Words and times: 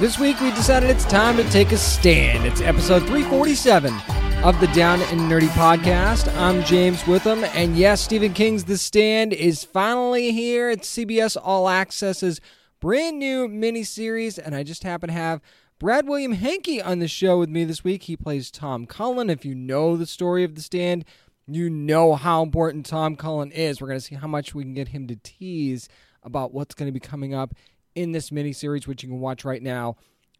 This 0.00 0.18
week 0.18 0.40
we 0.40 0.50
decided 0.52 0.88
it's 0.88 1.04
time 1.04 1.36
to 1.36 1.44
take 1.50 1.72
a 1.72 1.76
stand. 1.76 2.46
It's 2.46 2.62
episode 2.62 3.00
347 3.00 3.94
of 4.42 4.58
the 4.58 4.66
Down 4.68 5.02
and 5.02 5.20
Nerdy 5.30 5.48
podcast. 5.48 6.34
I'm 6.38 6.64
James 6.64 7.06
Witham, 7.06 7.44
and 7.44 7.76
yes, 7.76 8.00
Stephen 8.00 8.32
King's 8.32 8.64
The 8.64 8.78
Stand 8.78 9.34
is 9.34 9.62
finally 9.62 10.32
here. 10.32 10.70
It's 10.70 10.90
CBS 10.90 11.36
All 11.36 11.66
Access's 11.66 12.40
brand 12.80 13.18
new 13.18 13.46
miniseries, 13.46 14.38
and 14.42 14.54
I 14.54 14.62
just 14.62 14.84
happen 14.84 15.08
to 15.08 15.12
have 15.12 15.42
Brad 15.78 16.08
William 16.08 16.32
Henke 16.32 16.80
on 16.82 17.00
the 17.00 17.06
show 17.06 17.38
with 17.38 17.50
me 17.50 17.64
this 17.64 17.84
week. 17.84 18.04
He 18.04 18.16
plays 18.16 18.50
Tom 18.50 18.86
Cullen. 18.86 19.28
If 19.28 19.44
you 19.44 19.54
know 19.54 19.98
the 19.98 20.06
story 20.06 20.44
of 20.44 20.54
The 20.54 20.62
Stand, 20.62 21.04
you 21.46 21.68
know 21.68 22.14
how 22.14 22.42
important 22.42 22.86
Tom 22.86 23.16
Cullen 23.16 23.52
is. 23.52 23.82
We're 23.82 23.88
going 23.88 24.00
to 24.00 24.06
see 24.06 24.14
how 24.14 24.28
much 24.28 24.54
we 24.54 24.62
can 24.62 24.72
get 24.72 24.88
him 24.88 25.06
to 25.08 25.16
tease 25.16 25.90
about 26.22 26.54
what's 26.54 26.74
going 26.74 26.88
to 26.88 26.92
be 26.92 27.00
coming 27.00 27.34
up 27.34 27.54
in 27.94 28.12
this 28.12 28.30
miniseries, 28.30 28.86
which 28.86 29.02
you 29.02 29.08
can 29.08 29.20
watch 29.20 29.44
right 29.44 29.62
now 29.62 29.96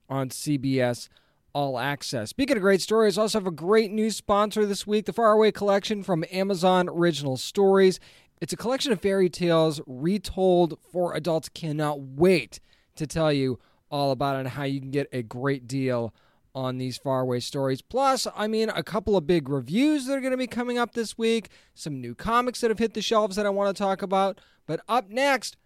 on 0.09 0.28
CBS 0.28 1.09
All 1.52 1.78
Access. 1.78 2.30
Speaking 2.30 2.56
of 2.56 2.62
great 2.62 2.80
stories, 2.80 3.18
I 3.18 3.23
also 3.23 3.38
have 3.38 3.46
a 3.46 3.52
great 3.52 3.90
new 3.90 4.10
sponsor 4.10 4.66
this 4.66 4.87
week 4.87 5.07
the 5.07 5.12
Faraway 5.12 5.52
Collection 5.52 6.02
from 6.02 6.24
Amazon 6.30 6.88
Original 6.88 7.37
Stories. 7.37 8.01
It's 8.40 8.52
a 8.52 8.57
collection 8.57 8.92
of 8.92 9.01
fairy 9.01 9.29
tales 9.29 9.80
retold 9.87 10.79
for 10.90 11.15
adults. 11.15 11.48
Cannot 11.48 12.01
wait 12.01 12.60
to 12.96 13.07
tell 13.07 13.32
you 13.32 13.59
all 13.90 14.12
about 14.12 14.37
it 14.37 14.40
and 14.40 14.48
how 14.48 14.64
you 14.64 14.80
can 14.80 14.90
get 14.90 15.09
a 15.12 15.23
great 15.23 15.66
deal 15.66 16.14
on 16.54 16.79
these 16.79 16.98
faraway 16.98 17.40
stories. 17.40 17.82
Plus, 17.82 18.26
I 18.35 18.46
mean, 18.46 18.70
a 18.70 18.82
couple 18.82 19.16
of 19.16 19.26
big 19.26 19.48
reviews 19.48 20.07
that 20.07 20.14
are 20.14 20.20
going 20.20 20.32
to 20.32 20.37
be 20.37 20.46
coming 20.46 20.79
up 20.79 20.95
this 20.95 21.16
week, 21.16 21.48
some 21.74 22.01
new 22.01 22.14
comics 22.14 22.60
that 22.60 22.70
have 22.70 22.79
hit 22.79 22.95
the 22.95 23.02
shelves 23.02 23.37
that 23.37 23.46
I 23.46 23.51
want 23.51 23.74
to 23.74 23.80
talk 23.80 24.02
about. 24.02 24.40
But 24.66 24.80
up 24.88 25.10
next, 25.10 25.57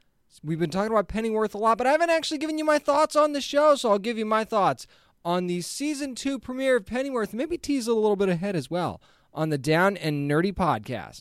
We've 0.42 0.58
been 0.58 0.70
talking 0.70 0.90
about 0.90 1.08
Pennyworth 1.08 1.54
a 1.54 1.58
lot, 1.58 1.78
but 1.78 1.86
I 1.86 1.92
haven't 1.92 2.10
actually 2.10 2.38
given 2.38 2.58
you 2.58 2.64
my 2.64 2.78
thoughts 2.78 3.14
on 3.14 3.32
the 3.32 3.40
show, 3.40 3.77
so 3.77 3.90
I'll 3.90 3.98
give 3.98 4.18
you 4.18 4.27
my 4.27 4.44
thoughts 4.44 4.86
on 5.24 5.46
the 5.46 5.60
season 5.60 6.14
two 6.14 6.38
premiere 6.38 6.76
of 6.76 6.86
Pennyworth. 6.86 7.32
Maybe 7.32 7.56
tease 7.56 7.86
a 7.86 7.94
little 7.94 8.16
bit 8.16 8.28
ahead 8.28 8.56
as 8.56 8.70
well 8.70 9.00
on 9.32 9.50
the 9.50 9.58
Down 9.58 9.96
and 9.96 10.30
Nerdy 10.30 10.52
podcast. 10.52 11.20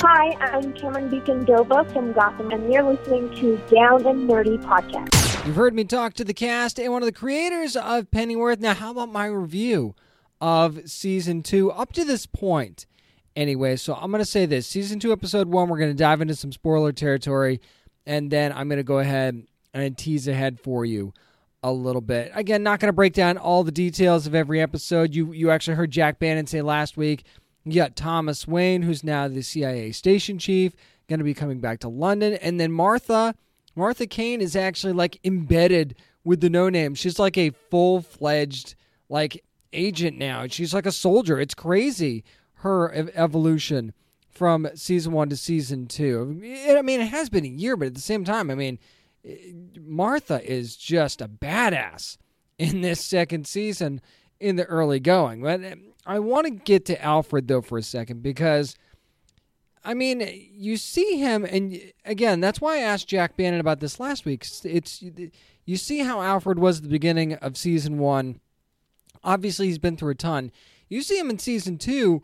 Hi, 0.00 0.36
I'm 0.40 0.72
Cameron 0.74 1.10
Bicondova 1.10 1.92
from 1.92 2.12
Gotham, 2.12 2.50
and 2.50 2.72
you're 2.72 2.82
listening 2.82 3.34
to 3.36 3.56
Down 3.74 4.06
and 4.06 4.28
Nerdy 4.28 4.62
podcast. 4.62 5.46
You've 5.46 5.56
heard 5.56 5.74
me 5.74 5.84
talk 5.84 6.14
to 6.14 6.24
the 6.24 6.34
cast 6.34 6.78
and 6.78 6.92
one 6.92 7.02
of 7.02 7.06
the 7.06 7.12
creators 7.12 7.76
of 7.76 8.10
Pennyworth. 8.10 8.60
Now, 8.60 8.74
how 8.74 8.92
about 8.92 9.10
my 9.10 9.26
review 9.26 9.94
of 10.40 10.88
season 10.88 11.42
two 11.42 11.72
up 11.72 11.92
to 11.94 12.04
this 12.04 12.26
point? 12.26 12.86
Anyway, 13.34 13.76
so 13.76 13.94
I'm 13.94 14.10
going 14.10 14.22
to 14.22 14.26
say 14.26 14.46
this 14.46 14.66
season 14.66 15.00
two, 15.00 15.10
episode 15.10 15.48
one, 15.48 15.68
we're 15.68 15.78
going 15.78 15.90
to 15.90 15.96
dive 15.96 16.20
into 16.20 16.34
some 16.34 16.52
spoiler 16.52 16.92
territory 16.92 17.60
and 18.06 18.30
then 18.30 18.52
I'm 18.52 18.68
going 18.68 18.78
to 18.78 18.84
go 18.84 18.98
ahead 18.98 19.46
and 19.74 19.96
tease 19.96 20.28
ahead 20.28 20.60
for 20.60 20.84
you 20.84 21.12
a 21.62 21.72
little 21.72 22.00
bit. 22.00 22.32
Again, 22.34 22.62
not 22.62 22.80
going 22.80 22.88
to 22.88 22.92
break 22.92 23.12
down 23.12 23.38
all 23.38 23.64
the 23.64 23.72
details 23.72 24.26
of 24.26 24.34
every 24.34 24.60
episode. 24.60 25.14
You 25.14 25.32
you 25.32 25.50
actually 25.50 25.76
heard 25.76 25.90
Jack 25.90 26.18
Bannon 26.18 26.46
say 26.46 26.62
last 26.62 26.96
week. 26.96 27.24
You 27.64 27.74
got 27.74 27.94
Thomas 27.94 28.46
Wayne, 28.48 28.82
who's 28.82 29.04
now 29.04 29.28
the 29.28 29.42
CIA 29.42 29.92
station 29.92 30.38
chief, 30.38 30.74
going 31.08 31.20
to 31.20 31.24
be 31.24 31.34
coming 31.34 31.60
back 31.60 31.78
to 31.80 31.88
London, 31.88 32.34
and 32.34 32.58
then 32.58 32.72
Martha. 32.72 33.34
Martha 33.74 34.06
Kane 34.06 34.40
is 34.40 34.56
actually 34.56 34.92
like 34.92 35.18
embedded 35.24 35.94
with 36.24 36.40
the 36.40 36.50
No 36.50 36.68
Name. 36.68 36.94
She's 36.94 37.18
like 37.18 37.38
a 37.38 37.50
full 37.70 38.02
fledged 38.02 38.74
like 39.08 39.42
agent 39.72 40.18
now. 40.18 40.46
She's 40.48 40.74
like 40.74 40.86
a 40.86 40.92
soldier. 40.92 41.40
It's 41.40 41.54
crazy 41.54 42.24
her 42.62 42.92
evolution 43.14 43.92
from 44.32 44.68
season 44.74 45.12
one 45.12 45.28
to 45.28 45.36
season 45.36 45.86
two. 45.86 46.40
I 46.68 46.82
mean, 46.82 47.00
it 47.00 47.08
has 47.08 47.28
been 47.28 47.44
a 47.44 47.48
year, 47.48 47.76
but 47.76 47.86
at 47.88 47.94
the 47.94 48.00
same 48.00 48.24
time, 48.24 48.50
I 48.50 48.54
mean, 48.54 48.78
Martha 49.78 50.42
is 50.50 50.76
just 50.76 51.20
a 51.20 51.28
badass 51.28 52.16
in 52.58 52.80
this 52.80 53.00
second 53.04 53.46
season 53.46 54.00
in 54.40 54.56
the 54.56 54.64
early 54.64 54.98
going. 55.00 55.42
But 55.42 55.64
um, 55.64 55.92
I 56.06 56.18
want 56.18 56.46
to 56.46 56.50
get 56.50 56.86
to 56.86 57.02
Alfred 57.02 57.46
though 57.48 57.62
for 57.62 57.78
a 57.78 57.82
second 57.82 58.22
because. 58.22 58.76
I 59.84 59.94
mean, 59.94 60.22
you 60.54 60.76
see 60.76 61.18
him, 61.18 61.44
and 61.44 61.76
again, 62.04 62.40
that's 62.40 62.60
why 62.60 62.76
I 62.76 62.82
asked 62.82 63.08
Jack 63.08 63.36
Bannon 63.36 63.58
about 63.58 63.80
this 63.80 63.98
last 63.98 64.24
week. 64.24 64.46
It's 64.62 65.02
you 65.64 65.76
see 65.76 65.98
how 65.98 66.22
Alfred 66.22 66.60
was 66.60 66.76
at 66.76 66.84
the 66.84 66.88
beginning 66.88 67.34
of 67.34 67.56
season 67.56 67.98
one. 67.98 68.38
Obviously, 69.24 69.66
he's 69.66 69.80
been 69.80 69.96
through 69.96 70.12
a 70.12 70.14
ton. 70.14 70.52
You 70.88 71.02
see 71.02 71.18
him 71.18 71.30
in 71.30 71.38
season 71.38 71.78
two, 71.78 72.22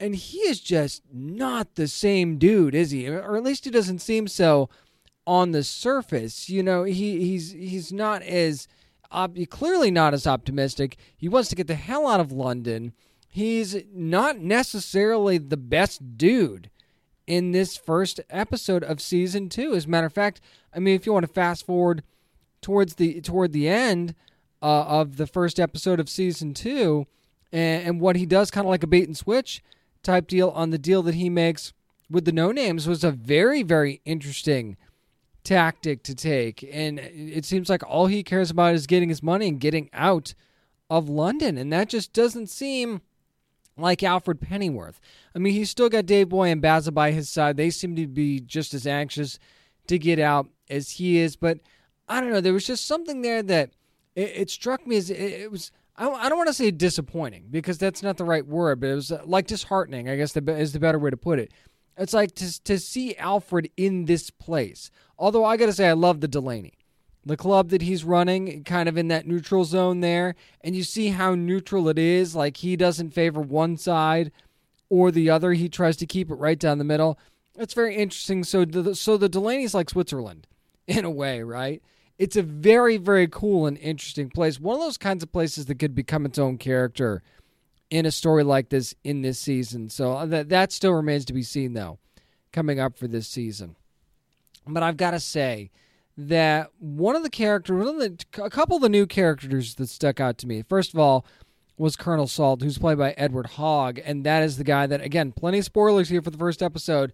and 0.00 0.14
he 0.14 0.38
is 0.38 0.60
just 0.60 1.02
not 1.12 1.76
the 1.76 1.88
same 1.88 2.38
dude, 2.38 2.74
is 2.74 2.90
he? 2.90 3.08
Or 3.08 3.36
at 3.36 3.42
least 3.42 3.64
he 3.64 3.70
doesn't 3.70 4.00
seem 4.00 4.28
so 4.28 4.68
on 5.26 5.52
the 5.52 5.62
surface. 5.62 6.48
You 6.48 6.62
know, 6.62 6.84
he 6.84 7.20
he's 7.20 7.52
he's 7.52 7.92
not 7.92 8.22
as 8.22 8.68
op- 9.10 9.36
clearly 9.50 9.90
not 9.90 10.14
as 10.14 10.26
optimistic. 10.26 10.96
He 11.16 11.28
wants 11.28 11.48
to 11.50 11.56
get 11.56 11.66
the 11.66 11.74
hell 11.74 12.06
out 12.06 12.20
of 12.20 12.32
London. 12.32 12.92
He's 13.28 13.76
not 13.92 14.38
necessarily 14.38 15.38
the 15.38 15.56
best 15.56 16.16
dude 16.16 16.70
in 17.26 17.52
this 17.52 17.76
first 17.76 18.20
episode 18.30 18.84
of 18.84 19.00
season 19.00 19.48
two. 19.48 19.74
As 19.74 19.86
a 19.86 19.88
matter 19.88 20.06
of 20.06 20.12
fact, 20.12 20.40
I 20.72 20.78
mean, 20.78 20.94
if 20.94 21.06
you 21.06 21.12
want 21.12 21.26
to 21.26 21.32
fast 21.32 21.64
forward 21.64 22.02
towards 22.60 22.94
the 22.94 23.20
toward 23.20 23.52
the 23.52 23.68
end 23.68 24.14
uh, 24.62 24.84
of 24.84 25.16
the 25.16 25.26
first 25.26 25.58
episode 25.58 26.00
of 26.00 26.08
season 26.08 26.52
two, 26.52 27.06
and, 27.52 27.86
and 27.86 28.00
what 28.00 28.16
he 28.16 28.26
does, 28.26 28.50
kind 28.50 28.66
of 28.66 28.70
like 28.70 28.82
a 28.82 28.88
bait 28.88 29.06
and 29.06 29.16
switch 29.16 29.62
type 30.04 30.28
deal 30.28 30.50
on 30.50 30.70
the 30.70 30.78
deal 30.78 31.02
that 31.02 31.14
he 31.14 31.28
makes 31.28 31.72
with 32.10 32.24
the 32.24 32.32
no 32.32 32.52
names 32.52 32.86
was 32.86 33.02
a 33.02 33.10
very, 33.10 33.62
very 33.62 34.00
interesting 34.04 34.76
tactic 35.42 36.02
to 36.04 36.14
take. 36.14 36.68
And 36.72 36.98
it 36.98 37.44
seems 37.44 37.68
like 37.68 37.82
all 37.86 38.06
he 38.06 38.22
cares 38.22 38.50
about 38.50 38.74
is 38.74 38.86
getting 38.86 39.08
his 39.08 39.22
money 39.22 39.48
and 39.48 39.60
getting 39.60 39.90
out 39.92 40.34
of 40.90 41.08
London. 41.08 41.58
And 41.58 41.72
that 41.72 41.88
just 41.88 42.12
doesn't 42.12 42.48
seem 42.48 43.00
like 43.76 44.02
Alfred 44.02 44.40
Pennyworth. 44.40 45.00
I 45.34 45.38
mean, 45.38 45.52
he's 45.52 45.70
still 45.70 45.88
got 45.88 46.06
Dave 46.06 46.28
Boy 46.28 46.48
and 46.48 46.62
Basil 46.62 46.92
by 46.92 47.10
his 47.10 47.28
side. 47.28 47.56
They 47.56 47.70
seem 47.70 47.96
to 47.96 48.06
be 48.06 48.40
just 48.40 48.74
as 48.74 48.86
anxious 48.86 49.38
to 49.86 49.98
get 49.98 50.18
out 50.18 50.48
as 50.70 50.92
he 50.92 51.18
is. 51.18 51.36
But 51.36 51.58
I 52.08 52.20
don't 52.20 52.30
know. 52.30 52.40
There 52.40 52.52
was 52.52 52.66
just 52.66 52.86
something 52.86 53.22
there 53.22 53.42
that 53.42 53.70
it, 54.14 54.32
it 54.34 54.50
struck 54.50 54.86
me 54.86 54.96
as 54.96 55.10
it, 55.10 55.16
it 55.16 55.50
was 55.50 55.72
I 55.96 56.28
don't 56.28 56.38
want 56.38 56.48
to 56.48 56.54
say 56.54 56.70
disappointing 56.70 57.46
because 57.50 57.78
that's 57.78 58.02
not 58.02 58.16
the 58.16 58.24
right 58.24 58.46
word, 58.46 58.80
but 58.80 58.88
it 58.88 58.94
was 58.94 59.12
uh, 59.12 59.22
like 59.24 59.46
disheartening, 59.46 60.08
I 60.08 60.16
guess 60.16 60.32
the, 60.32 60.42
is 60.56 60.72
the 60.72 60.80
better 60.80 60.98
way 60.98 61.10
to 61.10 61.16
put 61.16 61.38
it. 61.38 61.52
It's 61.96 62.12
like 62.12 62.34
to, 62.36 62.62
to 62.64 62.78
see 62.78 63.16
Alfred 63.16 63.70
in 63.76 64.06
this 64.06 64.30
place. 64.30 64.90
Although 65.18 65.44
I 65.44 65.56
got 65.56 65.66
to 65.66 65.72
say, 65.72 65.88
I 65.88 65.92
love 65.92 66.20
the 66.20 66.28
Delaney. 66.28 66.74
The 67.24 67.36
club 67.36 67.70
that 67.70 67.82
he's 67.82 68.04
running, 68.04 68.64
kind 68.64 68.88
of 68.88 68.98
in 68.98 69.08
that 69.08 69.26
neutral 69.26 69.64
zone 69.64 70.00
there, 70.00 70.34
and 70.62 70.74
you 70.74 70.82
see 70.82 71.08
how 71.08 71.34
neutral 71.34 71.88
it 71.88 71.98
is. 71.98 72.34
Like 72.34 72.58
he 72.58 72.76
doesn't 72.76 73.12
favor 73.12 73.40
one 73.40 73.76
side 73.76 74.32
or 74.90 75.10
the 75.10 75.30
other. 75.30 75.52
He 75.52 75.68
tries 75.68 75.96
to 75.98 76.06
keep 76.06 76.30
it 76.30 76.34
right 76.34 76.58
down 76.58 76.78
the 76.78 76.84
middle. 76.84 77.18
It's 77.56 77.72
very 77.72 77.94
interesting. 77.94 78.42
So, 78.42 78.64
the, 78.64 78.94
so 78.94 79.16
the 79.16 79.28
Delaney's 79.28 79.74
like 79.74 79.90
Switzerland, 79.90 80.48
in 80.86 81.04
a 81.04 81.10
way, 81.10 81.42
right? 81.42 81.82
It's 82.18 82.36
a 82.36 82.42
very, 82.42 82.96
very 82.96 83.26
cool 83.28 83.66
and 83.66 83.76
interesting 83.78 84.30
place. 84.30 84.60
One 84.60 84.76
of 84.76 84.82
those 84.82 84.98
kinds 84.98 85.22
of 85.22 85.32
places 85.32 85.66
that 85.66 85.78
could 85.78 85.94
become 85.94 86.24
its 86.24 86.38
own 86.38 86.58
character 86.58 87.22
in 87.90 88.06
a 88.06 88.10
story 88.10 88.44
like 88.44 88.68
this 88.68 88.94
in 89.04 89.22
this 89.22 89.38
season. 89.38 89.88
So 89.90 90.12
uh, 90.12 90.26
that 90.26 90.48
that 90.48 90.72
still 90.72 90.92
remains 90.92 91.24
to 91.26 91.32
be 91.32 91.42
seen, 91.42 91.74
though, 91.74 91.98
coming 92.52 92.80
up 92.80 92.98
for 92.98 93.08
this 93.08 93.28
season. 93.28 93.76
But 94.66 94.82
I've 94.82 94.96
got 94.96 95.10
to 95.10 95.20
say 95.20 95.70
that 96.16 96.70
one 96.78 97.16
of 97.16 97.22
the 97.22 97.30
characters, 97.30 97.76
one 97.76 97.88
of 97.88 97.98
the, 97.98 98.42
a 98.42 98.50
couple 98.50 98.76
of 98.76 98.82
the 98.82 98.88
new 98.88 99.06
characters 99.06 99.74
that 99.74 99.88
stuck 99.88 100.20
out 100.20 100.38
to 100.38 100.46
me. 100.46 100.62
First 100.62 100.94
of 100.94 101.00
all, 101.00 101.26
was 101.76 101.96
Colonel 101.96 102.28
Salt, 102.28 102.62
who's 102.62 102.78
played 102.78 102.98
by 102.98 103.12
Edward 103.12 103.46
Hogg, 103.46 103.98
and 104.04 104.24
that 104.24 104.44
is 104.44 104.56
the 104.56 104.64
guy 104.64 104.86
that, 104.86 105.00
again, 105.00 105.32
plenty 105.32 105.58
of 105.58 105.64
spoilers 105.64 106.08
here 106.08 106.22
for 106.22 106.30
the 106.30 106.38
first 106.38 106.62
episode, 106.62 107.12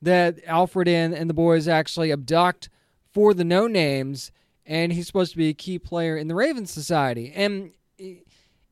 that 0.00 0.38
Alfred 0.46 0.86
and, 0.86 1.12
and 1.12 1.28
the 1.28 1.34
boys 1.34 1.66
actually 1.66 2.12
abduct 2.12 2.68
for 3.16 3.32
the 3.32 3.44
no 3.44 3.66
names, 3.66 4.30
and 4.66 4.92
he's 4.92 5.06
supposed 5.06 5.30
to 5.30 5.38
be 5.38 5.48
a 5.48 5.54
key 5.54 5.78
player 5.78 6.18
in 6.18 6.28
the 6.28 6.34
Raven 6.34 6.66
Society. 6.66 7.32
And 7.34 7.70
it, 7.96 8.26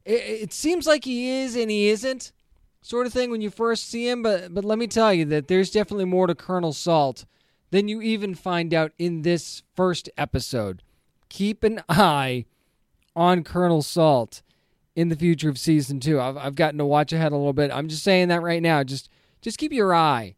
it 0.05 0.52
seems 0.52 0.87
like 0.87 1.06
he 1.06 1.31
is 1.31 1.56
and 1.56 1.70
he 1.70 1.88
isn't, 1.88 2.31
sort 2.82 3.06
of 3.06 3.12
thing 3.14 3.31
when 3.31 3.41
you 3.41 3.49
first 3.49 3.88
see 3.88 4.06
him. 4.06 4.23
But 4.23 4.52
but 4.52 4.62
let 4.62 4.79
me 4.79 4.87
tell 4.87 5.14
you 5.14 5.25
that 5.25 5.49
there's 5.49 5.70
definitely 5.70 6.05
more 6.05 6.26
to 6.26 6.35
Colonel 6.35 6.75
Salt 6.75 7.25
than 7.70 7.88
you 7.88 8.02
even 8.02 8.35
find 8.35 8.75
out 8.75 8.93
in 8.99 9.23
this 9.23 9.62
first 9.75 10.11
episode. 10.19 10.82
Keep 11.31 11.64
an 11.64 11.82
eye 11.88 12.44
on 13.17 13.44
Colonel 13.44 13.81
Salt 13.81 14.43
in 14.94 15.08
the 15.08 15.17
future 15.17 15.49
of 15.49 15.58
season 15.58 16.00
two. 16.00 16.20
I've, 16.20 16.37
I've 16.37 16.55
gotten 16.55 16.76
to 16.76 16.85
watch 16.85 17.14
ahead 17.14 17.32
a 17.32 17.37
little 17.37 17.55
bit. 17.55 17.70
I'm 17.70 17.88
just 17.88 18.05
saying 18.05 18.29
that 18.29 18.43
right 18.43 18.61
now. 18.61 18.85
Just 18.85 19.08
just 19.41 19.56
keep 19.56 19.73
your 19.73 19.94
eye 19.94 20.35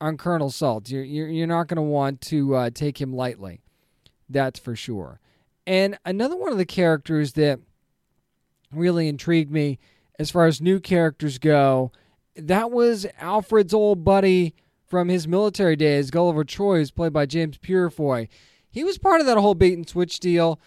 on 0.00 0.16
Colonel 0.16 0.50
Salt. 0.50 0.90
You're 0.90 1.04
you're, 1.04 1.28
you're 1.28 1.46
not 1.46 1.68
going 1.68 1.76
to 1.76 1.82
want 1.82 2.20
to 2.22 2.54
uh, 2.54 2.70
take 2.70 3.00
him 3.00 3.12
lightly. 3.12 3.60
That's 4.28 4.58
for 4.58 4.76
sure. 4.76 5.20
And 5.66 5.98
another 6.04 6.36
one 6.36 6.52
of 6.52 6.58
the 6.58 6.64
characters 6.64 7.34
that 7.34 7.60
really 8.72 9.08
intrigued 9.08 9.50
me 9.50 9.78
as 10.18 10.30
far 10.30 10.46
as 10.46 10.60
new 10.60 10.80
characters 10.80 11.38
go, 11.38 11.92
that 12.36 12.70
was 12.70 13.06
Alfred's 13.18 13.74
old 13.74 14.04
buddy 14.04 14.54
from 14.86 15.08
his 15.08 15.28
military 15.28 15.76
days, 15.76 16.10
Gulliver 16.10 16.44
Troy, 16.44 16.78
who's 16.78 16.90
played 16.90 17.12
by 17.12 17.26
James 17.26 17.58
Purefoy. 17.58 18.28
He 18.70 18.84
was 18.84 18.98
part 18.98 19.20
of 19.20 19.26
that 19.26 19.38
whole 19.38 19.54
bait 19.54 19.74
and 19.74 19.88
switch 19.88 20.20
deal 20.20 20.60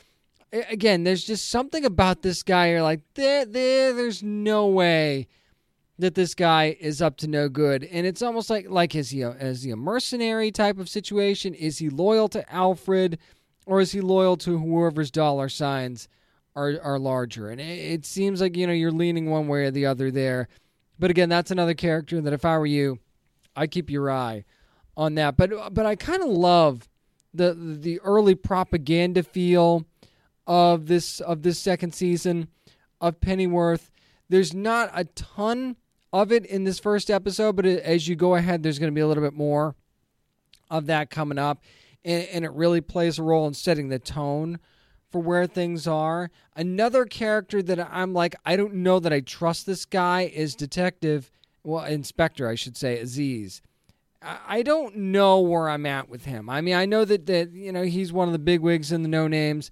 again, 0.70 1.04
there's 1.04 1.24
just 1.24 1.50
something 1.50 1.84
about 1.84 2.22
this 2.22 2.44
guy. 2.44 2.70
You're 2.70 2.84
like, 2.84 3.02
there, 3.16 3.46
there, 3.46 3.94
there's 3.94 4.22
no 4.22 4.68
way 4.68 5.28
that 6.00 6.16
this 6.16 6.34
guy 6.34 6.76
is 6.80 7.02
up 7.02 7.18
to 7.18 7.28
no 7.28 7.50
good. 7.50 7.84
And 7.84 8.06
it's 8.08 8.22
almost 8.22 8.50
like, 8.50 8.70
like 8.70 8.96
is 8.96 9.12
he 9.12 9.22
a, 9.22 9.32
is 9.32 9.64
he 9.64 9.72
a 9.72 9.76
mercenary 9.76 10.52
type 10.52 10.80
of 10.80 10.90
situation? 10.90 11.54
Is 11.54 11.78
he 11.78 11.90
loyal 11.90 12.28
to 12.30 12.54
Alfred, 12.54 13.20
or 13.66 13.80
is 13.80 13.92
he 13.92 14.02
loyal 14.02 14.38
to 14.38 14.58
whoever's 14.58 15.12
dollar 15.12 15.50
signs 15.50 16.08
are 16.56 16.80
are 16.82 17.00
larger? 17.00 17.50
And 17.50 17.62
it, 17.62 17.64
it 17.64 18.06
seems 18.06 18.42
like 18.42 18.58
you 18.58 18.68
know 18.68 18.74
you're 18.74 18.92
leaning 18.92 19.30
one 19.30 19.48
way 19.48 19.66
or 19.66 19.72
the 19.72 19.86
other 19.86 20.10
there. 20.12 20.48
But 21.00 21.12
again, 21.12 21.30
that's 21.30 21.52
another 21.52 21.74
character 21.74 22.22
that 22.22 22.34
if 22.34 22.46
I 22.46 22.58
were 22.58 22.66
you, 22.66 23.00
I'd 23.56 23.72
keep 23.72 23.90
your 23.90 24.10
eye 24.10 24.46
on 24.98 25.16
that. 25.16 25.38
But 25.38 25.74
but 25.74 25.86
I 25.86 25.96
kind 25.96 26.24
of 26.24 26.30
love 26.30 26.90
the 27.34 27.54
the 27.54 28.00
early 28.02 28.36
propaganda 28.36 29.24
feel 29.24 29.86
of 30.48 30.88
this 30.88 31.20
of 31.22 31.44
this 31.44 31.60
second 31.60 31.94
season 31.94 32.48
of 33.00 33.20
Pennyworth. 33.20 33.92
There's 34.30 34.54
not 34.54 34.90
a 34.94 35.06
ton 35.06 35.76
of 36.14 36.32
it 36.32 36.46
in 36.46 36.64
this 36.64 36.80
first 36.80 37.10
episode, 37.10 37.56
but 37.56 37.66
as 37.66 38.08
you 38.08 38.16
go 38.16 38.36
ahead, 38.36 38.62
there's 38.62 38.78
going 38.80 38.92
to 38.92 38.96
be 38.96 39.02
a 39.02 39.08
little 39.08 39.24
bit 39.24 39.34
more 39.34 39.76
of 40.70 40.86
that 40.86 41.10
coming 41.10 41.40
up, 41.40 41.64
and, 42.06 42.28
and 42.28 42.46
it 42.46 42.52
really 42.52 42.82
plays 42.82 43.18
a 43.18 43.24
role 43.24 43.48
in 43.48 43.56
setting 43.56 43.90
the 43.90 44.00
tone 44.00 44.60
for 45.12 45.20
where 45.20 45.48
things 45.48 45.88
are. 45.88 46.30
Another 46.56 47.06
character 47.06 47.64
that 47.64 47.80
I'm 47.92 48.14
like, 48.14 48.36
I 48.46 48.56
don't 48.56 48.76
know 48.76 49.00
that 49.00 49.12
I 49.12 49.22
trust 49.22 49.66
this 49.66 49.86
guy 49.86 50.32
is 50.34 50.56
Detective, 50.56 51.32
well, 51.64 51.84
Inspector, 51.84 52.48
I 52.48 52.56
should 52.56 52.78
say, 52.78 53.00
Aziz. 53.00 53.62
I 54.22 54.62
don't 54.62 54.96
know 54.96 55.42
where 55.42 55.68
I'm 55.68 55.86
at 55.86 56.08
with 56.08 56.24
him. 56.24 56.50
I 56.50 56.62
mean, 56.62 56.76
I 56.76 56.86
know 56.86 57.04
that 57.04 57.26
that 57.26 57.52
you 57.52 57.74
know 57.74 57.84
he's 57.84 58.14
one 58.14 58.30
of 58.30 58.32
the 58.32 58.40
big 58.40 58.62
wigs 58.62 58.94
in 58.94 59.02
the 59.02 59.10
no 59.10 59.28
names 59.28 59.70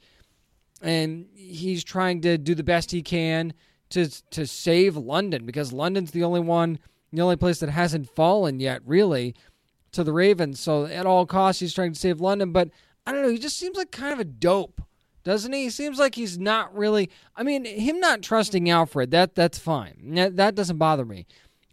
and 0.82 1.28
he's 1.36 1.86
trying 1.86 2.20
to 2.22 2.38
do 2.38 2.54
the 2.54 2.64
best 2.64 2.92
he 2.92 3.02
can 3.02 3.54
to 3.92 4.10
to 4.32 4.46
save 4.48 4.98
London 4.98 5.46
because 5.46 5.72
London's 5.72 6.12
the 6.12 6.24
only 6.24 6.40
one, 6.40 6.80
the 7.12 7.22
only 7.22 7.36
place 7.36 7.60
that 7.60 7.70
hasn't 7.70 8.10
fallen 8.10 8.60
yet, 8.60 8.82
really, 8.86 9.36
to 9.92 10.04
the 10.04 10.14
Ravens. 10.14 10.60
So 10.60 10.86
at 10.86 11.06
all 11.06 11.26
costs, 11.26 11.60
he's 11.60 11.74
trying 11.74 11.94
to 11.94 12.00
save 12.00 12.20
London. 12.20 12.52
But 12.52 12.70
I 13.06 13.12
don't 13.12 13.22
know. 13.22 13.30
He 13.30 13.38
just 13.38 13.58
seems 13.58 13.78
like 13.78 13.92
kind 13.92 14.14
of 14.14 14.20
a 14.20 14.26
dope, 14.26 14.82
doesn't 15.24 15.54
he? 15.54 15.64
He 15.64 15.70
seems 15.70 16.00
like 16.00 16.16
he's 16.16 16.38
not 16.38 16.76
really. 16.76 17.10
I 17.36 17.44
mean, 17.44 17.66
him 17.66 18.00
not 18.00 18.22
trusting 18.22 18.70
Alfred 18.70 19.12
that 19.12 19.36
that's 19.36 19.60
fine. 19.60 20.16
That, 20.16 20.36
that 20.38 20.56
doesn't 20.56 20.78
bother 20.78 21.06
me. 21.06 21.26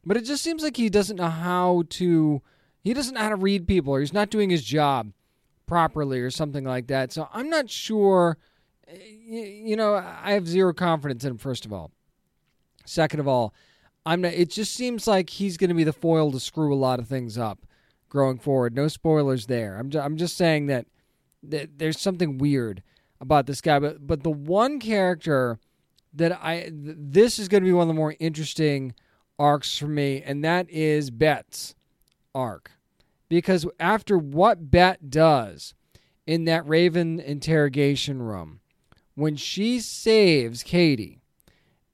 But 0.05 0.17
it 0.17 0.25
just 0.25 0.43
seems 0.43 0.62
like 0.62 0.76
he 0.76 0.88
doesn't 0.88 1.17
know 1.17 1.31
how 1.31 1.85
to. 1.91 2.43
He 2.82 2.94
doesn't 2.94 3.14
know 3.14 3.21
how 3.21 3.31
to 3.31 3.37
read 3.37 3.67
people, 3.67 3.93
or 3.93 4.00
he's 4.00 4.12
not 4.12 4.31
doing 4.31 4.50
his 4.50 4.64
job 4.64 5.12
properly, 5.67 6.21
or 6.21 6.31
something 6.31 6.64
like 6.64 6.87
that. 6.87 7.12
So 7.12 7.29
I'm 7.32 7.50
not 7.50 7.69
sure 7.69 8.38
you 8.91 9.76
know, 9.76 9.94
I 9.94 10.32
have 10.32 10.49
zero 10.49 10.73
confidence 10.73 11.25
in 11.25 11.32
him. 11.32 11.38
First 11.38 11.67
of 11.67 11.73
all, 11.73 11.91
second 12.88 13.20
of 13.20 13.29
all, 13.29 13.55
I'm 14.06 14.23
not, 14.23 14.32
it 14.32 14.50
just 14.50 14.75
seems 14.75 15.06
like 15.06 15.31
he's 15.31 15.56
going 15.56 15.69
to 15.69 15.75
be 15.75 15.85
the 15.85 15.93
foil 15.93 16.32
to 16.32 16.40
screw 16.40 16.75
a 16.75 16.76
lot 16.76 16.99
of 16.99 17.08
things 17.08 17.37
up 17.37 17.67
growing 18.08 18.38
forward. 18.38 18.75
No 18.75 18.88
spoilers 18.88 19.46
there. 19.46 19.76
I'm 19.76 19.90
just, 19.90 20.05
I'm 20.05 20.17
just 20.17 20.37
saying 20.37 20.67
that, 20.67 20.87
that 21.43 21.79
there's 21.79 22.00
something 22.00 22.38
weird 22.38 22.82
about 23.20 23.46
this 23.46 23.61
guy. 23.61 23.79
But 23.79 24.06
but 24.06 24.23
the 24.23 24.31
one 24.31 24.79
character 24.79 25.58
that 26.14 26.32
I 26.32 26.70
this 26.73 27.38
is 27.38 27.49
going 27.49 27.62
to 27.62 27.69
be 27.69 27.73
one 27.73 27.82
of 27.82 27.88
the 27.88 27.94
more 27.94 28.14
interesting 28.19 28.94
arcs 29.38 29.76
for 29.79 29.87
me, 29.87 30.23
and 30.23 30.44
that 30.44 30.69
is 30.70 31.11
Bet's 31.11 31.75
arc, 32.35 32.73
because 33.29 33.67
after 33.79 34.19
what 34.19 34.70
Bet 34.70 35.11
does 35.11 35.75
in 36.26 36.44
that 36.46 36.67
Raven 36.69 37.20
interrogation 37.20 38.20
room 38.20 38.61
when 39.14 39.37
she 39.37 39.81
saves 39.81 40.62
Katie 40.62 41.18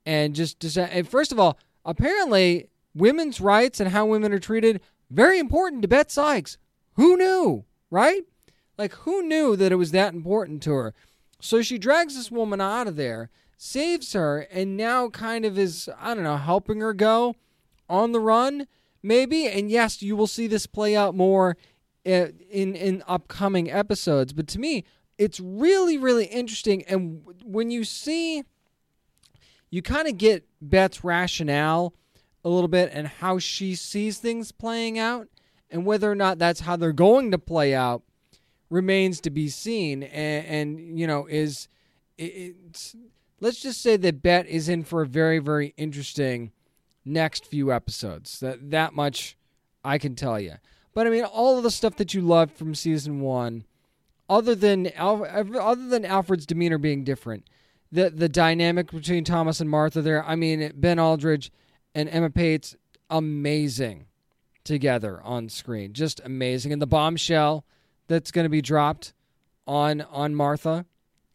and 0.05 0.35
just 0.35 0.63
and 0.77 1.07
first 1.07 1.31
of 1.31 1.39
all, 1.39 1.57
apparently 1.83 2.69
women's 2.93 3.41
rights 3.41 3.79
and 3.79 3.91
how 3.91 4.05
women 4.05 4.31
are 4.31 4.39
treated 4.39 4.81
very 5.09 5.39
important 5.39 5.81
to 5.81 5.87
Bet 5.87 6.11
Sykes. 6.11 6.57
Who 6.93 7.17
knew, 7.17 7.65
right? 7.89 8.23
Like 8.77 8.93
who 8.93 9.23
knew 9.23 9.55
that 9.55 9.71
it 9.71 9.75
was 9.75 9.91
that 9.91 10.13
important 10.13 10.61
to 10.63 10.73
her? 10.73 10.93
So 11.39 11.61
she 11.61 11.77
drags 11.77 12.15
this 12.15 12.31
woman 12.31 12.61
out 12.61 12.87
of 12.87 12.95
there, 12.95 13.29
saves 13.57 14.13
her, 14.13 14.47
and 14.51 14.77
now 14.77 15.09
kind 15.09 15.45
of 15.45 15.57
is 15.57 15.89
I 15.99 16.13
don't 16.13 16.23
know 16.23 16.37
helping 16.37 16.79
her 16.81 16.93
go 16.93 17.35
on 17.89 18.11
the 18.11 18.19
run, 18.19 18.67
maybe. 19.03 19.47
And 19.47 19.69
yes, 19.69 20.01
you 20.01 20.15
will 20.15 20.27
see 20.27 20.47
this 20.47 20.65
play 20.65 20.95
out 20.95 21.15
more 21.15 21.57
uh, 22.05 22.27
in 22.49 22.75
in 22.75 23.03
upcoming 23.07 23.71
episodes. 23.71 24.33
But 24.33 24.47
to 24.49 24.59
me, 24.59 24.85
it's 25.17 25.39
really 25.39 25.97
really 25.97 26.25
interesting 26.25 26.83
and 26.83 27.23
when 27.43 27.71
you 27.71 27.83
see 27.83 28.43
you 29.69 29.81
kind 29.81 30.07
of 30.07 30.17
get 30.17 30.47
Bet's 30.61 31.03
rationale 31.03 31.93
a 32.43 32.49
little 32.49 32.67
bit 32.67 32.91
and 32.93 33.07
how 33.07 33.39
she 33.39 33.75
sees 33.75 34.19
things 34.19 34.51
playing 34.51 34.99
out 34.99 35.27
and 35.69 35.85
whether 35.85 36.11
or 36.11 36.15
not 36.15 36.37
that's 36.37 36.61
how 36.61 36.75
they're 36.75 36.93
going 36.93 37.31
to 37.31 37.37
play 37.37 37.73
out 37.73 38.03
remains 38.69 39.19
to 39.21 39.29
be 39.29 39.49
seen. 39.49 40.03
And, 40.03 40.45
and 40.45 40.99
you 40.99 41.07
know 41.07 41.27
is 41.27 41.67
it's 42.17 42.95
let's 43.41 43.61
just 43.61 43.81
say 43.81 43.97
that 43.97 44.21
Bet 44.21 44.47
is 44.47 44.69
in 44.69 44.83
for 44.83 45.01
a 45.01 45.07
very 45.07 45.39
very 45.39 45.73
interesting 45.77 46.51
next 47.03 47.45
few 47.45 47.71
episodes. 47.71 48.39
That 48.39 48.71
that 48.71 48.93
much 48.93 49.37
I 49.83 49.97
can 49.97 50.15
tell 50.15 50.39
you 50.39 50.55
but 50.95 51.05
I 51.05 51.11
mean 51.11 51.25
all 51.25 51.57
of 51.57 51.63
the 51.63 51.69
stuff 51.69 51.97
that 51.97 52.15
you 52.15 52.21
loved 52.21 52.57
from 52.57 52.73
season 52.73 53.19
1 53.19 53.65
other 54.27 54.55
than 54.55 54.87
Al- 54.93 55.25
other 55.25 55.87
than 55.87 56.05
Alfred's 56.05 56.47
demeanor 56.47 56.79
being 56.79 57.03
different, 57.03 57.47
the 57.95 58.09
the 58.09 58.29
dynamic 58.29 58.91
between 58.91 59.23
Thomas 59.23 59.59
and 59.59 59.69
Martha 59.69 60.01
there. 60.01 60.23
I 60.23 60.35
mean, 60.35 60.71
Ben 60.75 60.99
Aldridge 60.99 61.51
and 61.95 62.09
Emma 62.09 62.29
Paetz, 62.29 62.75
amazing 63.09 64.05
together 64.63 65.21
on 65.23 65.49
screen, 65.49 65.93
just 65.93 66.19
amazing. 66.23 66.73
And 66.73 66.81
the 66.81 66.87
bombshell 66.87 67.65
that's 68.07 68.31
going 68.31 68.45
to 68.45 68.49
be 68.49 68.61
dropped 68.61 69.13
on 69.65 70.01
on 70.01 70.35
Martha, 70.35 70.85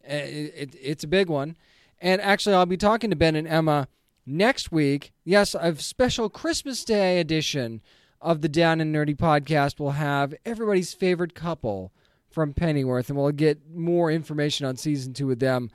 eh, 0.04 0.18
it, 0.18 0.54
it, 0.56 0.76
it's 0.80 1.04
a 1.04 1.08
big 1.08 1.28
one. 1.28 1.56
And 1.98 2.20
actually, 2.20 2.54
I'll 2.54 2.66
be 2.66 2.76
talking 2.76 3.10
to 3.10 3.16
Ben 3.16 3.36
and 3.36 3.48
Emma 3.48 3.88
next 4.24 4.70
week. 4.70 5.12
Yes, 5.24 5.54
a 5.54 5.74
special 5.76 6.28
Christmas 6.28 6.84
Day 6.84 7.20
edition 7.20 7.80
of 8.20 8.42
the 8.42 8.48
Down 8.48 8.80
and 8.80 8.94
Nerdy 8.94 9.16
podcast 9.16 9.80
will 9.80 9.92
have 9.92 10.34
everybody's 10.44 10.92
favorite 10.92 11.34
couple 11.34 11.92
from 12.30 12.52
Pennyworth, 12.52 13.08
and 13.08 13.18
we'll 13.18 13.32
get 13.32 13.70
more 13.74 14.10
information 14.10 14.66
on 14.66 14.76
season 14.76 15.12
two 15.14 15.26
with 15.26 15.40
them 15.40 15.70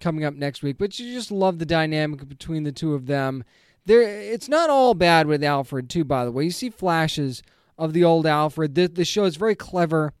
coming 0.00 0.24
up 0.24 0.34
next 0.34 0.62
week. 0.62 0.78
But 0.78 0.98
you 0.98 1.12
just 1.12 1.30
love 1.30 1.58
the 1.58 1.66
dynamic 1.66 2.28
between 2.28 2.64
the 2.64 2.72
two 2.72 2.94
of 2.94 3.06
them. 3.06 3.44
There, 3.86 4.02
it's 4.02 4.48
not 4.48 4.70
all 4.70 4.94
bad 4.94 5.26
with 5.26 5.42
Alfred 5.42 5.88
too. 5.88 6.04
By 6.04 6.24
the 6.24 6.32
way, 6.32 6.44
you 6.44 6.50
see 6.50 6.70
flashes 6.70 7.42
of 7.78 7.92
the 7.92 8.04
old 8.04 8.26
Alfred. 8.26 8.74
The, 8.74 8.86
the 8.86 9.04
show 9.04 9.24
is 9.24 9.36
very 9.36 9.54
clever, 9.54 10.12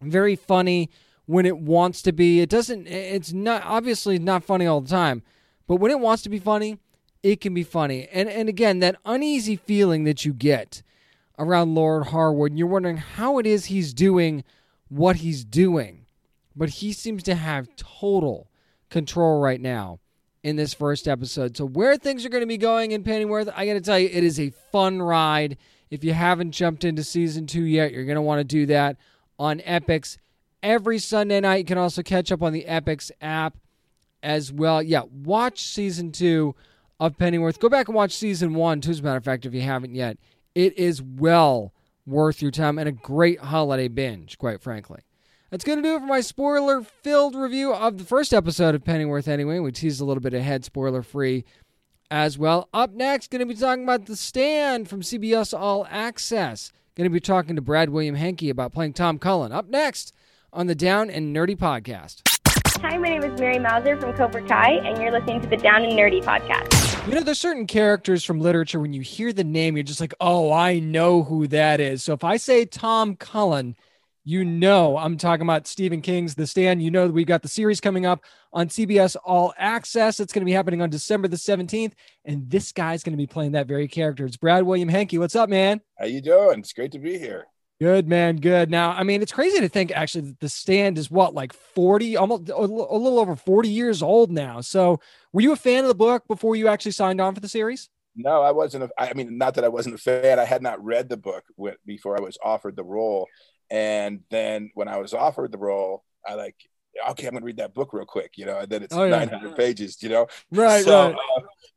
very 0.00 0.36
funny 0.36 0.90
when 1.26 1.46
it 1.46 1.58
wants 1.58 2.02
to 2.02 2.12
be. 2.12 2.40
It 2.40 2.50
doesn't. 2.50 2.86
It's 2.86 3.32
not 3.32 3.62
obviously 3.64 4.18
not 4.18 4.44
funny 4.44 4.66
all 4.66 4.80
the 4.80 4.90
time, 4.90 5.22
but 5.66 5.76
when 5.76 5.90
it 5.90 6.00
wants 6.00 6.22
to 6.24 6.28
be 6.28 6.38
funny, 6.38 6.78
it 7.22 7.40
can 7.40 7.54
be 7.54 7.62
funny. 7.62 8.08
And 8.12 8.28
and 8.28 8.48
again, 8.48 8.80
that 8.80 8.96
uneasy 9.04 9.56
feeling 9.56 10.04
that 10.04 10.24
you 10.24 10.32
get 10.32 10.82
around 11.38 11.74
Lord 11.74 12.08
Harwood, 12.08 12.52
and 12.52 12.58
you're 12.58 12.68
wondering 12.68 12.98
how 12.98 13.38
it 13.38 13.46
is 13.46 13.66
he's 13.66 13.94
doing 13.94 14.44
what 14.88 15.16
he's 15.16 15.44
doing. 15.44 16.06
But 16.54 16.68
he 16.68 16.92
seems 16.92 17.22
to 17.22 17.34
have 17.34 17.74
total 17.76 18.48
control 18.92 19.40
right 19.40 19.60
now 19.60 19.98
in 20.44 20.56
this 20.56 20.74
first 20.74 21.08
episode. 21.08 21.56
So, 21.56 21.66
where 21.66 21.96
things 21.96 22.24
are 22.24 22.28
going 22.28 22.42
to 22.42 22.46
be 22.46 22.58
going 22.58 22.92
in 22.92 23.02
Pennyworth, 23.02 23.48
I 23.56 23.66
got 23.66 23.74
to 23.74 23.80
tell 23.80 23.98
you, 23.98 24.08
it 24.12 24.22
is 24.22 24.38
a 24.38 24.50
fun 24.70 25.02
ride. 25.02 25.56
If 25.90 26.04
you 26.04 26.12
haven't 26.12 26.52
jumped 26.52 26.84
into 26.84 27.02
season 27.02 27.46
two 27.46 27.64
yet, 27.64 27.92
you're 27.92 28.04
going 28.04 28.16
to 28.16 28.22
want 28.22 28.40
to 28.40 28.44
do 28.44 28.66
that 28.66 28.96
on 29.38 29.58
Epix 29.60 30.18
every 30.62 30.98
Sunday 30.98 31.40
night. 31.40 31.56
You 31.56 31.64
can 31.64 31.78
also 31.78 32.02
catch 32.02 32.30
up 32.30 32.42
on 32.42 32.52
the 32.52 32.64
Epix 32.68 33.10
app 33.20 33.56
as 34.22 34.52
well. 34.52 34.82
Yeah, 34.82 35.02
watch 35.24 35.62
season 35.62 36.12
two 36.12 36.54
of 37.00 37.18
Pennyworth. 37.18 37.58
Go 37.58 37.68
back 37.68 37.88
and 37.88 37.94
watch 37.94 38.12
season 38.12 38.54
one, 38.54 38.80
too, 38.80 38.92
as 38.92 39.00
a 39.00 39.02
matter 39.02 39.16
of 39.16 39.24
fact, 39.24 39.44
if 39.44 39.52
you 39.52 39.62
haven't 39.62 39.94
yet. 39.94 40.18
It 40.54 40.78
is 40.78 41.02
well 41.02 41.72
worth 42.06 42.42
your 42.42 42.50
time 42.50 42.78
and 42.78 42.88
a 42.88 42.92
great 42.92 43.40
holiday 43.40 43.88
binge, 43.88 44.38
quite 44.38 44.60
frankly. 44.60 45.00
That's 45.52 45.64
going 45.64 45.82
to 45.82 45.86
do 45.86 45.96
it 45.96 46.00
for 46.00 46.06
my 46.06 46.22
spoiler 46.22 46.80
filled 46.80 47.34
review 47.34 47.74
of 47.74 47.98
the 47.98 48.04
first 48.04 48.32
episode 48.32 48.74
of 48.74 48.84
Pennyworth, 48.84 49.28
anyway. 49.28 49.58
We 49.58 49.70
teased 49.70 50.00
a 50.00 50.04
little 50.06 50.22
bit 50.22 50.32
ahead, 50.32 50.64
spoiler 50.64 51.02
free 51.02 51.44
as 52.10 52.38
well. 52.38 52.70
Up 52.72 52.94
next, 52.94 53.30
going 53.30 53.40
to 53.40 53.44
be 53.44 53.54
talking 53.54 53.82
about 53.82 54.06
The 54.06 54.16
Stand 54.16 54.88
from 54.88 55.02
CBS 55.02 55.52
All 55.52 55.86
Access. 55.90 56.72
Going 56.96 57.04
to 57.04 57.12
be 57.12 57.20
talking 57.20 57.54
to 57.56 57.60
Brad 57.60 57.90
William 57.90 58.14
Henke 58.14 58.48
about 58.48 58.72
playing 58.72 58.94
Tom 58.94 59.18
Cullen. 59.18 59.52
Up 59.52 59.68
next 59.68 60.14
on 60.54 60.68
the 60.68 60.74
Down 60.74 61.10
and 61.10 61.36
Nerdy 61.36 61.54
podcast. 61.54 62.22
Hi, 62.80 62.96
my 62.96 63.10
name 63.10 63.22
is 63.22 63.38
Mary 63.38 63.58
Mouser 63.58 64.00
from 64.00 64.14
Cobra 64.14 64.42
Kai, 64.48 64.76
and 64.86 65.02
you're 65.02 65.12
listening 65.12 65.42
to 65.42 65.48
the 65.48 65.58
Down 65.58 65.84
and 65.84 65.92
Nerdy 65.92 66.24
podcast. 66.24 67.06
You 67.06 67.16
know, 67.16 67.20
there's 67.20 67.38
certain 67.38 67.66
characters 67.66 68.24
from 68.24 68.40
literature 68.40 68.80
when 68.80 68.94
you 68.94 69.02
hear 69.02 69.34
the 69.34 69.44
name, 69.44 69.76
you're 69.76 69.84
just 69.84 70.00
like, 70.00 70.14
oh, 70.18 70.50
I 70.50 70.78
know 70.78 71.24
who 71.24 71.46
that 71.48 71.78
is. 71.78 72.02
So 72.02 72.14
if 72.14 72.24
I 72.24 72.38
say 72.38 72.64
Tom 72.64 73.16
Cullen, 73.16 73.76
you 74.24 74.44
know 74.44 74.96
I'm 74.96 75.16
talking 75.16 75.42
about 75.42 75.66
Stephen 75.66 76.00
King's 76.00 76.34
The 76.34 76.46
Stand. 76.46 76.82
You 76.82 76.90
know 76.90 77.08
we've 77.08 77.26
got 77.26 77.42
the 77.42 77.48
series 77.48 77.80
coming 77.80 78.06
up 78.06 78.24
on 78.52 78.68
CBS 78.68 79.16
All 79.24 79.52
Access. 79.58 80.20
It's 80.20 80.32
going 80.32 80.42
to 80.42 80.46
be 80.46 80.52
happening 80.52 80.82
on 80.82 80.90
December 80.90 81.28
the 81.28 81.36
17th, 81.36 81.92
and 82.24 82.48
this 82.48 82.72
guy's 82.72 83.02
going 83.02 83.14
to 83.14 83.22
be 83.22 83.26
playing 83.26 83.52
that 83.52 83.66
very 83.66 83.88
character. 83.88 84.24
It's 84.24 84.36
Brad 84.36 84.62
William 84.64 84.88
Henke. 84.88 85.14
What's 85.14 85.36
up, 85.36 85.48
man? 85.48 85.80
How 85.98 86.06
you 86.06 86.20
doing? 86.20 86.60
It's 86.60 86.72
great 86.72 86.92
to 86.92 86.98
be 86.98 87.18
here. 87.18 87.46
Good 87.80 88.06
man, 88.06 88.36
good. 88.36 88.70
Now, 88.70 88.92
I 88.92 89.02
mean, 89.02 89.22
it's 89.22 89.32
crazy 89.32 89.58
to 89.58 89.68
think 89.68 89.90
actually 89.90 90.28
that 90.28 90.38
the 90.38 90.48
stand 90.48 90.98
is 90.98 91.10
what 91.10 91.34
like 91.34 91.52
40, 91.52 92.16
almost 92.16 92.48
a 92.48 92.60
little 92.60 93.18
over 93.18 93.34
40 93.34 93.68
years 93.68 94.04
old 94.04 94.30
now. 94.30 94.60
So, 94.60 95.00
were 95.32 95.40
you 95.40 95.50
a 95.50 95.56
fan 95.56 95.82
of 95.82 95.88
the 95.88 95.94
book 95.94 96.28
before 96.28 96.54
you 96.54 96.68
actually 96.68 96.92
signed 96.92 97.20
on 97.20 97.34
for 97.34 97.40
the 97.40 97.48
series? 97.48 97.88
No, 98.14 98.42
I 98.42 98.52
wasn't. 98.52 98.84
A, 98.84 98.90
I 98.98 99.14
mean, 99.14 99.38
not 99.38 99.54
that 99.54 99.64
I 99.64 99.68
wasn't 99.68 99.94
a 99.94 99.98
fan. 99.98 100.38
I 100.38 100.44
had 100.44 100.62
not 100.62 100.84
read 100.84 101.08
the 101.08 101.16
book 101.16 101.44
before 101.86 102.16
I 102.16 102.20
was 102.20 102.38
offered 102.44 102.76
the 102.76 102.84
role, 102.84 103.26
and 103.72 104.20
then 104.30 104.70
when 104.74 104.86
I 104.86 104.98
was 104.98 105.14
offered 105.14 105.50
the 105.50 105.58
role, 105.58 106.04
I 106.26 106.34
like, 106.34 106.56
okay, 107.10 107.26
I'm 107.26 107.32
gonna 107.32 107.44
read 107.44 107.56
that 107.56 107.74
book 107.74 107.92
real 107.92 108.04
quick, 108.04 108.32
you 108.36 108.46
know. 108.46 108.58
And 108.58 108.70
then 108.70 108.82
it's 108.82 108.94
oh, 108.94 109.04
yeah. 109.04 109.24
900 109.24 109.56
pages, 109.56 110.02
you 110.02 110.10
know. 110.10 110.28
Right. 110.50 110.84
So 110.84 111.10
right. 111.10 111.16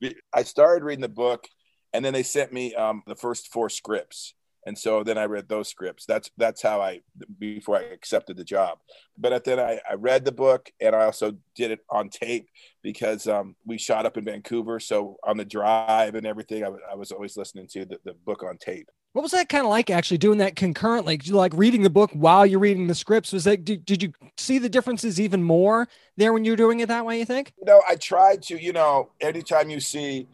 Uh, 0.04 0.10
I 0.34 0.44
started 0.44 0.84
reading 0.84 1.02
the 1.02 1.10
book, 1.10 1.48
and 1.94 2.04
then 2.04 2.14
they 2.14 2.24
sent 2.24 2.54
me 2.54 2.76
um, 2.76 3.02
the 3.08 3.16
first 3.16 3.52
four 3.52 3.70
scripts 3.70 4.36
and 4.66 4.78
so 4.78 5.04
then 5.04 5.18
I 5.18 5.26
read 5.26 5.48
those 5.48 5.70
scripts. 5.70 6.06
That's 6.06 6.32
that's 6.38 6.62
how 6.62 6.82
I 6.82 7.02
before 7.38 7.78
I 7.78 7.82
accepted 7.82 8.36
the 8.36 8.44
job. 8.44 8.80
But 9.18 9.44
then 9.44 9.60
I, 9.60 9.80
I 9.90 9.94
read 9.94 10.26
the 10.26 10.32
book 10.32 10.72
and 10.82 10.96
I 10.96 11.06
also 11.06 11.34
did 11.56 11.72
it 11.72 11.80
on 11.90 12.10
tape 12.10 12.48
because 12.82 13.28
um, 13.28 13.56
we 13.66 13.78
shot 13.78 14.06
up 14.06 14.18
in 14.18 14.26
Vancouver. 14.26 14.80
So 14.80 15.18
on 15.24 15.38
the 15.38 15.46
drive 15.46 16.16
and 16.16 16.26
everything, 16.26 16.64
I, 16.64 16.68
w- 16.68 16.84
I 16.92 16.96
was 16.96 17.12
always 17.12 17.38
listening 17.38 17.68
to 17.74 17.86
the, 17.86 18.00
the 18.04 18.14
book 18.26 18.44
on 18.44 18.58
tape. 18.58 18.90
What 19.16 19.22
was 19.22 19.32
that 19.32 19.48
kind 19.48 19.64
of 19.64 19.70
like 19.70 19.90
actually 19.90 20.18
doing 20.18 20.40
that 20.40 20.58
concurrently? 20.58 21.16
Did 21.16 21.30
you 21.30 21.36
like 21.36 21.54
reading 21.56 21.84
the 21.84 21.90
book 21.90 22.12
while 22.12 22.46
you're 22.46 22.60
reading 22.60 22.88
the 22.88 22.94
scripts? 22.94 23.32
Was 23.32 23.46
that 23.46 23.64
did, 23.64 23.86
did 23.86 24.04
you 24.04 24.12
see 24.36 24.58
the 24.58 24.68
differences 24.68 25.22
even 25.22 25.42
more 25.42 25.88
there 26.18 26.34
when 26.34 26.44
you're 26.44 26.58
doing 26.58 26.82
it 26.82 26.90
that 26.90 27.06
way? 27.06 27.20
You 27.20 27.24
think? 27.24 27.54
You 27.58 27.64
know, 27.64 27.82
I 27.88 27.96
tried 27.96 28.42
to. 28.44 28.62
You 28.62 28.74
know, 28.74 29.12
anytime 29.22 29.70
you 29.70 29.80
see 29.80 30.28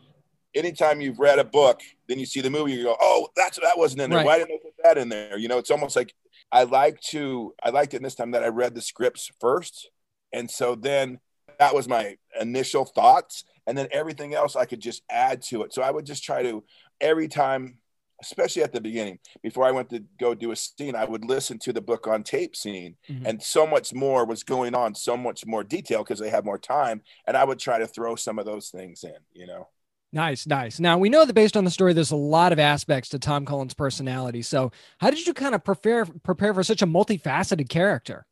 anytime 0.56 1.00
you've 1.00 1.20
read 1.20 1.38
a 1.38 1.44
book, 1.44 1.82
then 2.10 2.18
you 2.18 2.26
see 2.26 2.42
the 2.42 2.50
movie, 2.50 2.72
you 2.72 2.86
go, 2.86 2.98
"Oh, 3.00 3.28
that's 3.36 3.60
that 3.60 3.78
wasn't 3.78 4.02
in 4.02 4.10
there. 4.10 4.18
Right. 4.18 4.26
Why 4.26 4.38
didn't 4.40 4.50
they 4.50 4.58
put 4.58 4.84
that 4.84 4.98
in 4.98 5.10
there?" 5.10 5.38
You 5.38 5.48
know, 5.48 5.60
it's 5.60 5.70
almost 5.70 5.96
like 5.96 6.16
I 6.52 6.64
like 6.64 7.00
to. 7.12 7.54
I 7.62 7.70
liked 7.70 7.94
it 7.94 8.02
this 8.02 8.16
time 8.16 8.32
that 8.32 8.44
I 8.44 8.48
read 8.48 8.74
the 8.74 8.82
scripts 8.82 9.30
first, 9.40 9.92
and 10.34 10.50
so 10.50 10.74
then 10.74 11.20
that 11.60 11.76
was 11.76 11.88
my 11.88 12.18
initial 12.40 12.86
thoughts, 12.86 13.44
and 13.68 13.78
then 13.78 13.90
everything 13.92 14.34
else 14.34 14.56
I 14.56 14.66
could 14.66 14.80
just 14.80 15.04
add 15.08 15.44
to 15.44 15.62
it. 15.62 15.72
So 15.72 15.84
I 15.84 15.92
would 15.92 16.08
just 16.08 16.24
try 16.24 16.42
to 16.42 16.64
every 17.00 17.28
time. 17.28 17.78
Especially 18.22 18.64
at 18.64 18.72
the 18.72 18.82
beginning, 18.82 19.20
before 19.42 19.66
I 19.66 19.72
went 19.72 19.90
to 19.90 20.04
go 20.20 20.36
do 20.36 20.52
a 20.52 20.56
scene, 20.56 20.96
I 20.96 21.06
would 21.06 21.26
listen 21.26 21.58
to 21.60 21.74
the 21.74 21.82
book 21.82 22.08
on 22.08 22.24
tape 22.24 22.56
scene, 22.56 22.96
mm-hmm. 23.10 23.26
and 23.26 23.42
so 23.42 23.66
much 23.66 23.94
more 23.94 24.26
was 24.26 24.44
going 24.44 24.76
on, 24.76 24.94
so 24.94 25.18
much 25.18 25.46
more 25.46 25.64
detail 25.64 26.04
because 26.04 26.20
they 26.20 26.30
had 26.30 26.46
more 26.46 26.60
time, 26.60 27.02
and 27.26 27.36
I 27.36 27.44
would 27.44 27.60
try 27.60 27.80
to 27.80 27.88
throw 27.88 28.16
some 28.16 28.38
of 28.38 28.46
those 28.46 28.70
things 28.70 29.04
in, 29.04 29.18
you 29.34 29.48
know. 29.48 29.68
Nice, 30.14 30.46
nice. 30.46 30.80
Now 30.80 30.98
we 30.98 31.10
know 31.10 31.26
that 31.26 31.34
based 31.34 31.56
on 31.56 31.64
the 31.64 31.72
story, 31.72 31.94
there's 31.94 32.12
a 32.12 32.18
lot 32.18 32.52
of 32.52 32.60
aspects 32.60 33.10
to 33.10 33.20
Tom 33.20 33.46
Cullen's 33.46 33.74
personality. 33.74 34.42
So, 34.42 34.72
how 35.00 35.10
did 35.10 35.26
you 35.26 35.34
kind 35.34 35.56
of 35.56 35.64
prepare 35.64 36.06
prepare 36.06 36.54
for 36.54 36.64
such 36.64 36.82
a 36.82 36.88
multifaceted 36.88 37.70
character? 37.70 38.26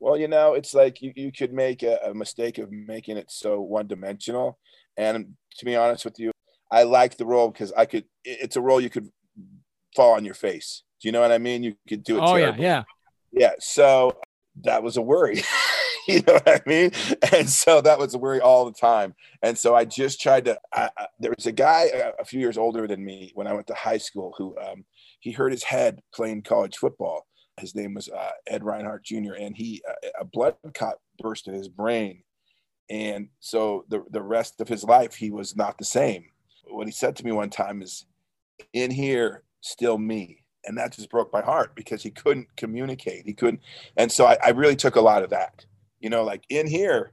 Well, 0.00 0.16
you 0.16 0.26
know, 0.26 0.54
it's 0.54 0.74
like 0.74 1.00
you, 1.00 1.12
you 1.14 1.30
could 1.30 1.52
make 1.52 1.84
a, 1.84 1.96
a 2.06 2.12
mistake 2.12 2.58
of 2.58 2.72
making 2.72 3.18
it 3.18 3.30
so 3.30 3.60
one 3.60 3.86
dimensional. 3.86 4.58
And 4.96 5.34
to 5.58 5.64
be 5.64 5.76
honest 5.76 6.04
with 6.04 6.18
you, 6.18 6.32
I 6.72 6.82
like 6.82 7.16
the 7.16 7.24
role 7.24 7.50
because 7.50 7.72
I 7.72 7.86
could. 7.86 8.06
It's 8.24 8.56
a 8.56 8.60
role 8.60 8.80
you 8.80 8.90
could 8.90 9.08
fall 9.94 10.14
on 10.14 10.24
your 10.24 10.34
face. 10.34 10.82
Do 11.00 11.08
you 11.08 11.12
know 11.12 11.20
what 11.20 11.32
I 11.32 11.38
mean? 11.38 11.62
You 11.62 11.74
could 11.88 12.04
do 12.04 12.16
it. 12.16 12.20
Oh 12.20 12.36
terrible. 12.36 12.62
yeah, 12.62 12.84
yeah, 13.32 13.40
yeah. 13.40 13.52
So 13.58 14.16
that 14.62 14.82
was 14.82 14.96
a 14.96 15.02
worry. 15.02 15.42
you 16.08 16.20
know 16.26 16.34
what 16.34 16.48
I 16.48 16.60
mean? 16.66 16.90
And 17.32 17.48
so 17.48 17.80
that 17.80 17.98
was 17.98 18.14
a 18.14 18.18
worry 18.18 18.40
all 18.40 18.64
the 18.64 18.72
time. 18.72 19.14
And 19.42 19.56
so 19.56 19.74
I 19.74 19.84
just 19.84 20.20
tried 20.20 20.44
to. 20.46 20.58
I, 20.72 20.90
I, 20.96 21.06
there 21.18 21.34
was 21.36 21.46
a 21.46 21.52
guy 21.52 21.90
a, 21.92 22.12
a, 22.20 22.24
few 22.24 22.40
years 22.40 22.58
older 22.58 22.86
than 22.86 23.04
me 23.04 23.32
when 23.34 23.46
I 23.46 23.52
went 23.52 23.66
to 23.68 23.74
high 23.74 23.98
school 23.98 24.34
who 24.36 24.56
um, 24.58 24.84
he 25.20 25.32
hurt 25.32 25.52
his 25.52 25.64
head 25.64 26.00
playing 26.14 26.42
college 26.42 26.76
football. 26.76 27.26
His 27.60 27.74
name 27.74 27.94
was 27.94 28.08
uh, 28.08 28.30
Ed 28.46 28.64
Reinhardt 28.64 29.04
Jr. 29.04 29.34
and 29.38 29.56
he 29.56 29.82
uh, 29.88 30.08
a 30.20 30.24
blood 30.24 30.56
clot 30.74 30.96
burst 31.18 31.48
in 31.48 31.54
his 31.54 31.68
brain, 31.68 32.22
and 32.88 33.28
so 33.40 33.84
the 33.88 34.04
the 34.10 34.22
rest 34.22 34.60
of 34.60 34.68
his 34.68 34.84
life 34.84 35.14
he 35.14 35.30
was 35.30 35.54
not 35.54 35.78
the 35.78 35.84
same. 35.84 36.24
What 36.68 36.86
he 36.86 36.92
said 36.92 37.14
to 37.16 37.24
me 37.24 37.32
one 37.32 37.50
time 37.50 37.82
is, 37.82 38.06
"In 38.72 38.90
here, 38.90 39.44
still 39.62 39.96
me." 39.96 40.42
and 40.64 40.78
that 40.78 40.92
just 40.92 41.10
broke 41.10 41.32
my 41.32 41.42
heart 41.42 41.74
because 41.74 42.02
he 42.02 42.10
couldn't 42.10 42.48
communicate. 42.56 43.24
He 43.24 43.32
couldn't 43.32 43.60
and 43.96 44.10
so 44.10 44.26
I, 44.26 44.36
I, 44.44 44.50
really 44.50 44.76
took 44.76 44.96
a 44.96 45.00
lot 45.00 45.22
of 45.22 45.30
that. 45.30 45.64
You 46.00 46.10
know 46.10 46.24
like 46.24 46.44
in 46.48 46.66
here 46.66 47.12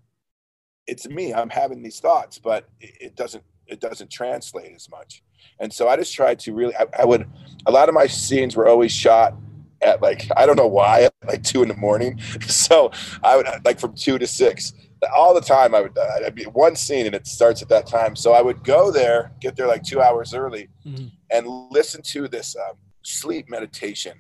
it's 0.88 1.08
me. 1.08 1.34
I'm 1.34 1.50
having 1.50 1.82
these 1.82 2.00
thoughts 2.00 2.40
but 2.40 2.70
it 2.80 3.16
doesn't 3.16 3.44
it 3.68 3.80
doesn't 3.80 4.12
translate 4.12 4.74
as 4.76 4.90
much. 4.90 5.24
And 5.60 5.72
so 5.72 5.88
i 5.88 5.96
just 5.96 6.14
tried 6.14 6.40
to 6.40 6.54
really 6.54 6.76
I, 6.76 6.86
I, 7.00 7.06
would 7.06 7.28
a 7.66 7.72
lot 7.72 7.90
of 7.90 7.96
my 7.96 8.08
scenes 8.08 8.56
were 8.56 8.68
always 8.68 8.92
shot 8.92 9.36
at 9.82 10.02
like 10.02 10.28
i 10.36 10.46
don't 10.46 10.58
know 10.58 10.68
why 10.68 11.04
at 11.04 11.14
like 11.28 11.44
two 11.44 11.62
in 11.62 11.68
the 11.68 11.78
morning. 11.78 12.20
So 12.42 12.92
i 13.24 13.36
would 13.36 13.48
like 13.66 13.80
from 13.80 13.94
two 13.96 14.18
to 14.18 14.28
six 14.28 14.74
all 15.16 15.34
the 15.34 15.42
time 15.42 15.74
i 15.74 15.80
would 15.80 15.98
i'd 15.98 16.36
be 16.36 16.44
one 16.44 16.76
scene 16.76 17.06
and 17.06 17.16
it 17.16 17.26
starts 17.26 17.62
at 17.62 17.70
that 17.70 17.88
time. 17.88 18.16
So 18.16 18.34
i 18.34 18.42
would 18.42 18.64
go 18.64 18.92
there 18.92 19.32
get 19.40 19.56
there 19.56 19.68
like 19.68 19.84
two 19.84 20.02
hours 20.02 20.34
early 20.34 20.70
mm-hmm. 20.86 21.08
And 21.32 21.48
listen 21.72 22.02
to 22.02 22.28
this 22.28 22.56
um, 22.56 22.78
sleep 23.04 23.50
meditation 23.50 24.20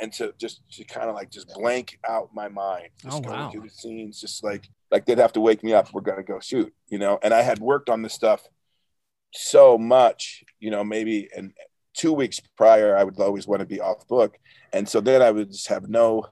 and 0.00 0.12
to 0.12 0.34
just 0.38 0.60
to 0.72 0.84
kind 0.84 1.08
of 1.08 1.14
like 1.14 1.30
just 1.30 1.48
blank 1.54 1.98
out 2.08 2.30
my 2.34 2.48
mind, 2.48 2.88
just 3.02 3.16
oh, 3.16 3.20
going 3.20 3.38
wow. 3.38 3.50
through 3.50 3.62
the 3.62 3.70
scenes, 3.70 4.20
just 4.20 4.42
like 4.42 4.68
like 4.90 5.06
they'd 5.06 5.18
have 5.18 5.32
to 5.32 5.40
wake 5.40 5.62
me 5.62 5.72
up. 5.72 5.92
We're 5.92 6.00
gonna 6.00 6.22
go 6.22 6.40
shoot, 6.40 6.72
you 6.88 6.98
know. 6.98 7.18
And 7.22 7.32
I 7.32 7.42
had 7.42 7.58
worked 7.58 7.88
on 7.88 8.02
this 8.02 8.14
stuff 8.14 8.46
so 9.32 9.78
much, 9.78 10.44
you 10.60 10.70
know, 10.70 10.84
maybe 10.84 11.28
and 11.36 11.52
two 11.94 12.12
weeks 12.12 12.40
prior, 12.56 12.96
I 12.96 13.04
would 13.04 13.18
always 13.20 13.46
want 13.46 13.60
to 13.60 13.66
be 13.66 13.80
off 13.80 14.06
book, 14.08 14.36
and 14.72 14.88
so 14.88 15.00
then 15.00 15.22
I 15.22 15.30
would 15.30 15.52
just 15.52 15.68
have 15.68 15.88
no 15.88 16.26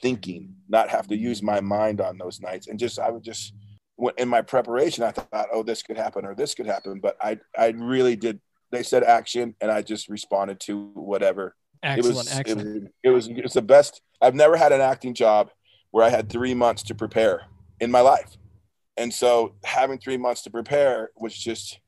thinking, 0.00 0.54
not 0.68 0.88
have 0.88 1.08
to 1.08 1.16
use 1.16 1.42
my 1.42 1.60
mind 1.60 2.00
on 2.00 2.18
those 2.18 2.40
nights, 2.40 2.68
and 2.68 2.78
just 2.78 2.98
I 2.98 3.10
would 3.10 3.24
just 3.24 3.54
in 4.18 4.28
my 4.28 4.42
preparation, 4.42 5.04
I 5.04 5.12
thought, 5.12 5.48
oh, 5.52 5.62
this 5.62 5.82
could 5.82 5.96
happen 5.96 6.24
or 6.24 6.34
this 6.34 6.54
could 6.54 6.66
happen, 6.66 7.00
but 7.00 7.16
I 7.20 7.38
I 7.56 7.68
really 7.68 8.16
did. 8.16 8.40
They 8.72 8.82
said 8.82 9.04
action, 9.04 9.54
and 9.60 9.70
I 9.70 9.82
just 9.82 10.08
responded 10.08 10.58
to 10.60 10.90
whatever 10.94 11.54
Excellent, 11.82 12.14
it 12.14 12.18
was, 12.18 12.38
excellent. 12.38 12.92
It 13.02 13.10
was, 13.10 13.28
it 13.28 13.34
was 13.34 13.44
it's 13.44 13.54
the 13.54 13.62
best. 13.62 14.00
I've 14.20 14.34
never 14.34 14.56
had 14.56 14.72
an 14.72 14.80
acting 14.80 15.14
job 15.14 15.50
where 15.90 16.04
I 16.04 16.08
had 16.08 16.28
three 16.28 16.54
months 16.54 16.82
to 16.84 16.94
prepare 16.94 17.42
in 17.80 17.90
my 17.90 18.00
life, 18.00 18.36
and 18.96 19.12
so 19.12 19.54
having 19.64 19.98
three 19.98 20.16
months 20.16 20.42
to 20.42 20.50
prepare 20.50 21.10
was 21.16 21.36
just, 21.36 21.80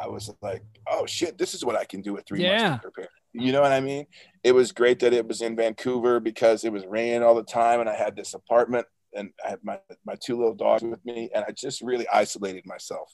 I 0.00 0.08
was 0.08 0.32
like, 0.42 0.62
oh 0.88 1.06
shit, 1.06 1.36
this 1.38 1.54
is 1.54 1.64
what 1.64 1.76
I 1.76 1.84
can 1.84 2.00
do 2.02 2.12
with 2.14 2.24
three 2.26 2.42
yeah. 2.42 2.70
months 2.70 2.84
to 2.84 2.90
prepare. 2.90 3.10
You 3.34 3.52
know 3.52 3.60
what 3.60 3.72
I 3.72 3.80
mean? 3.80 4.06
It 4.42 4.52
was 4.52 4.72
great 4.72 5.00
that 5.00 5.12
it 5.12 5.28
was 5.28 5.42
in 5.42 5.56
Vancouver 5.56 6.20
because 6.20 6.64
it 6.64 6.72
was 6.72 6.86
raining 6.86 7.22
all 7.22 7.34
the 7.34 7.42
time, 7.42 7.80
and 7.80 7.88
I 7.88 7.94
had 7.94 8.16
this 8.16 8.32
apartment, 8.32 8.86
and 9.14 9.30
I 9.44 9.50
had 9.50 9.58
my 9.62 9.78
my 10.06 10.14
two 10.14 10.38
little 10.38 10.54
dogs 10.54 10.82
with 10.82 11.04
me, 11.04 11.28
and 11.34 11.44
I 11.46 11.50
just 11.50 11.82
really 11.82 12.08
isolated 12.08 12.64
myself. 12.64 13.12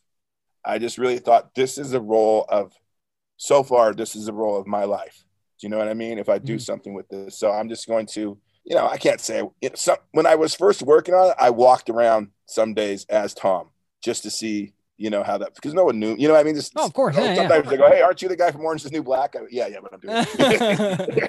I 0.64 0.78
just 0.78 0.98
really 0.98 1.18
thought 1.18 1.54
this 1.56 1.76
is 1.76 1.92
a 1.92 2.00
role 2.00 2.44
of, 2.48 2.72
so 3.42 3.62
far, 3.62 3.92
this 3.94 4.14
is 4.14 4.28
a 4.28 4.32
role 4.32 4.56
of 4.56 4.66
my 4.66 4.84
life 4.84 5.24
do 5.62 5.66
you 5.66 5.70
know 5.70 5.78
what 5.78 5.86
I 5.86 5.94
mean? 5.94 6.18
If 6.18 6.28
I 6.28 6.38
do 6.38 6.54
mm-hmm. 6.54 6.58
something 6.58 6.92
with 6.92 7.08
this, 7.08 7.38
so 7.38 7.52
I'm 7.52 7.68
just 7.68 7.86
going 7.86 8.06
to, 8.06 8.36
you 8.64 8.74
know, 8.74 8.88
I 8.88 8.96
can't 8.96 9.20
say 9.20 9.44
it, 9.60 9.78
some, 9.78 9.96
when 10.10 10.26
I 10.26 10.34
was 10.34 10.56
first 10.56 10.82
working 10.82 11.14
on 11.14 11.30
it, 11.30 11.36
I 11.38 11.50
walked 11.50 11.88
around 11.88 12.30
some 12.46 12.74
days 12.74 13.06
as 13.08 13.32
Tom 13.32 13.68
just 14.02 14.24
to 14.24 14.30
see, 14.30 14.72
you 14.96 15.08
know, 15.08 15.22
how 15.22 15.38
that 15.38 15.54
because 15.54 15.72
no 15.72 15.84
one 15.84 16.00
knew, 16.00 16.16
you 16.18 16.26
know, 16.26 16.34
what 16.34 16.40
I 16.40 16.42
mean, 16.42 16.56
just 16.56 16.72
oh, 16.74 16.84
of 16.84 16.92
course, 16.92 17.16
yeah, 17.16 17.36
sometimes 17.36 17.66
yeah. 17.66 17.70
they 17.70 17.76
go, 17.76 17.88
"Hey, 17.88 18.00
aren't 18.00 18.20
you 18.22 18.28
the 18.28 18.34
guy 18.34 18.50
from 18.50 18.62
Orange 18.62 18.84
Is 18.84 18.90
New 18.90 19.04
Black?" 19.04 19.36
I, 19.36 19.42
yeah, 19.52 19.68
yeah, 19.68 19.78
but 19.80 19.94
I'm 19.94 20.00
doing. 20.00 21.28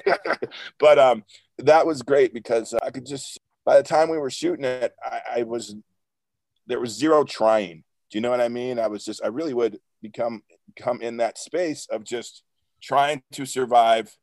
but 0.80 0.98
um, 0.98 1.24
that 1.58 1.86
was 1.86 2.02
great 2.02 2.34
because 2.34 2.74
I 2.74 2.90
could 2.90 3.06
just 3.06 3.38
by 3.64 3.76
the 3.76 3.84
time 3.84 4.10
we 4.10 4.18
were 4.18 4.30
shooting 4.30 4.64
it, 4.64 4.92
I, 5.00 5.20
I 5.36 5.42
was 5.44 5.76
there 6.66 6.80
was 6.80 6.90
zero 6.90 7.22
trying. 7.22 7.84
Do 8.10 8.18
you 8.18 8.20
know 8.20 8.30
what 8.30 8.40
I 8.40 8.48
mean? 8.48 8.80
I 8.80 8.88
was 8.88 9.04
just 9.04 9.22
I 9.24 9.28
really 9.28 9.54
would 9.54 9.78
become 10.02 10.42
come 10.76 11.00
in 11.00 11.18
that 11.18 11.38
space 11.38 11.86
of 11.90 12.04
just 12.04 12.42
trying 12.82 13.22
to 13.32 13.46
survive 13.46 14.16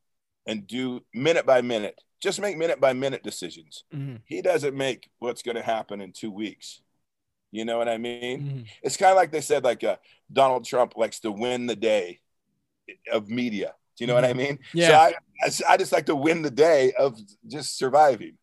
and 0.48 0.68
do 0.68 1.02
minute 1.14 1.46
by 1.46 1.62
minute 1.62 2.00
just 2.22 2.40
make 2.40 2.56
minute 2.56 2.80
by 2.80 2.94
minute 2.94 3.24
decisions. 3.24 3.84
Mhm. 3.92 4.22
He 4.26 4.44
doesn't 4.44 4.78
make 4.78 5.10
what's 5.18 5.42
going 5.42 5.56
to 5.56 5.64
happen 5.64 6.02
in 6.02 6.14
two 6.14 6.30
weeks. 6.32 6.82
You 7.52 7.66
know 7.66 7.80
what 7.80 7.90
I 7.90 7.98
mean? 7.98 8.42
Mhm. 8.44 8.68
It's 8.84 8.96
kind 8.96 9.10
of 9.10 9.16
like 9.18 9.32
they 9.32 9.42
said, 9.42 9.64
like 9.64 9.84
uh, 9.84 9.98
Donald 10.32 10.64
Trump 10.64 10.96
likes 10.96 11.20
to 11.22 11.32
win 11.32 11.66
the 11.66 11.76
day 11.76 12.22
of 13.12 13.28
media. 13.28 13.74
Do 13.98 14.04
you 14.04 14.08
know 14.08 14.14
what 14.14 14.24
I 14.24 14.34
mean? 14.34 14.60
Yeah. 14.74 14.88
So 14.88 14.94
I, 14.94 15.14
I 15.44 15.74
I 15.74 15.78
just 15.78 15.92
like 15.92 16.06
to 16.06 16.16
win 16.16 16.44
the 16.44 16.52
day 16.52 16.94
of 16.94 17.20
just 17.48 17.76
surviving. 17.78 18.38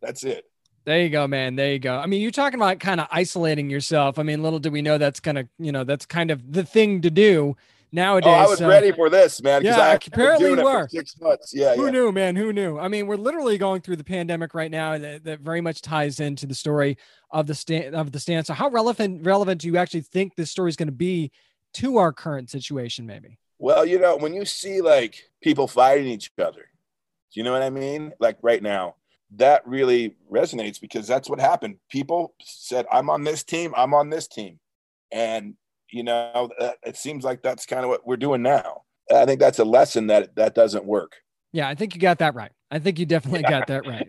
That's 0.00 0.22
it. 0.22 0.44
There 0.84 1.00
you 1.00 1.08
go, 1.08 1.26
man. 1.26 1.56
There 1.56 1.72
you 1.72 1.78
go. 1.78 1.96
I 1.96 2.06
mean, 2.06 2.20
you're 2.20 2.30
talking 2.30 2.58
about 2.58 2.78
kind 2.78 3.00
of 3.00 3.08
isolating 3.10 3.70
yourself. 3.70 4.18
I 4.18 4.22
mean, 4.22 4.42
little 4.42 4.58
do 4.58 4.70
we 4.70 4.82
know 4.82 4.98
that's 4.98 5.20
kind 5.20 5.38
of, 5.38 5.48
you 5.58 5.72
know, 5.72 5.82
that's 5.84 6.04
kind 6.04 6.30
of 6.30 6.52
the 6.52 6.62
thing 6.64 7.00
to 7.02 7.10
do 7.10 7.56
nowadays. 7.90 8.28
Oh, 8.28 8.32
I 8.34 8.46
was 8.46 8.58
so- 8.58 8.68
ready 8.68 8.92
for 8.92 9.08
this, 9.08 9.42
man. 9.42 9.64
Yeah, 9.64 9.78
I- 9.80 9.94
apparently 9.94 10.50
you 10.50 10.62
were. 10.62 10.86
Six 10.88 11.18
months. 11.18 11.54
Yeah, 11.54 11.74
Who 11.74 11.86
yeah. 11.86 11.90
knew, 11.90 12.12
man? 12.12 12.36
Who 12.36 12.52
knew? 12.52 12.78
I 12.78 12.88
mean, 12.88 13.06
we're 13.06 13.16
literally 13.16 13.56
going 13.56 13.80
through 13.80 13.96
the 13.96 14.04
pandemic 14.04 14.52
right 14.52 14.70
now, 14.70 14.98
that, 14.98 15.24
that 15.24 15.40
very 15.40 15.62
much 15.62 15.80
ties 15.80 16.20
into 16.20 16.44
the 16.44 16.54
story 16.54 16.98
of 17.30 17.46
the 17.46 17.54
stand 17.54 17.94
of 17.94 18.12
the 18.12 18.20
stand. 18.20 18.46
So, 18.46 18.52
how 18.52 18.68
relevant 18.68 19.24
relevant 19.24 19.62
do 19.62 19.68
you 19.68 19.78
actually 19.78 20.02
think 20.02 20.34
this 20.36 20.50
story 20.50 20.68
is 20.68 20.76
going 20.76 20.88
to 20.88 20.92
be 20.92 21.30
to 21.74 21.96
our 21.96 22.12
current 22.12 22.50
situation? 22.50 23.06
Maybe. 23.06 23.38
Well, 23.58 23.86
you 23.86 23.98
know, 23.98 24.16
when 24.16 24.34
you 24.34 24.44
see 24.44 24.82
like 24.82 25.22
people 25.40 25.66
fighting 25.66 26.08
each 26.08 26.30
other, 26.38 26.68
do 27.32 27.40
you 27.40 27.42
know 27.42 27.52
what 27.52 27.62
I 27.62 27.70
mean? 27.70 28.12
Like 28.20 28.36
right 28.42 28.62
now, 28.62 28.96
that 29.36 29.66
really 29.66 30.16
resonates 30.30 30.80
because 30.80 31.06
that's 31.06 31.28
what 31.28 31.40
happened. 31.40 31.76
People 31.90 32.34
said, 32.40 32.86
I'm 32.92 33.10
on 33.10 33.24
this 33.24 33.42
team, 33.42 33.72
I'm 33.76 33.94
on 33.94 34.10
this 34.10 34.28
team. 34.28 34.58
And, 35.12 35.54
you 35.90 36.02
know, 36.02 36.50
uh, 36.58 36.72
it 36.84 36.96
seems 36.96 37.24
like 37.24 37.42
that's 37.42 37.66
kind 37.66 37.84
of 37.84 37.88
what 37.88 38.06
we're 38.06 38.16
doing 38.16 38.42
now. 38.42 38.82
I 39.14 39.26
think 39.26 39.40
that's 39.40 39.58
a 39.58 39.64
lesson 39.64 40.06
that 40.08 40.34
that 40.36 40.54
doesn't 40.54 40.84
work. 40.84 41.16
Yeah, 41.52 41.68
I 41.68 41.74
think 41.74 41.94
you 41.94 42.00
got 42.00 42.18
that 42.18 42.34
right. 42.34 42.50
I 42.70 42.78
think 42.80 42.98
you 42.98 43.06
definitely 43.06 43.42
got 43.42 43.68
that 43.68 43.86
right. 43.86 44.08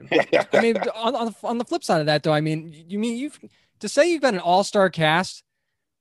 I 0.54 0.62
mean, 0.62 0.78
on, 0.96 1.16
on, 1.16 1.26
the, 1.28 1.36
on 1.44 1.58
the 1.60 1.66
flip 1.66 1.84
side 1.84 2.00
of 2.00 2.08
that, 2.08 2.24
though, 2.24 2.34
I 2.34 2.42
mean, 2.42 2.74
you 2.88 2.98
mean 2.98 3.18
you've 3.18 3.40
to 3.80 3.90
say 3.90 4.10
you've 4.10 4.22
got 4.22 4.34
an 4.34 4.40
all 4.40 4.64
star 4.64 4.90
cast 4.90 5.44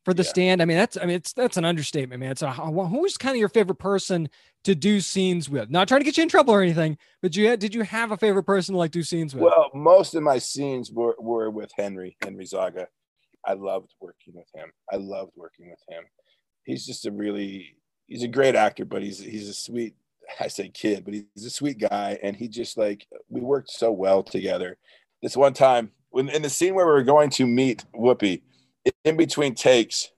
for 0.05 0.15
the 0.15 0.23
Yeah. 0.23 0.29
stand. 0.29 0.63
I 0.63 0.65
mean, 0.65 0.77
that's 0.77 0.97
I 0.97 1.07
mean, 1.07 1.17
it's 1.17 1.33
that's 1.33 1.57
an 1.57 1.65
understatement, 1.65 2.21
man. 2.21 2.33
It's 2.33 2.43
a 2.43 2.53
who's 2.53 3.17
kind 3.17 3.35
of 3.35 3.41
your 3.41 3.49
favorite 3.49 3.79
person 3.79 4.29
to 4.65 4.75
do 4.75 5.01
scenes 5.01 5.49
with? 5.51 5.71
Not 5.71 5.89
trying 5.89 6.01
to 6.01 6.05
get 6.05 6.17
you 6.17 6.23
in 6.23 6.29
trouble 6.29 6.55
or 6.55 6.63
anything, 6.63 6.97
but 7.23 7.37
you 7.37 7.49
had, 7.49 7.61
did 7.61 7.75
you 7.75 7.83
have 7.83 8.13
a 8.13 8.17
favorite 8.17 8.45
person 8.45 8.73
to 8.75 8.79
like 8.79 8.91
do 8.91 9.03
scenes 9.03 9.35
with? 9.35 9.45
Well, 9.45 9.71
most 9.75 10.15
of 10.15 10.23
my 10.23 10.39
scenes 10.39 10.91
were, 10.91 11.15
were 11.19 11.51
with 11.51 11.71
Henry, 11.77 12.17
Henry 12.23 12.47
Zaga. 12.47 12.89
I 13.47 13.53
loved 13.55 13.95
working 14.01 14.35
with 14.35 14.49
him. 14.55 14.73
I 14.91 14.97
loved 14.97 15.33
working 15.37 15.69
with 15.69 15.81
him. 15.89 16.05
He's 16.65 16.87
just 16.87 17.05
a 17.05 17.11
really, 17.11 17.77
he's 18.07 18.23
a 18.23 18.29
great 18.29 18.55
actor, 18.55 18.87
but 18.87 19.03
he's, 19.03 19.19
he's 19.19 19.51
a 19.51 19.55
sweet, 19.55 19.97
I 20.41 20.49
say 20.49 20.71
kid, 20.71 21.05
but 21.05 21.13
he's 21.13 21.45
a 21.45 21.51
sweet 21.51 21.79
guy. 21.79 22.19
And 22.23 22.35
he 22.35 22.49
just 22.49 22.79
like, 22.79 23.07
we 23.29 23.43
worked 23.43 23.71
so 23.71 23.93
well 23.93 24.23
together. 24.23 24.79
This 25.23 25.37
one 25.37 25.53
time 25.53 25.91
when 26.09 26.31
in 26.31 26.41
the 26.41 26.49
scene 26.49 26.75
where 26.75 26.87
we 26.87 26.93
were 26.93 27.03
going 27.03 27.29
to 27.31 27.47
meet 27.47 27.85
Whoopi, 27.95 28.41
in 29.05 29.17
between 29.17 29.55
takes, 29.55 30.11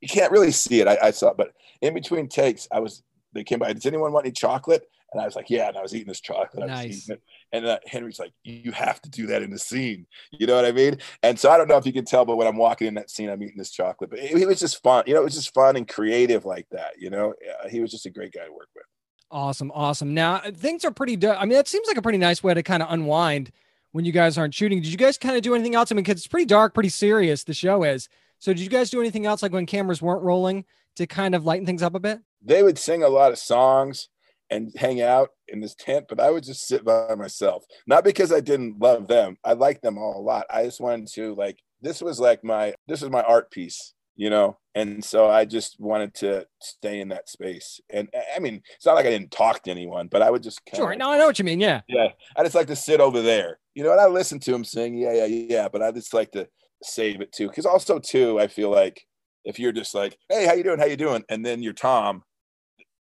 you 0.00 0.08
can't 0.08 0.32
really 0.32 0.50
see 0.52 0.80
it. 0.80 0.88
I, 0.88 0.98
I 1.02 1.10
saw 1.10 1.30
it, 1.30 1.36
but 1.36 1.52
in 1.82 1.94
between 1.94 2.28
takes, 2.28 2.66
I 2.72 2.80
was, 2.80 3.02
they 3.32 3.44
came 3.44 3.58
by, 3.58 3.72
does 3.72 3.86
anyone 3.86 4.12
want 4.12 4.26
any 4.26 4.32
chocolate? 4.32 4.88
And 5.12 5.20
I 5.20 5.24
was 5.24 5.34
like, 5.34 5.50
yeah. 5.50 5.66
And 5.68 5.76
I 5.76 5.82
was 5.82 5.92
eating 5.94 6.06
this 6.06 6.20
chocolate. 6.20 6.62
I 6.62 6.66
was 6.66 6.70
Nice. 6.84 7.02
eating 7.04 7.16
it. 7.16 7.22
And 7.52 7.66
uh, 7.66 7.78
Henry's 7.84 8.20
like, 8.20 8.32
you 8.44 8.70
have 8.70 9.02
to 9.02 9.10
do 9.10 9.26
that 9.26 9.42
in 9.42 9.50
the 9.50 9.58
scene. 9.58 10.06
You 10.30 10.46
know 10.46 10.54
what 10.54 10.64
I 10.64 10.70
mean? 10.70 10.98
And 11.24 11.36
so 11.36 11.50
I 11.50 11.58
don't 11.58 11.66
know 11.66 11.76
if 11.76 11.84
you 11.84 11.92
can 11.92 12.04
tell, 12.04 12.24
but 12.24 12.36
when 12.36 12.46
I'm 12.46 12.56
walking 12.56 12.86
in 12.86 12.94
that 12.94 13.10
scene, 13.10 13.28
I'm 13.28 13.42
eating 13.42 13.56
this 13.58 13.72
chocolate. 13.72 14.10
But 14.10 14.20
it, 14.20 14.30
it 14.40 14.46
was 14.46 14.60
just 14.60 14.80
fun. 14.84 15.02
You 15.08 15.14
know, 15.14 15.20
it 15.22 15.24
was 15.24 15.34
just 15.34 15.52
fun 15.52 15.74
and 15.74 15.88
creative 15.88 16.44
like 16.44 16.68
that. 16.70 16.92
You 16.96 17.10
know, 17.10 17.30
Uh, 17.64 17.68
he 17.68 17.80
was 17.80 17.90
just 17.90 18.06
a 18.06 18.10
great 18.10 18.32
guy 18.32 18.44
to 18.44 18.52
work 18.52 18.68
with. 18.74 18.84
Awesome, 19.32 19.72
awesome. 19.74 20.14
Now 20.14 20.38
things 20.54 20.84
are 20.84 20.90
pretty. 20.92 21.16
Do- 21.16 21.30
I 21.32 21.40
mean, 21.44 21.54
that 21.56 21.66
seems 21.68 21.88
like 21.88 21.96
a 21.96 22.02
pretty 22.02 22.18
nice 22.18 22.42
way 22.44 22.54
to 22.54 22.62
kind 22.62 22.82
of 22.82 22.92
unwind 22.92 23.50
when 23.92 24.04
you 24.04 24.12
guys 24.12 24.38
aren't 24.38 24.54
shooting. 24.54 24.80
Did 24.80 24.90
you 24.90 24.98
guys 24.98 25.18
kind 25.18 25.36
of 25.36 25.42
do 25.42 25.54
anything 25.54 25.74
else? 25.74 25.90
I 25.90 25.94
mean, 25.94 26.04
because 26.04 26.18
it's 26.18 26.26
pretty 26.26 26.46
dark, 26.46 26.74
pretty 26.74 26.88
serious. 26.88 27.44
The 27.44 27.54
show 27.54 27.82
is. 27.82 28.08
So, 28.38 28.52
did 28.52 28.62
you 28.62 28.70
guys 28.70 28.90
do 28.90 29.00
anything 29.00 29.26
else, 29.26 29.42
like 29.42 29.52
when 29.52 29.66
cameras 29.66 30.00
weren't 30.00 30.22
rolling, 30.22 30.64
to 30.96 31.06
kind 31.06 31.34
of 31.34 31.44
lighten 31.44 31.66
things 31.66 31.82
up 31.82 31.94
a 31.94 32.00
bit? 32.00 32.20
They 32.42 32.62
would 32.62 32.78
sing 32.78 33.02
a 33.02 33.08
lot 33.08 33.32
of 33.32 33.38
songs 33.38 34.08
and 34.50 34.72
hang 34.76 35.00
out 35.00 35.30
in 35.48 35.60
this 35.60 35.74
tent, 35.74 36.06
but 36.08 36.20
I 36.20 36.30
would 36.30 36.44
just 36.44 36.66
sit 36.66 36.84
by 36.84 37.14
myself. 37.14 37.64
Not 37.86 38.04
because 38.04 38.32
I 38.32 38.40
didn't 38.40 38.80
love 38.80 39.06
them. 39.06 39.36
I 39.44 39.52
liked 39.52 39.82
them 39.82 39.98
all 39.98 40.18
a 40.18 40.22
lot. 40.22 40.46
I 40.50 40.64
just 40.64 40.80
wanted 40.80 41.08
to 41.08 41.34
like 41.34 41.58
this 41.80 42.02
was 42.02 42.20
like 42.20 42.44
my 42.44 42.74
this 42.88 43.00
was 43.00 43.10
my 43.10 43.22
art 43.22 43.50
piece, 43.50 43.94
you 44.20 44.28
know. 44.28 44.58
And 44.74 45.02
so 45.02 45.30
I 45.30 45.46
just 45.46 45.80
wanted 45.80 46.12
to 46.16 46.46
stay 46.60 47.00
in 47.00 47.08
that 47.08 47.30
space. 47.30 47.80
And 47.88 48.08
I 48.36 48.38
mean, 48.38 48.62
it's 48.76 48.84
not 48.84 48.94
like 48.94 49.06
I 49.06 49.10
didn't 49.10 49.30
talk 49.30 49.62
to 49.62 49.70
anyone, 49.70 50.08
but 50.08 50.20
I 50.20 50.30
would 50.30 50.42
just 50.42 50.60
Sure. 50.74 50.94
No, 50.94 51.10
I 51.10 51.16
know 51.16 51.26
what 51.26 51.38
you 51.38 51.44
mean. 51.44 51.58
Yeah. 51.58 51.80
yeah, 51.88 52.08
I 52.36 52.42
just 52.42 52.54
like 52.54 52.66
to 52.66 52.76
sit 52.76 53.00
over 53.00 53.22
there, 53.22 53.58
you 53.74 53.82
know, 53.82 53.92
and 53.92 54.00
I 54.00 54.06
listen 54.06 54.38
to 54.40 54.54
him 54.54 54.62
sing, 54.62 54.94
yeah, 54.94 55.24
yeah, 55.24 55.24
yeah, 55.24 55.68
but 55.68 55.82
I 55.82 55.90
just 55.90 56.12
like 56.12 56.32
to 56.32 56.46
save 56.82 57.22
it 57.22 57.32
too, 57.32 57.48
because 57.48 57.64
also 57.64 57.98
too, 57.98 58.38
I 58.38 58.46
feel 58.46 58.70
like 58.70 59.02
if 59.46 59.58
you're 59.58 59.72
just 59.72 59.94
like, 59.94 60.18
hey, 60.28 60.44
how 60.44 60.52
you 60.52 60.64
doing, 60.64 60.78
how 60.78 60.84
you 60.84 60.98
doing, 60.98 61.24
and 61.30 61.44
then 61.44 61.62
you're 61.62 61.72
Tom, 61.72 62.22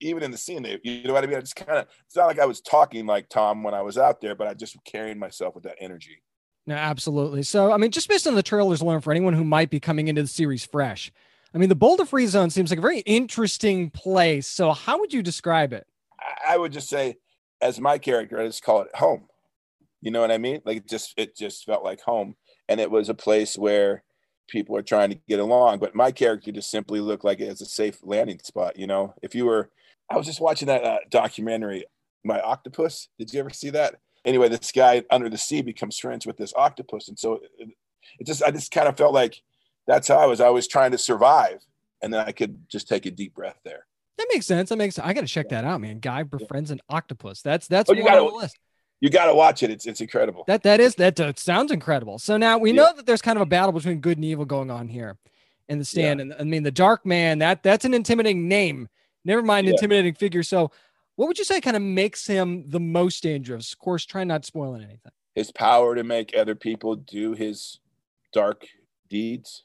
even 0.01 0.25
in 0.25 0.33
the 0.33 0.39
scene, 0.39 0.67
you 0.83 1.05
know 1.05 1.13
what 1.13 1.23
I 1.23 1.29
mean? 1.29 1.37
I 1.39 1.41
just 1.41 1.55
kind 1.55 1.79
of, 1.79 1.87
it's 2.05 2.17
not 2.17 2.27
like 2.27 2.41
I 2.41 2.47
was 2.47 2.61
talking 2.61 3.07
like 3.07 3.29
Tom 3.29 3.63
when 3.63 3.75
I 3.75 3.83
was 3.83 3.97
out 3.97 4.21
there, 4.21 4.35
but 4.35 4.49
I 4.49 4.55
just 4.55 4.77
carried 4.85 5.19
myself 5.19 5.55
with 5.55 5.65
that 5.65 5.77
energy. 5.81 6.21
No, 6.67 6.75
absolutely. 6.75 7.45
So, 7.45 7.73
I 7.73 7.77
mean, 7.77 7.93
just 7.93 8.09
based 8.09 8.27
on 8.27 8.35
the 8.35 8.43
trailers 8.43 8.81
alone, 8.81 9.01
for 9.01 9.13
anyone 9.13 9.35
who 9.35 9.45
might 9.45 9.71
be 9.71 9.79
coming 9.79 10.09
into 10.09 10.23
the 10.23 10.29
series 10.29 10.65
fresh, 10.65 11.13
I 11.55 11.59
mean, 11.59 11.69
the 11.69 11.77
Boulder 11.77 12.05
Free 12.05 12.27
Zone 12.27 12.51
seems 12.51 12.71
like 12.71 12.81
a 12.81 12.83
very 12.83 13.01
interesting 13.01 13.91
place. 13.91 14.49
So, 14.49 14.73
how 14.73 14.99
would 14.99 15.13
you 15.13 15.23
describe 15.23 15.73
it? 15.73 15.87
I, 16.47 16.57
would 16.57 16.73
just 16.73 16.89
say, 16.89 17.17
as 17.61 17.81
my 17.81 17.99
character, 17.99 18.41
I 18.41 18.47
just 18.47 18.65
call 18.65 18.83
it 18.83 18.95
home. 18.97 19.27
You 20.03 20.11
know 20.11 20.21
what 20.21 20.33
I 20.33 20.39
mean? 20.39 20.61
Like 20.65 20.79
it 20.79 20.89
just, 20.89 21.15
it 21.17 21.37
just 21.37 21.65
felt 21.65 21.85
like 21.85 22.01
home, 22.01 22.35
and 22.69 22.81
it 22.81 22.91
was 22.91 23.09
a 23.09 23.15
place 23.15 23.57
where 23.57 24.03
people 24.49 24.77
are 24.77 24.83
trying 24.83 25.11
to 25.11 25.19
get 25.29 25.41
along. 25.41 25.79
But 25.79 25.95
my 25.95 26.11
character 26.11 26.51
just 26.51 26.71
simply 26.71 27.01
looked 27.01 27.25
like 27.25 27.41
it's 27.41 27.61
a 27.61 27.67
safe 27.67 27.99
landing 28.03 28.41
spot. 28.43 28.77
You 28.77 28.89
know, 28.89 29.15
if 29.23 29.35
you 29.35 29.47
were, 29.47 29.71
I 30.11 30.17
was 30.17 30.27
just 30.27 30.41
watching 30.41 30.67
that 30.67 30.85
uh, 30.85 30.99
documentary, 31.11 31.85
My 32.25 32.41
Octopus. 32.41 33.09
Did 33.19 33.33
you 33.33 33.41
ever 33.41 33.51
see 33.51 33.71
that? 33.71 33.97
Anyway, 34.27 34.49
this 34.49 34.73
guy 34.73 35.03
under 35.11 35.29
the 35.31 35.39
sea 35.39 35.63
becomes 35.63 35.99
friends 35.99 36.27
with 36.27 36.37
this 36.37 36.53
octopus, 36.55 37.09
and 37.09 37.19
so 37.19 37.41
it, 37.59 37.71
it 38.19 38.27
just, 38.27 38.43
I 38.43 38.51
just 38.51 38.71
kind 38.73 38.89
of 38.89 38.97
felt 38.97 39.15
like 39.15 39.41
that's 39.87 40.09
how 40.09 40.17
I 40.19 40.27
was. 40.27 40.41
I 40.41 40.49
was 40.51 40.67
trying 40.69 40.91
to 40.91 40.99
survive, 40.99 41.65
and 42.03 42.13
then 42.13 42.21
I 42.27 42.33
could 42.33 42.69
just 42.69 42.89
take 42.89 43.07
a 43.07 43.11
deep 43.11 43.35
breath 43.35 43.59
there. 43.65 43.87
That 44.19 44.27
makes 44.33 44.45
sense. 44.47 44.69
That 44.71 44.77
makes. 44.79 44.99
I 44.99 45.13
got 45.13 45.21
to 45.23 45.27
check 45.27 45.49
that 45.51 45.65
out, 45.65 45.81
man. 45.81 46.01
Guy 46.01 46.25
befriends 46.25 46.71
an 46.71 46.81
octopus. 46.91 47.41
That's 47.41 47.69
that's 47.69 47.89
Oh, 47.89 47.93
you 47.95 48.03
gotta- 48.05 48.21
on 48.23 48.29
the 48.33 48.35
list. 48.37 48.59
You 49.01 49.11
got 49.11 49.27
to 49.27 49.35
watch 49.35 49.63
it. 49.63 49.71
It's 49.71 49.87
it's 49.87 50.01
incredible. 50.01 50.45
That 50.47 50.63
that 50.63 50.81
is 50.81 50.95
that 50.97 51.21
uh, 51.21 51.33
sounds 51.37 51.71
incredible. 51.71 52.19
So 52.19 52.37
now 52.39 52.57
we 52.59 52.71
Yeah. 52.71 52.77
know 52.77 52.93
that 52.97 53.05
there's 53.07 53.21
kind 53.23 53.37
of 53.37 53.43
a 53.43 53.47
battle 53.47 53.73
between 53.73 54.01
good 54.01 54.17
and 54.17 54.25
evil 54.25 54.47
going 54.47 54.71
on 54.71 54.89
here 54.89 55.19
in 55.69 55.79
the 55.79 55.85
stand. 55.85 56.21
And 56.23 56.35
I 56.41 56.45
mean, 56.45 56.63
the 56.63 56.71
Dark 56.71 57.05
Man 57.05 57.39
that 57.41 57.63
that's 57.63 57.85
an 57.85 57.93
intimidating 57.93 58.49
name. 58.49 58.89
Never 59.25 59.43
mind 59.43 59.67
Yeah. 59.67 59.73
intimidating 59.73 60.15
figure. 60.15 60.43
So, 60.43 60.71
what 61.17 61.27
would 61.29 61.39
you 61.39 61.45
say 61.45 61.61
kind 61.61 61.77
of 61.77 61.83
makes 61.83 62.27
him 62.27 62.65
the 62.69 62.81
most 62.81 63.23
dangerous? 63.23 63.73
Of 63.73 63.79
course, 63.79 64.05
try 64.05 64.25
not 64.25 64.45
spoiling 64.45 64.83
anything. 64.83 65.13
his 65.35 65.51
power 65.51 65.95
to 65.95 66.05
make 66.05 66.37
other 66.37 66.55
people 66.55 66.97
do 66.97 67.33
his 67.33 67.81
dark 68.33 68.67
deeds 69.09 69.65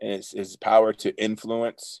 and 0.00 0.12
his, 0.12 0.30
his 0.32 0.56
power 0.56 0.92
to 0.94 1.14
influence 1.22 2.00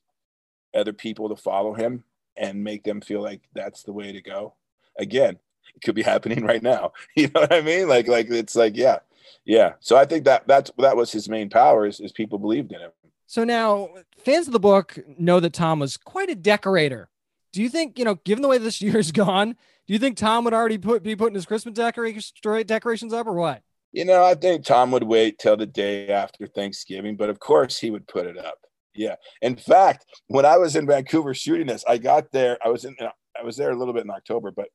other 0.74 0.92
people 0.92 1.28
to 1.28 1.36
follow 1.36 1.74
him 1.74 2.04
and 2.36 2.62
make 2.62 2.84
them 2.84 3.00
feel 3.00 3.22
like 3.22 3.40
that's 3.54 3.82
the 3.82 3.92
way 3.92 4.12
to 4.12 4.20
go 4.20 4.54
again 4.98 5.38
it 5.74 5.82
could 5.84 5.94
be 5.94 6.02
happening 6.12 6.44
right 6.44 6.62
now 6.62 6.92
you 7.16 7.28
know 7.34 7.40
what 7.40 7.52
i 7.52 7.60
mean 7.62 7.88
like 7.88 8.08
like 8.08 8.28
it's 8.30 8.54
like 8.56 8.76
yeah 8.76 8.98
yeah 9.44 9.72
so 9.80 9.96
i 9.96 10.04
think 10.04 10.24
that 10.24 10.46
that's 10.46 10.70
that 10.78 10.96
was 10.96 11.10
his 11.10 11.28
main 11.28 11.48
power 11.48 11.86
is, 11.86 11.98
is 12.00 12.12
people 12.12 12.38
believed 12.38 12.72
in 12.72 12.80
him 12.80 12.90
So 13.26 13.42
now, 13.42 13.88
fans 14.18 14.46
of 14.46 14.52
the 14.52 14.60
book 14.60 14.98
know 15.18 15.40
that 15.40 15.52
Tom 15.52 15.80
was 15.80 15.96
quite 15.96 16.30
a 16.30 16.34
decorator. 16.36 17.08
Do 17.56 17.62
you 17.62 17.70
think, 17.70 17.98
you 17.98 18.04
know, 18.04 18.16
given 18.16 18.42
the 18.42 18.48
way 18.48 18.58
this 18.58 18.82
year's 18.82 19.10
gone, 19.12 19.56
do 19.86 19.92
you 19.94 19.98
think 19.98 20.18
Tom 20.18 20.44
would 20.44 20.52
already 20.52 20.76
put 20.76 21.02
be 21.02 21.16
putting 21.16 21.34
his 21.34 21.46
Christmas 21.46 21.74
decorations 21.74 22.32
decorations 22.66 23.14
up 23.14 23.26
or 23.26 23.32
what? 23.32 23.62
You 23.92 24.04
know, 24.04 24.22
I 24.22 24.34
think 24.34 24.66
Tom 24.66 24.90
would 24.90 25.04
wait 25.04 25.38
till 25.38 25.56
the 25.56 25.64
day 25.64 26.08
after 26.08 26.46
Thanksgiving, 26.46 27.16
but 27.16 27.30
of 27.30 27.40
course 27.40 27.78
he 27.78 27.90
would 27.90 28.06
put 28.06 28.26
it 28.26 28.36
up. 28.36 28.58
Yeah. 28.94 29.14
In 29.40 29.56
fact, 29.56 30.04
when 30.26 30.44
I 30.44 30.58
was 30.58 30.76
in 30.76 30.86
Vancouver 30.86 31.32
shooting 31.32 31.66
this, 31.66 31.82
I 31.88 31.96
got 31.96 32.30
there. 32.30 32.58
I 32.62 32.68
was 32.68 32.84
in. 32.84 32.94
I 33.00 33.42
was 33.42 33.56
there 33.56 33.70
a 33.70 33.76
little 33.76 33.94
bit 33.94 34.04
in 34.04 34.10
October, 34.10 34.50
but 34.50 34.68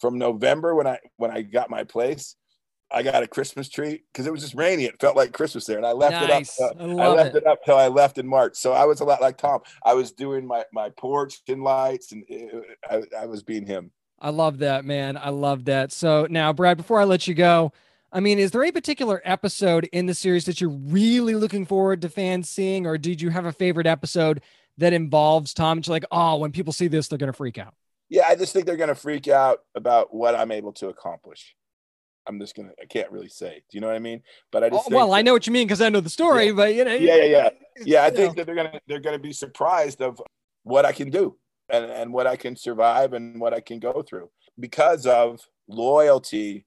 from 0.00 0.18
November 0.18 0.74
when 0.74 0.88
I 0.88 0.98
when 1.18 1.30
I 1.30 1.42
got 1.42 1.70
my 1.70 1.84
place, 1.84 2.34
I 2.90 3.02
got 3.02 3.22
a 3.22 3.28
Christmas 3.28 3.68
tree 3.68 4.02
because 4.12 4.26
it 4.26 4.32
was 4.32 4.40
just 4.40 4.54
rainy. 4.54 4.84
It 4.84 4.98
felt 5.00 5.16
like 5.16 5.32
Christmas 5.32 5.66
there, 5.66 5.76
and 5.76 5.86
I 5.86 5.92
left 5.92 6.12
Nice. 6.28 6.58
it 6.58 6.64
up. 6.64 6.76
I 6.80 6.84
uh, 6.84 6.86
I, 6.86 6.92
love 6.92 7.16
left 7.16 7.34
it. 7.34 7.38
it. 7.38 7.46
up 7.46 7.64
till 7.64 7.76
I 7.76 7.88
left 7.88 8.18
in 8.18 8.26
March. 8.26 8.56
So 8.56 8.72
I 8.72 8.84
was 8.84 9.00
a 9.00 9.04
lot 9.04 9.20
like 9.20 9.36
Tom. 9.36 9.60
I 9.84 9.94
was 9.94 10.12
doing 10.12 10.46
my 10.46 10.64
my 10.72 10.90
porch 10.90 11.40
and 11.48 11.62
lights, 11.62 12.12
and 12.12 12.24
it, 12.28 12.50
I, 12.90 13.02
I 13.22 13.26
was 13.26 13.42
being 13.42 13.66
him. 13.66 13.90
I 14.20 14.30
love 14.30 14.58
that, 14.58 14.84
man. 14.84 15.16
I 15.16 15.28
love 15.28 15.66
that. 15.66 15.92
So 15.92 16.26
now, 16.30 16.52
Brad, 16.52 16.76
before 16.76 16.98
I 17.00 17.04
let 17.04 17.28
you 17.28 17.34
go, 17.34 17.72
I 18.12 18.20
mean, 18.20 18.38
is 18.38 18.50
there 18.52 18.62
any 18.62 18.72
particular 18.72 19.20
episode 19.24 19.88
in 19.92 20.06
the 20.06 20.14
series 20.14 20.46
that 20.46 20.60
you're 20.60 20.70
really 20.70 21.34
looking 21.34 21.66
forward 21.66 22.02
to 22.02 22.08
fans 22.08 22.48
seeing, 22.48 22.86
or 22.86 22.96
did 22.98 23.20
you 23.20 23.28
have 23.30 23.44
a 23.46 23.52
favorite 23.52 23.86
episode 23.86 24.40
that 24.78 24.92
involves 24.94 25.52
Tom? 25.52 25.78
And 25.78 25.86
you're 25.86 25.92
like, 25.94 26.06
oh, 26.10 26.36
when 26.38 26.52
people 26.52 26.72
see 26.72 26.88
this, 26.88 27.06
they're 27.08 27.18
gonna 27.18 27.32
freak 27.34 27.58
out. 27.58 27.74
yeah, 28.08 28.26
I 28.26 28.34
just 28.34 28.52
think 28.54 28.64
they're 28.64 28.76
going 28.78 28.88
to 28.88 28.94
freak 28.94 29.28
out 29.28 29.58
about 29.74 30.14
what 30.14 30.34
I'm 30.34 30.50
able 30.50 30.72
to 30.74 30.88
accomplish. 30.88 31.54
I'm 32.28 32.38
just 32.38 32.54
gonna. 32.54 32.72
I 32.80 32.84
can't 32.84 33.10
really 33.10 33.28
say. 33.28 33.62
Do 33.70 33.76
you 33.76 33.80
know 33.80 33.86
what 33.88 33.96
I 33.96 34.00
mean? 34.00 34.22
But 34.52 34.64
I 34.64 34.70
just. 34.70 34.86
Oh, 34.90 34.94
well, 34.94 35.06
think 35.06 35.16
I 35.16 35.22
know 35.22 35.32
what 35.32 35.46
you 35.46 35.52
mean 35.52 35.66
because 35.66 35.80
I 35.80 35.88
know 35.88 36.00
the 36.00 36.10
story, 36.10 36.46
Yeah. 36.46 36.52
but 36.52 36.74
you 36.74 36.84
know, 36.84 36.94
Yeah, 36.94 37.16
yeah, 37.16 37.24
yeah. 37.24 37.48
Yeah, 37.84 38.04
I 38.04 38.10
think 38.10 38.30
know. 38.30 38.34
that 38.34 38.46
they're 38.46 38.54
gonna 38.56 38.80
they're 38.86 39.00
gonna 39.00 39.18
be 39.18 39.32
surprised 39.32 40.02
of 40.02 40.20
what 40.64 40.84
I 40.84 40.92
can 40.92 41.10
do 41.10 41.36
and 41.70 41.84
and 41.84 42.12
what 42.12 42.26
I 42.26 42.36
can 42.36 42.56
survive 42.56 43.12
and 43.12 43.40
what 43.40 43.54
I 43.54 43.60
can 43.60 43.78
go 43.78 44.02
through 44.02 44.30
because 44.58 45.06
of 45.06 45.40
loyalty 45.68 46.66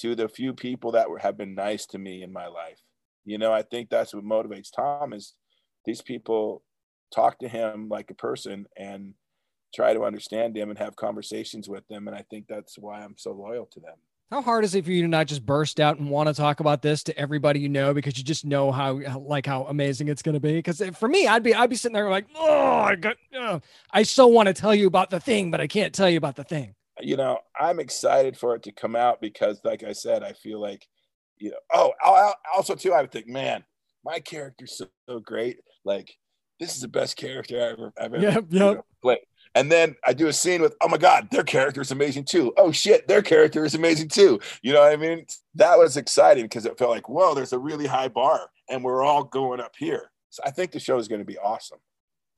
to 0.00 0.14
the 0.14 0.28
few 0.28 0.52
people 0.52 0.92
that 0.92 1.10
were, 1.10 1.18
have 1.18 1.36
been 1.36 1.54
nice 1.54 1.86
to 1.86 1.98
me 1.98 2.22
in 2.22 2.32
my 2.32 2.46
life. 2.46 2.80
You 3.24 3.38
know, 3.38 3.52
I 3.52 3.62
think 3.62 3.90
that's 3.90 4.14
what 4.14 4.24
motivates 4.24 4.70
Tom 4.74 5.12
is 5.12 5.34
these 5.84 6.02
people 6.02 6.62
talk 7.12 7.38
to 7.40 7.48
him 7.48 7.88
like 7.88 8.10
a 8.10 8.14
person 8.14 8.66
and 8.76 9.14
try 9.74 9.94
to 9.94 10.04
understand 10.04 10.56
him 10.56 10.70
and 10.70 10.78
have 10.78 10.96
conversations 10.96 11.68
with 11.68 11.86
them. 11.88 12.06
And 12.08 12.16
I 12.16 12.24
think 12.30 12.46
that's 12.48 12.78
why 12.78 13.02
I'm 13.02 13.16
so 13.16 13.32
loyal 13.32 13.66
to 13.72 13.80
them. 13.80 13.96
How 14.30 14.42
hard 14.42 14.64
is 14.64 14.74
it 14.74 14.84
for 14.84 14.90
you 14.90 15.02
to 15.02 15.08
not 15.08 15.28
just 15.28 15.46
burst 15.46 15.78
out 15.78 15.98
and 15.98 16.10
want 16.10 16.28
to 16.28 16.34
talk 16.34 16.58
about 16.58 16.82
this 16.82 17.04
to 17.04 17.16
everybody 17.16 17.60
you 17.60 17.68
know 17.68 17.94
because 17.94 18.18
you 18.18 18.24
just 18.24 18.44
know 18.44 18.72
how, 18.72 19.00
like 19.18 19.46
how 19.46 19.64
amazing 19.66 20.08
it's 20.08 20.22
going 20.22 20.34
to 20.34 20.40
be? 20.40 20.54
Because 20.54 20.80
eh, 20.80 20.90
for 20.90 21.08
me, 21.08 21.28
I'd 21.28 21.44
be 21.44 21.54
I'd 21.54 21.70
be 21.70 21.76
sitting 21.76 21.94
there 21.94 22.10
like, 22.10 22.26
oh, 22.34 22.80
I 22.80 22.96
got, 22.96 23.16
oh, 23.34 23.60
I 23.92 24.02
so 24.02 24.26
want 24.26 24.48
to 24.48 24.52
tell 24.52 24.74
you 24.74 24.88
about 24.88 25.10
the 25.10 25.20
thing, 25.20 25.52
but 25.52 25.60
I 25.60 25.68
can't 25.68 25.94
tell 25.94 26.10
you 26.10 26.18
about 26.18 26.34
the 26.34 26.44
thing. 26.44 26.74
you 27.00 27.16
know, 27.16 27.38
I'm 27.58 27.78
excited 27.80 28.36
for 28.36 28.54
it 28.54 28.62
to 28.64 28.72
come 28.72 28.96
out 28.96 29.20
because, 29.20 29.60
like 29.64 29.82
I 29.84 29.92
said, 29.92 30.22
I 30.22 30.32
feel 30.32 30.60
like, 30.60 30.86
you 31.38 31.50
know, 31.50 31.56
oh, 31.72 31.92
I'll, 32.02 32.34
also 32.54 32.74
too, 32.74 32.92
I 32.94 33.02
would 33.02 33.12
think, 33.12 33.28
man, 33.28 33.64
my 34.04 34.18
character's 34.20 34.78
so, 34.78 34.86
so 35.08 35.20
great. 35.20 35.58
Like, 35.84 36.10
this 36.58 36.74
is 36.74 36.80
the 36.80 36.88
best 36.88 37.16
character 37.16 37.60
I 37.60 37.72
ever, 37.72 37.92
I've 37.98 38.14
ever 38.14 38.22
Yep, 38.22 38.44
you 38.50 38.58
know, 38.58 38.84
played. 39.02 39.18
And 39.56 39.72
then 39.72 39.96
I 40.06 40.12
do 40.12 40.26
a 40.28 40.32
scene 40.34 40.60
with, 40.60 40.76
oh 40.82 40.88
my 40.88 40.98
God, 40.98 41.28
their 41.30 41.42
character 41.42 41.80
is 41.80 41.90
amazing 41.90 42.24
too. 42.24 42.52
Oh 42.58 42.70
shit, 42.72 43.08
their 43.08 43.22
character 43.22 43.64
is 43.64 43.74
amazing 43.74 44.08
too. 44.08 44.38
You 44.62 44.74
know 44.74 44.80
what 44.82 44.92
I 44.92 44.96
mean? 44.96 45.24
That 45.54 45.78
was 45.78 45.96
exciting 45.96 46.44
because 46.44 46.66
it 46.66 46.76
felt 46.76 46.90
like, 46.90 47.08
whoa, 47.08 47.34
there's 47.34 47.54
a 47.54 47.58
really 47.58 47.86
high 47.86 48.08
bar 48.08 48.50
and 48.68 48.84
we're 48.84 49.02
all 49.02 49.24
going 49.24 49.60
up 49.60 49.74
here. 49.76 50.10
So 50.28 50.42
I 50.44 50.50
think 50.50 50.72
the 50.72 50.78
show 50.78 50.98
is 50.98 51.08
going 51.08 51.22
to 51.22 51.24
be 51.24 51.38
awesome. 51.38 51.78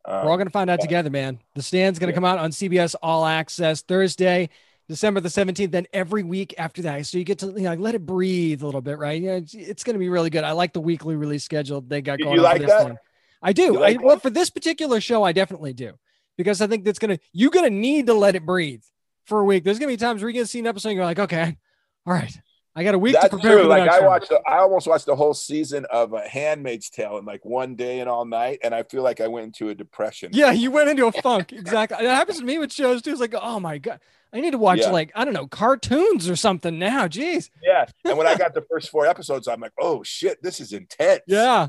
Um, 0.05 0.25
We're 0.25 0.31
all 0.31 0.37
going 0.37 0.47
to 0.47 0.53
find 0.53 0.71
out 0.71 0.79
yeah. 0.79 0.85
together, 0.85 1.11
man. 1.11 1.41
The 1.57 1.63
Stand's 1.63 1.99
going 1.99 2.07
to 2.07 2.13
Yeah. 2.13 2.15
come 2.15 2.25
out 2.25 2.39
on 2.39 2.51
CBS 2.53 2.95
All 3.03 3.27
Access 3.27 3.83
Thursday, 3.83 4.49
December 4.89 5.19
the 5.21 5.29
17th, 5.29 5.73
then 5.73 5.87
every 5.93 6.23
week 6.23 6.55
after 6.57 6.83
that. 6.83 7.05
So 7.07 7.19
you 7.19 7.25
get 7.25 7.41
to 7.41 7.47
you 7.49 7.63
know, 7.63 7.75
let 7.75 7.97
it 7.97 8.07
breathe 8.07 8.63
a 8.63 8.67
little 8.67 8.81
bit, 8.81 8.97
right? 8.97 9.21
Yeah, 9.21 9.33
it's, 9.33 9.55
it's 9.55 9.83
going 9.83 9.95
to 9.95 9.99
be 9.99 10.09
really 10.09 10.31
good. 10.31 10.45
I 10.45 10.53
like 10.53 10.73
the 10.73 10.81
weekly 10.81 11.17
release 11.17 11.43
schedule 11.43 11.81
they 11.81 12.01
got 12.01 12.21
You- 12.21 12.27
going 12.27 12.37
you 12.37 12.47
on 12.47 12.53
like 12.53 12.61
this 12.61 12.71
that? 12.71 12.85
one. 12.85 12.99
I 13.43 13.53
do. 13.53 13.77
Like 13.81 13.99
I, 13.99 14.03
well, 14.05 14.19
for 14.21 14.31
this 14.31 14.51
particular 14.51 15.01
show, 15.01 15.25
I 15.25 15.33
definitely 15.33 15.73
do 15.73 15.95
because 16.39 16.63
I 16.63 16.67
think 16.67 16.87
that's 16.87 16.99
going 16.99 17.19
to, 17.19 17.23
you're 17.35 17.51
going 17.51 17.71
to 17.71 17.77
need 17.77 18.07
to 18.07 18.15
let 18.15 18.35
it 18.35 18.47
breathe 18.47 18.83
for 19.27 19.41
a 19.41 19.45
week. 19.45 19.65
There's 19.65 19.79
going 19.79 19.91
to 19.91 19.93
be 19.93 19.99
times 20.03 20.23
where 20.23 20.31
you 20.31 20.35
get 20.35 20.41
to 20.41 20.47
see 20.47 20.61
an 20.61 20.67
episode 20.67 20.89
and 20.91 20.97
you're 20.97 21.05
like, 21.05 21.19
okay, 21.19 21.59
all 22.07 22.15
right, 22.15 22.35
I 22.75 22.85
got 22.85 22.95
a 22.95 22.99
week 22.99 23.15
to 23.15 23.19
That's 23.21 23.35
prepare 23.35 23.59
true. 23.59 23.69
Like 23.69 23.91
I 23.91 24.01
watched, 24.01 24.31
the, 24.31 24.41
I 24.47 24.59
almost 24.61 24.87
watched 24.87 25.05
the 25.05 25.17
whole 25.17 25.35
season 25.35 25.85
of 25.91 26.15
uh, 26.15 26.23
*Handmaid's 26.27 26.89
Tale* 26.89 27.19
in 27.19 27.27
like 27.27 27.45
one 27.45 27.75
day 27.75 28.01
and 28.01 28.09
all 28.09 28.25
night, 28.25 28.61
and 28.63 28.75
I 28.75 28.85
feel 28.85 29.03
like 29.03 29.21
I 29.21 29.27
went 29.27 29.45
into 29.47 29.69
a 29.69 29.75
depression. 29.75 30.31
Yeah, 30.33 30.53
you 30.53 30.71
went 30.71 30.89
into 30.89 31.07
a 31.07 31.13
funk. 31.23 31.53
Exactly. 31.53 31.99
That 32.07 32.15
happens 32.15 32.39
to 32.39 32.45
me 32.45 32.57
with 32.59 32.73
shows 32.73 33.03
too. 33.03 33.11
It's 33.11 33.21
like, 33.21 33.35
oh 33.35 33.61
my 33.61 33.77
God. 33.79 34.01
I 34.33 34.41
need 34.41 34.51
to 34.53 34.59
watch 34.59 34.81
Yeah. 34.81 34.91
like, 34.91 35.11
I 35.15 35.25
don't 35.25 35.33
know, 35.33 35.47
cartoons 35.47 36.29
or 36.29 36.37
something 36.37 36.79
now. 36.79 37.09
Jeez. 37.09 37.49
yeah. 37.63 37.87
And 38.05 38.17
when 38.19 38.27
I 38.27 38.37
got 38.39 38.55
the 38.55 38.63
first 38.71 38.91
four 38.91 39.07
episodes, 39.07 39.49
I'm 39.49 39.61
like, 39.61 39.73
"Oh 39.81 40.03
shit, 40.03 40.43
this 40.43 40.61
is 40.61 40.73
intense." 40.73 41.23
Yeah. 41.27 41.69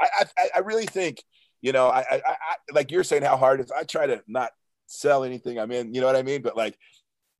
I, 0.00 0.24
I, 0.38 0.48
I 0.56 0.58
really 0.60 0.86
think, 0.86 1.22
you 1.60 1.72
know, 1.72 1.88
I, 1.88 2.00
I, 2.00 2.22
I, 2.26 2.56
like 2.72 2.90
you're 2.90 3.04
saying 3.04 3.22
how 3.22 3.36
hard 3.36 3.60
it 3.60 3.64
is. 3.64 3.72
I 3.72 3.84
try 3.84 4.06
to 4.06 4.22
not 4.26 4.50
sell 4.86 5.24
anything 5.24 5.58
I'm 5.58 5.72
in. 5.72 5.94
You 5.94 6.00
know 6.00 6.06
what 6.06 6.16
I 6.16 6.22
mean? 6.22 6.42
But 6.42 6.56
like, 6.56 6.78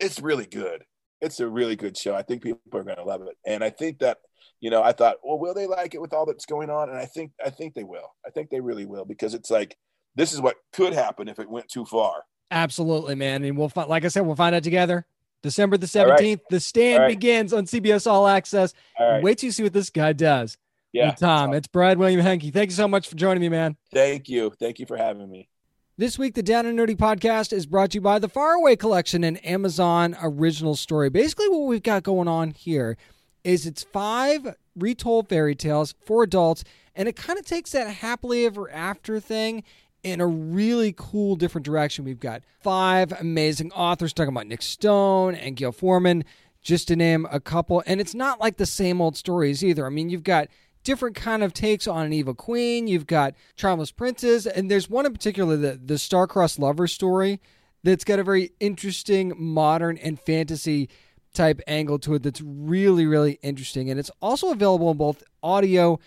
it's 0.00 0.20
really 0.20 0.46
good. 0.46 0.85
It's 1.20 1.40
a 1.40 1.48
really 1.48 1.76
good 1.76 1.96
show. 1.96 2.14
I 2.14 2.22
think 2.22 2.42
people 2.42 2.61
are 2.72 2.85
going 2.85 2.96
to 2.96 3.04
love 3.04 3.22
it, 3.22 3.37
and 3.46 3.62
I 3.64 3.70
think 3.70 4.00
that. 4.00 4.18
You 4.61 4.70
know, 4.70 4.83
I 4.83 4.90
thought, 4.90 5.18
well, 5.22 5.38
will 5.38 5.54
they 5.54 5.68
like 5.68 5.94
it 5.94 6.00
with 6.00 6.12
all 6.12 6.26
that's 6.26 6.44
going 6.44 6.68
on? 6.68 6.88
And 6.88 6.98
I 6.98 7.04
think, 7.04 7.31
I 7.44 7.48
think 7.48 7.74
they 7.74 7.85
will. 7.85 8.12
I 8.26 8.31
think 8.31 8.50
they 8.50 8.59
really 8.59 8.87
will 8.87 9.04
because 9.04 9.33
it's 9.33 9.52
like, 9.52 9.76
this 10.16 10.33
is 10.33 10.40
what 10.40 10.57
could 10.72 10.92
happen 10.92 11.28
if 11.28 11.38
it 11.38 11.48
went 11.48 11.68
too 11.68 11.85
far. 11.85 12.24
Absolutely, 12.50 13.14
man. 13.14 13.44
And 13.44 13.57
we'll 13.57 13.68
find, 13.68 13.88
like 13.88 14.04
I 14.04 14.09
said, 14.09 14.22
we'll 14.22 14.35
find 14.35 14.57
out 14.57 14.64
together. 14.64 15.07
December 15.44 15.76
the 15.76 16.00
All 16.00 16.09
right. 16.09 16.18
17th, 16.18 16.40
the 16.50 16.59
stand 16.59 17.02
right. 17.02 17.09
begins 17.09 17.52
on 17.52 17.66
CBS 17.66 18.11
All 18.11 18.26
Access. 18.26 18.74
All 18.98 19.12
right. 19.12 19.22
Wait 19.22 19.38
till 19.38 19.46
you 19.46 19.52
see 19.52 19.62
what 19.62 19.72
this 19.72 19.90
guy 19.90 20.12
does. 20.12 20.57
Yeah. 20.98 21.12
Tom, 21.12 21.54
it's 21.54 21.68
Brad 21.68 21.96
William 21.96 22.20
Henke. 22.20 22.52
Thank 22.52 22.70
you 22.70 22.76
so 22.76 22.88
much 22.88 23.08
for 23.08 23.14
joining 23.14 23.40
me, 23.40 23.48
man. 23.48 23.76
Thank 23.92 24.28
you. 24.28 24.52
Thank 24.58 24.78
you 24.78 24.87
for 24.87 24.96
having 24.96 25.30
me. 25.30 25.48
This 25.96 26.18
week, 26.18 26.34
the 26.34 26.42
Down 26.42 26.66
and 26.66 26.78
Nerdy 26.78 26.96
podcast 26.96 27.52
is 27.52 27.66
brought 27.66 27.90
to 27.90 27.96
you 27.96 28.00
by 28.00 28.18
the 28.18 28.28
Faraway 28.28 28.76
Collection, 28.76 29.24
an 29.24 29.37
Amazon 29.38 30.16
original 30.22 30.76
story. 30.76 31.08
Basically, 31.08 31.48
what 31.48 31.66
we've 31.66 31.82
got 31.82 32.02
going 32.02 32.28
on 32.28 32.50
here 32.50 32.96
is 33.44 33.66
it's 33.66 33.84
five 33.84 34.56
retold 34.76 35.28
fairy 35.28 35.54
tales 35.54 35.94
for 36.04 36.22
adults, 36.22 36.64
and 36.94 37.08
it 37.08 37.16
kind 37.16 37.38
of 37.38 37.46
takes 37.46 37.72
that 37.72 37.88
happily 37.88 38.46
ever 38.46 38.70
after 38.70 39.20
thing 39.20 39.62
in 40.02 40.20
a 40.20 40.26
really 40.26 40.94
cool, 40.96 41.37
different 41.37 41.64
direction. 41.64 42.04
We've 42.04 42.20
got 42.20 42.42
five 42.61 43.12
amazing 43.20 43.72
authors 43.72 44.12
talking 44.12 44.32
about 44.32 44.46
Nic 44.46 44.62
Stone 44.62 45.34
and 45.34 45.56
Gayle 45.56 45.72
Forman, 45.72 46.24
just 46.62 46.88
to 46.88 46.96
name 46.96 47.26
a 47.30 47.40
couple. 47.40 47.82
And 47.87 48.00
it's 48.00 48.14
not 48.14 48.40
like 48.40 48.56
the 48.56 48.66
same 48.66 49.00
old 49.00 49.16
stories 49.16 49.64
either. 49.64 49.87
I 49.87 49.90
mean, 49.90 50.11
you've 50.11 50.22
got 50.22 50.48
different 50.85 51.17
kind 51.17 51.43
of 51.43 51.53
takes 51.53 51.87
on 51.87 52.07
an 52.07 52.12
evil 52.12 52.35
queen. 52.35 52.87
You've 52.87 53.07
got 53.07 53.35
Charmless 53.57 53.95
Princes, 53.95 54.47
and 54.47 54.71
there's 54.71 54.88
one 54.88 55.07
in 55.07 55.12
particular, 55.12 55.57
the 55.57 55.81
the 55.83 55.99
Star-Crossed 55.99 56.59
Lover 56.59 56.87
story, 56.87 57.41
that's 57.83 58.05
got 58.05 58.19
a 58.19 58.25
very 58.25 58.53
interesting 58.61 59.33
modern 59.37 59.99
and 59.99 60.19
fantasy 60.19 60.88
type 61.35 61.61
angle 61.67 61.99
to 62.01 62.14
it. 62.14 62.23
That's 62.23 62.41
really 62.41 63.07
really 63.07 63.38
interesting, 63.43 63.91
and 63.91 63.99
it's 63.99 64.11
also 64.21 64.51
available 64.51 64.91
in 64.91 64.97
both 64.97 65.23
audio 65.43 65.99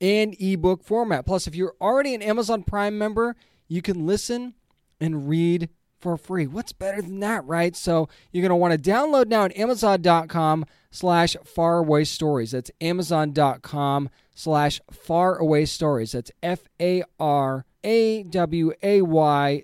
and 0.00 0.34
ebook 0.40 0.82
format. 0.82 1.24
Plus, 1.24 1.46
if 1.46 1.54
you're 1.54 1.74
already 1.80 2.14
an 2.14 2.22
Amazon 2.22 2.62
Prime 2.62 2.98
member, 2.98 3.36
you 3.68 3.80
can 3.80 4.06
listen 4.06 4.54
and 5.00 5.28
read 5.28 5.68
for 6.04 6.16
free. 6.18 6.46
What's 6.46 6.72
better 6.74 7.00
than 7.00 7.18
that, 7.20 7.46
right? 7.46 7.74
So 7.74 8.10
you're 8.30 8.42
going 8.42 8.50
to 8.50 8.56
want 8.56 8.74
to 8.74 8.90
download 8.90 9.28
now 9.28 9.46
at 9.46 9.56
amazon.com 9.56 10.66
slash 10.90 11.34
faraway 11.44 12.04
stories. 12.04 12.50
That's 12.50 12.70
amazon.com 12.82 14.10
slash 14.34 14.82
faraway 14.92 15.64
stories. 15.64 16.12
That's 16.12 16.30
F-A-R-A-W-A-Y 16.42 17.62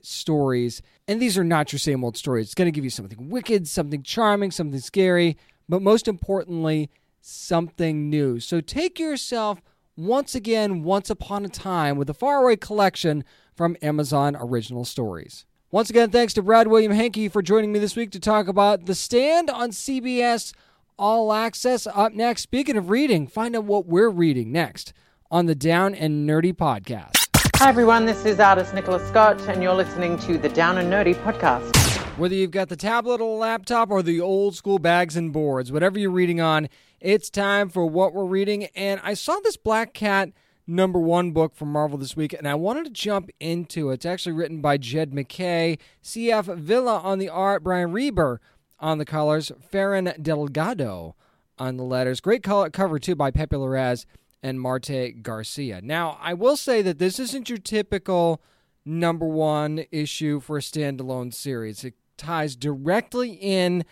stories. 0.03 0.83
And 1.07 1.21
these 1.21 1.37
are 1.37 1.45
not 1.45 1.73
your 1.73 1.79
same 1.79 2.03
old 2.03 2.17
stories. 2.17 2.47
It's 2.47 2.55
going 2.55 2.69
to 2.69 2.73
give 2.73 2.85
you 2.85 2.91
something 2.91 3.29
wicked, 3.29 3.69
something 3.69 4.03
charming, 4.03 4.51
something 4.51 4.81
scary, 4.81 5.37
but 5.69 5.83
most 5.83 6.09
importantly, 6.09 6.89
something 7.21 8.09
new. 8.09 8.41
So 8.41 8.63
take 8.63 8.99
yourself 8.99 9.61
once 9.95 10.35
again, 10.35 10.85
once 10.85 11.11
upon 11.11 11.45
a 11.45 11.51
time 11.51 11.99
with 11.99 12.07
the 12.07 12.15
Faraway 12.15 12.57
Collection 12.57 13.25
from 13.55 13.77
Amazon 13.83 14.39
Original 14.41 14.87
Stories. 14.87 15.45
Once 15.73 15.89
again, 15.89 16.11
thanks 16.11 16.35
to 16.35 16.43
Brad 16.43 16.67
William 16.67 16.91
Henke 16.91 17.31
for 17.31 17.43
joining 17.43 17.71
me 17.71 17.79
this 17.79 17.95
week 17.95 18.11
to 18.11 18.19
talk 18.19 18.49
about 18.49 18.87
The 18.87 18.95
Stand 18.97 19.49
on 19.49 19.71
CBS 19.71 20.53
All 20.99 21.33
Access. 21.33 21.87
Up 21.87 22.13
next, 22.13 22.43
speaking 22.43 22.77
of 22.77 22.91
reading, 22.91 23.29
find 23.29 23.55
out 23.55 23.67
what 23.67 23.87
we're 23.87 24.09
reading 24.11 24.51
next 24.51 24.93
on 25.31 25.47
the 25.47 25.55
Down 25.55 25.95
and 25.95 26.29
Nerdy 26.29 26.53
podcast. 26.53 27.29
Hi 27.59 27.69
everyone, 27.69 28.05
this 28.05 28.25
is 28.25 28.41
artist 28.41 28.75
Nicola 28.75 28.99
Scott, 29.07 29.41
and 29.43 29.63
you're 29.63 29.73
listening 29.77 30.19
to 30.19 30.39
the 30.39 30.49
Down 30.49 30.79
and 30.79 30.93
Nerdy 30.93 31.15
podcast. 31.15 31.77
Whether 32.19 32.35
you've 32.35 32.51
got 32.51 32.69
the 32.69 32.75
tablet 32.75 33.21
or 33.21 33.39
laptop 33.39 33.93
or 33.93 34.03
the 34.03 34.21
old 34.21 34.57
school 34.57 34.81
bags 34.81 35.17
and 35.17 35.33
boards, 35.33 35.71
whatever 35.71 36.01
you're 36.01 36.11
reading 36.11 36.41
on, 36.41 36.69
it's 36.99 37.31
time 37.31 37.69
for 37.69 37.87
what 37.87 38.13
we're 38.13 38.25
reading. 38.25 38.65
And 38.75 39.01
I 39.05 39.15
saw 39.15 39.39
this 39.45 39.57
Black 39.57 39.95
Cat 39.95 40.31
number 40.71 41.01
one 41.01 41.33
book 41.33 41.55
from 41.55 41.73
Marvel 41.73 41.99
this 41.99 42.17
week, 42.17 42.33
and 42.33 42.49
I 42.49 42.55
wanted 42.55 42.85
to 42.85 42.91
jump 42.91 43.31
into 43.41 43.91
it. 43.91 43.95
It's 43.95 44.07
actually 44.07 44.33
written 44.33 44.61
by 44.61 44.77
Jed 44.77 45.13
MacKay, 45.13 45.79
C.F. 46.01 46.47
Villa 46.47 46.99
on 47.01 47.19
the 47.19 47.29
art, 47.29 47.65
Brian 47.65 47.93
Reber 47.93 48.41
on 48.79 48.99
the 48.99 49.05
colors, 49.05 49.51
Ferran 49.73 50.23
Delgado 50.23 51.17
on 51.59 51.77
the 51.77 51.83
letters. 51.83 52.21
Great 52.21 52.43
color 52.43 52.71
cover 52.71 52.99
too 52.99 53.15
by 53.15 53.31
Pepe 53.31 53.57
Larraz 53.57 54.07
and 54.43 54.61
Marte 54.61 55.23
Gracia. 55.23 55.81
Now, 55.83 56.17
I 56.21 56.35
will 56.35 56.57
say 56.57 56.81
that 56.83 56.99
this 56.99 57.19
isn't 57.19 57.49
your 57.49 57.59
typical 57.59 58.41
number 58.85 59.27
one 59.27 59.85
issue 59.91 60.41
for 60.41 60.57
a 60.57 60.61
standalone 60.61 61.35
series. 61.35 61.85
It 61.85 61.95
ties 62.17 62.57
directly 62.57 63.33
in 63.33 63.85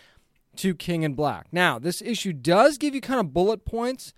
to 0.57 0.75
King 0.75 1.03
in 1.03 1.14
Black. 1.14 1.49
Now, 1.53 1.79
this 1.79 2.01
issue 2.01 2.33
does 2.33 2.79
give 2.79 2.95
you 2.95 3.01
kind 3.01 3.21
of 3.21 3.35
bullet 3.35 3.64
points 3.64 4.14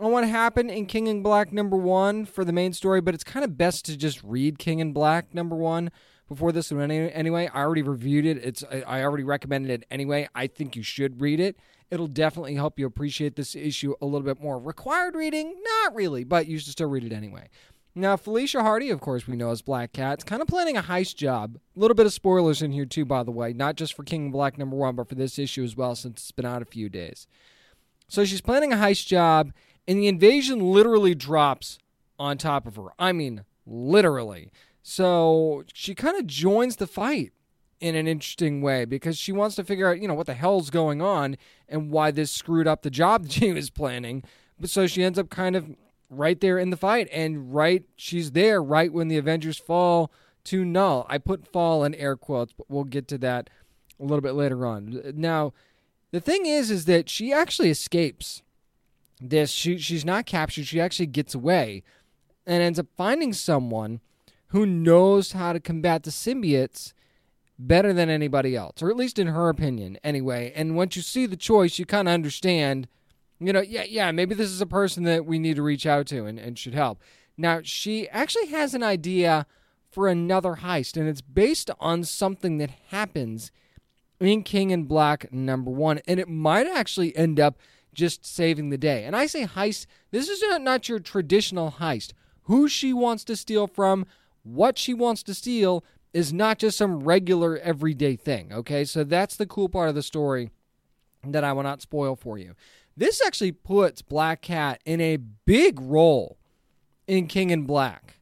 on 0.00 0.12
what 0.12 0.26
happened 0.26 0.70
in 0.70 0.86
King 0.86 1.06
in 1.06 1.22
Black 1.22 1.52
number 1.52 1.76
one 1.76 2.24
for 2.24 2.44
the 2.44 2.52
main 2.52 2.72
story, 2.72 3.00
but 3.00 3.14
it's 3.14 3.24
kind 3.24 3.44
of 3.44 3.58
best 3.58 3.84
to 3.86 3.96
just 3.96 4.22
read 4.24 4.58
King 4.58 4.78
in 4.78 4.92
Black 4.92 5.34
number 5.34 5.54
one 5.54 5.90
before 6.28 6.52
this 6.52 6.70
one 6.70 6.90
anyway. 6.90 7.50
I 7.52 7.62
already 7.62 7.82
reviewed 7.82 8.24
it. 8.24 8.38
It's 8.38 8.64
I 8.86 9.02
already 9.02 9.24
recommended 9.24 9.70
it 9.70 9.86
anyway. 9.90 10.28
I 10.34 10.46
think 10.46 10.74
you 10.74 10.82
should 10.82 11.20
read 11.20 11.40
it. 11.40 11.58
It'll 11.90 12.06
definitely 12.06 12.54
help 12.54 12.78
you 12.78 12.86
appreciate 12.86 13.36
this 13.36 13.54
issue 13.54 13.94
a 14.00 14.06
little 14.06 14.24
bit 14.24 14.40
more. 14.40 14.58
Required 14.58 15.14
reading? 15.14 15.56
Not 15.82 15.94
really, 15.94 16.24
but 16.24 16.46
you 16.46 16.58
should 16.58 16.72
still 16.72 16.88
read 16.88 17.04
it 17.04 17.12
anyway. 17.12 17.48
Now, 17.92 18.16
Felicia 18.16 18.62
Hardy, 18.62 18.90
of 18.90 19.00
course, 19.00 19.26
we 19.26 19.34
know 19.34 19.50
as 19.50 19.62
Black 19.62 19.92
Cat, 19.92 20.24
kind 20.24 20.40
of 20.40 20.46
planning 20.46 20.76
a 20.76 20.82
heist 20.82 21.16
job. 21.16 21.58
A 21.76 21.80
little 21.80 21.96
bit 21.96 22.06
of 22.06 22.12
spoilers 22.12 22.62
in 22.62 22.70
here, 22.70 22.86
too, 22.86 23.04
by 23.04 23.24
the 23.24 23.32
way, 23.32 23.52
not 23.52 23.74
just 23.74 23.94
for 23.94 24.04
King 24.04 24.26
in 24.26 24.30
Black 24.30 24.56
number 24.56 24.76
one, 24.76 24.94
but 24.94 25.08
for 25.08 25.16
this 25.16 25.40
issue 25.40 25.64
as 25.64 25.76
well, 25.76 25.96
since 25.96 26.20
it's 26.20 26.30
been 26.30 26.46
out 26.46 26.62
a 26.62 26.66
few 26.66 26.88
days. 26.88 27.26
So 28.06 28.24
she's 28.24 28.40
planning 28.40 28.72
a 28.72 28.76
heist 28.76 29.06
job, 29.06 29.52
and 29.90 29.98
the 29.98 30.06
invasion 30.06 30.60
literally 30.60 31.16
drops 31.16 31.76
on 32.16 32.38
top 32.38 32.64
of 32.64 32.76
her. 32.76 32.90
I 32.96 33.10
mean, 33.10 33.44
literally. 33.66 34.52
So 34.84 35.64
she 35.74 35.96
kind 35.96 36.16
of 36.16 36.28
joins 36.28 36.76
the 36.76 36.86
fight 36.86 37.32
in 37.80 37.96
an 37.96 38.06
interesting 38.06 38.62
way 38.62 38.84
because 38.84 39.18
she 39.18 39.32
wants 39.32 39.56
to 39.56 39.64
figure 39.64 39.90
out, 39.90 40.00
you 40.00 40.06
know, 40.06 40.14
what 40.14 40.28
the 40.28 40.34
hell's 40.34 40.70
going 40.70 41.02
on 41.02 41.36
and 41.68 41.90
why 41.90 42.12
this 42.12 42.30
screwed 42.30 42.68
up 42.68 42.82
the 42.82 42.90
job 42.90 43.22
that 43.24 43.32
she 43.32 43.52
was 43.52 43.68
planning. 43.68 44.22
But 44.60 44.70
so 44.70 44.86
she 44.86 45.02
ends 45.02 45.18
up 45.18 45.28
kind 45.28 45.56
of 45.56 45.74
right 46.08 46.40
there 46.40 46.56
in 46.56 46.70
the 46.70 46.76
fight 46.76 47.08
and 47.10 47.52
right 47.52 47.82
she's 47.96 48.30
there 48.30 48.62
right 48.62 48.92
when 48.92 49.08
the 49.08 49.18
Avengers 49.18 49.58
fall 49.58 50.12
to 50.44 50.64
null. 50.64 51.04
I 51.08 51.18
put 51.18 51.48
fall 51.48 51.82
in 51.82 51.96
air 51.96 52.14
quotes, 52.16 52.52
but 52.52 52.70
we'll 52.70 52.84
get 52.84 53.08
to 53.08 53.18
that 53.18 53.50
a 53.98 54.04
little 54.04 54.20
bit 54.20 54.34
later 54.34 54.64
on. 54.64 55.02
Now, 55.16 55.52
the 56.12 56.20
thing 56.20 56.46
is 56.46 56.70
is 56.70 56.84
that 56.84 57.08
she 57.08 57.32
actually 57.32 57.70
escapes 57.70 58.42
this. 59.20 59.50
She 59.50 59.78
she's 59.78 60.04
not 60.04 60.26
captured. 60.26 60.66
She 60.66 60.80
actually 60.80 61.06
gets 61.06 61.34
away 61.34 61.82
and 62.46 62.62
ends 62.62 62.78
up 62.78 62.86
finding 62.96 63.32
someone 63.32 64.00
who 64.48 64.66
knows 64.66 65.32
how 65.32 65.52
to 65.52 65.60
combat 65.60 66.02
the 66.02 66.10
symbiotes 66.10 66.92
better 67.58 67.92
than 67.92 68.08
anybody 68.08 68.56
else, 68.56 68.82
or 68.82 68.90
at 68.90 68.96
least 68.96 69.18
in 69.18 69.28
her 69.28 69.48
opinion, 69.48 69.98
anyway. 70.02 70.52
And 70.56 70.76
once 70.76 70.96
you 70.96 71.02
see 71.02 71.26
the 71.26 71.36
choice, 71.36 71.78
you 71.78 71.86
kind 71.86 72.08
of 72.08 72.14
understand 72.14 72.88
you 73.40 73.54
know, 73.54 73.62
yeah, 73.62 73.84
yeah, 73.84 74.12
maybe 74.12 74.34
this 74.34 74.50
is 74.50 74.60
a 74.60 74.66
person 74.66 75.04
that 75.04 75.24
we 75.24 75.38
need 75.38 75.56
to 75.56 75.62
reach 75.62 75.86
out 75.86 76.06
to 76.08 76.26
and, 76.26 76.38
and 76.38 76.58
should 76.58 76.74
help. 76.74 77.00
Now, 77.36 77.60
she 77.64 78.06
actually 78.10 78.48
has 78.48 78.74
an 78.74 78.82
idea 78.82 79.46
for 79.90 80.08
another 80.08 80.56
heist, 80.56 80.96
and 80.96 81.08
it's 81.08 81.22
based 81.22 81.70
on 81.80 82.04
something 82.04 82.58
that 82.58 82.70
happens 82.88 83.50
in 84.20 84.42
King 84.42 84.70
in 84.70 84.84
Black 84.84 85.32
number 85.32 85.70
one, 85.70 86.00
and 86.06 86.20
it 86.20 86.28
might 86.28 86.66
actually 86.66 87.16
end 87.16 87.40
up 87.40 87.58
just 87.94 88.24
saving 88.24 88.70
the 88.70 88.78
day. 88.78 89.04
And 89.04 89.16
I 89.16 89.26
say 89.26 89.44
heist, 89.46 89.86
this 90.10 90.28
is 90.28 90.42
not, 90.60 90.88
your 90.88 91.00
traditional 91.00 91.72
heist. 91.78 92.12
Who 92.44 92.68
she 92.68 92.92
wants 92.92 93.24
to 93.24 93.36
steal 93.36 93.66
from, 93.66 94.06
what 94.42 94.78
she 94.78 94.94
wants 94.94 95.22
to 95.24 95.34
steal, 95.34 95.84
is 96.12 96.32
not 96.32 96.58
just 96.58 96.76
some 96.78 97.00
regular 97.00 97.58
everyday 97.58 98.16
thing, 98.16 98.52
okay? 98.52 98.84
So 98.84 99.04
that's 99.04 99.36
the 99.36 99.46
cool 99.46 99.68
part 99.68 99.88
of 99.88 99.94
the 99.94 100.02
story 100.02 100.50
that 101.24 101.44
I 101.44 101.52
will 101.52 101.62
not 101.62 101.82
spoil 101.82 102.16
for 102.16 102.38
you. 102.38 102.54
This 102.96 103.22
actually 103.24 103.52
puts 103.52 104.02
Black 104.02 104.42
Cat 104.42 104.80
in 104.84 105.00
a 105.00 105.16
big 105.16 105.80
role 105.80 106.38
in 107.06 107.26
King 107.26 107.50
in 107.50 107.62
Black. 107.62 108.18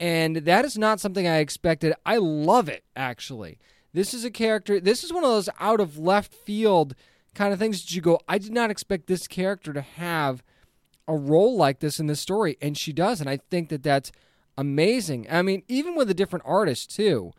And 0.00 0.36
that 0.36 0.64
is 0.64 0.78
not 0.78 1.00
something 1.00 1.26
I 1.26 1.38
expected. 1.38 1.92
I 2.06 2.16
love 2.18 2.68
it, 2.68 2.84
actually. 2.96 3.58
This 3.92 4.14
is 4.14 4.24
a 4.24 4.30
character, 4.30 4.80
this 4.80 5.02
is 5.02 5.12
one 5.12 5.24
of 5.24 5.30
those 5.30 5.48
out 5.58 5.80
of 5.80 5.98
left 5.98 6.32
field 6.34 6.94
kind 7.38 7.52
of 7.52 7.58
things 7.58 7.80
that 7.80 7.94
you 7.94 8.02
go, 8.02 8.18
I 8.28 8.38
did 8.38 8.52
not 8.52 8.70
expect 8.70 9.06
this 9.06 9.28
character 9.28 9.72
to 9.72 9.80
have 9.80 10.42
a 11.06 11.16
role 11.16 11.56
like 11.56 11.78
this 11.78 12.00
in 12.00 12.08
this 12.08 12.20
story. 12.20 12.58
And 12.60 12.76
she 12.76 12.92
does. 12.92 13.20
And 13.20 13.30
I 13.30 13.38
think 13.48 13.68
that 13.68 13.84
that's 13.84 14.10
amazing. 14.58 15.28
I 15.30 15.42
mean, 15.42 15.62
even 15.68 15.94
with 15.94 16.10
a 16.10 16.14
different 16.14 16.44
artist, 16.44 16.94
too, 16.94 17.32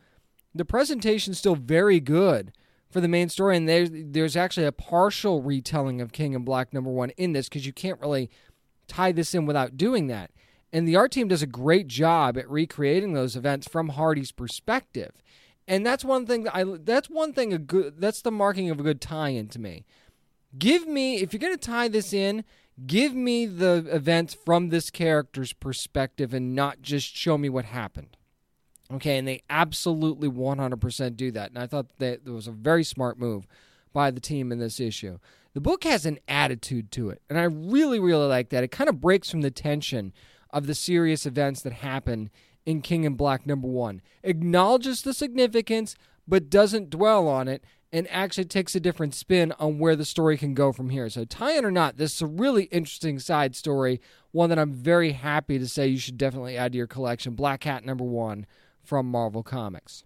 the 0.56 0.64
presentation's 0.64 1.38
still 1.38 1.56
very 1.56 2.00
good 2.00 2.54
for 2.90 3.02
the 3.02 3.08
main 3.08 3.30
story, 3.30 3.56
and 3.56 3.70
there's 3.70 3.90
there's 3.92 4.36
actually 4.36 4.66
a 4.66 4.72
partial 4.72 5.44
retelling 5.44 6.02
of 6.02 6.12
King 6.12 6.34
in 6.34 6.44
Black 6.44 6.74
number 6.74 6.90
one 6.90 7.12
in 7.12 7.34
this 7.34 7.48
because 7.48 7.66
you 7.66 7.74
can't 7.74 8.02
really 8.02 8.32
tie 8.88 9.12
this 9.12 9.36
in 9.36 9.46
without 9.46 9.78
doing 9.78 10.08
that. 10.08 10.32
And 10.74 10.88
the 10.88 10.96
art 10.96 11.12
team 11.12 11.28
does 11.28 11.44
a 11.44 11.48
great 11.48 11.88
job 11.88 12.36
at 12.38 12.50
recreating 12.50 13.14
those 13.14 13.36
events 13.36 13.68
from 13.68 13.90
Hardy's 13.90 14.32
perspective, 14.32 15.12
and 15.70 15.86
that's 15.86 16.04
one 16.04 16.26
thing 16.26 16.44
that 16.44 16.56
I 16.56 16.66
that's 16.66 17.10
one 17.10 17.32
thing 17.32 17.54
a 17.54 17.60
good 17.60 18.02
that's 18.02 18.24
the 18.24 18.32
marking 18.32 18.70
of 18.70 18.80
a 18.80 18.84
good 18.84 19.00
tie-in 19.00 19.48
to 19.50 19.60
me. 19.60 19.86
Give 20.58 20.88
me 20.88 21.18
if 21.18 21.32
you're 21.32 21.40
going 21.40 21.58
to 21.58 21.58
tie 21.58 21.88
this 21.88 22.12
in, 22.12 22.44
give 22.88 23.14
me 23.14 23.46
the 23.46 23.86
events 23.92 24.34
from 24.34 24.70
this 24.70 24.90
character's 24.90 25.54
perspective 25.54 26.34
and 26.34 26.56
not 26.56 26.82
just 26.82 27.16
show 27.16 27.38
me 27.38 27.48
what 27.48 27.66
happened. 27.66 28.18
Okay, 28.92 29.20
and 29.20 29.28
they 29.28 29.44
absolutely 29.52 30.28
100% 30.28 31.16
do 31.16 31.30
that. 31.30 31.52
And 31.52 31.60
I 31.60 31.68
thought 31.68 32.00
that 32.00 32.26
was 32.26 32.48
a 32.48 32.52
very 32.52 32.84
smart 32.84 33.20
move 33.20 33.46
by 33.94 34.10
the 34.10 34.20
team 34.20 34.52
in 34.52 34.58
this 34.58 34.80
issue. 34.80 35.20
The 35.54 35.62
book 35.62 35.84
has 35.84 36.08
an 36.08 36.18
attitude 36.28 36.92
to 36.94 37.12
it, 37.12 37.22
and 37.30 37.38
I 37.38 37.44
really, 37.44 38.00
really 38.00 38.26
like 38.26 38.50
that. 38.50 38.64
It 38.64 38.72
kind 38.72 38.90
of 38.90 39.00
breaks 39.00 39.30
from 39.30 39.42
the 39.42 39.52
tension 39.52 40.12
of 40.50 40.66
the 40.66 40.74
serious 40.74 41.28
events 41.28 41.62
that 41.62 41.74
happen 41.74 42.32
in 42.70 42.82
King 42.82 43.04
in 43.04 43.16
Black 43.16 43.48
number 43.48 43.68
one. 43.68 44.00
Acknowledges 44.24 45.02
the 45.02 45.12
significance, 45.12 45.96
but 46.28 46.52
doesn't 46.52 46.92
dwell 46.92 47.28
on 47.28 47.48
it, 47.48 47.64
and 47.92 48.08
actually 48.12 48.46
takes 48.46 48.76
a 48.76 48.80
different 48.80 49.16
spin 49.16 49.52
on 49.54 49.80
where 49.80 49.96
the 49.96 50.06
story 50.06 50.38
can 50.38 50.54
go 50.54 50.72
from 50.72 50.92
here. 50.92 51.10
So, 51.10 51.26
tie 51.26 51.58
in 51.58 51.66
or 51.66 51.72
not, 51.72 51.98
this 51.98 52.14
is 52.14 52.22
a 52.22 52.28
really 52.28 52.66
interesting 52.66 53.18
side 53.18 53.56
story, 53.56 54.00
one 54.32 54.52
that 54.52 54.60
I'm 54.60 54.72
very 54.72 55.14
happy 55.14 55.58
to 55.58 55.68
say 55.68 55.88
you 55.88 55.98
should 55.98 56.20
definitely 56.20 56.58
add 56.58 56.74
to 56.74 56.78
your 56.78 56.86
collection. 56.86 57.34
Black 57.34 57.62
Cat 57.62 57.84
number 57.84 58.04
one 58.04 58.46
from 58.84 59.10
Marvel 59.10 59.42
Comics. 59.42 60.04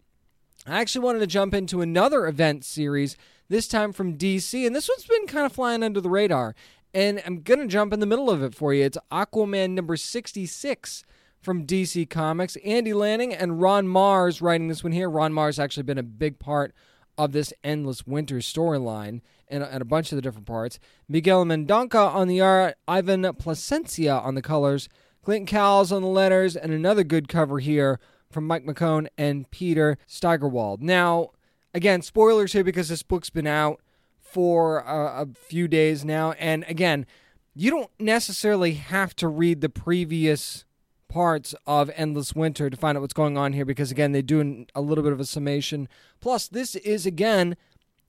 I 0.66 0.80
actually 0.80 1.04
wanted 1.04 1.20
to 1.20 1.28
jump 1.28 1.54
into 1.54 1.82
another 1.82 2.26
event 2.28 2.64
series, 2.64 3.18
this 3.50 3.68
time 3.68 3.92
from 3.92 4.18
DC, 4.18 4.66
and 4.66 4.74
this 4.74 4.88
one's 4.88 5.06
been 5.06 5.28
kind 5.28 5.46
of 5.46 5.52
flying 5.52 5.84
under 5.84 6.00
the 6.00 6.10
radar. 6.10 6.56
And 6.94 7.22
I'm 7.26 7.42
going 7.42 7.60
to 7.60 7.68
jump 7.68 7.92
in 7.92 8.00
the 8.00 8.06
middle 8.06 8.30
of 8.30 8.42
it 8.42 8.56
for 8.56 8.74
you. 8.74 8.86
It's 8.86 8.98
Aquaman 9.12 9.72
number 9.72 9.98
66 9.98 11.04
from 11.44 11.68
DC 11.68 12.10
Comics. 12.10 12.56
Andy 12.64 12.94
Lanning 12.94 13.34
and 13.34 13.62
Ron 13.62 13.86
Marz 13.86 14.42
writing 14.42 14.70
this 14.70 14.84
one 14.84 14.94
here. 14.94 15.10
Ron 15.10 15.34
Marz 15.34 15.60
actually 15.60 15.84
been 15.84 15.98
a 15.98 16.04
big 16.04 16.40
part 16.40 16.74
of 17.18 17.34
this 17.34 17.54
Endless 17.64 18.08
Winter 18.08 18.38
storyline 18.38 19.22
and, 19.48 19.64
and, 19.64 19.82
a 19.82 19.86
bunch 19.86 20.12
of 20.12 20.16
the 20.16 20.22
different 20.22 20.48
parts. 20.48 20.80
Miguel 21.08 21.46
Mendonca 21.46 22.14
on 22.14 22.28
the 22.28 22.42
art, 22.42 22.76
Ivan 22.88 23.22
Plascencia 23.24 24.24
on 24.24 24.36
the 24.36 24.42
colors, 24.42 24.90
Clint 25.22 25.48
Cowles 25.48 25.92
on 25.92 26.02
the 26.02 26.08
letters, 26.08 26.56
and 26.56 26.72
another 26.72 27.04
good 27.04 27.28
cover 27.28 27.60
here 27.60 28.00
from 28.32 28.48
Mike 28.48 28.66
McKone 28.66 29.08
and 29.18 29.50
Peter 29.52 29.98
Steigerwald. 30.08 30.82
Now, 30.82 31.32
again, 31.74 32.02
spoilers 32.02 32.54
here 32.54 32.64
because 32.64 32.90
this 32.90 33.04
book's 33.04 33.30
been 33.30 33.48
out 33.48 33.80
for 34.20 34.80
a, 34.80 35.22
a 35.22 35.28
few 35.36 35.68
days 35.68 36.04
now. 36.04 36.32
And 36.34 36.66
again, 36.68 37.06
you 37.54 37.70
don't 37.70 37.92
necessarily 38.00 38.74
have 38.74 39.16
to 39.18 39.28
read 39.28 39.62
the 39.62 39.70
previous 39.70 40.66
parts 41.14 41.54
of 41.68 41.92
Endless 41.96 42.34
Winter 42.34 42.72
to 42.72 42.76
find 42.76 42.98
out 42.98 43.02
what's 43.02 43.14
going 43.14 43.38
on 43.38 43.54
here 43.54 43.66
because, 43.66 43.92
again, 43.92 44.14
they 44.14 44.24
do 44.24 44.66
a 44.74 44.82
little 44.82 45.04
bit 45.04 45.14
of 45.14 45.20
a 45.20 45.26
summation. 45.26 45.88
Plus, 46.20 46.48
this 46.48 46.74
is, 46.76 47.06
again, 47.06 47.56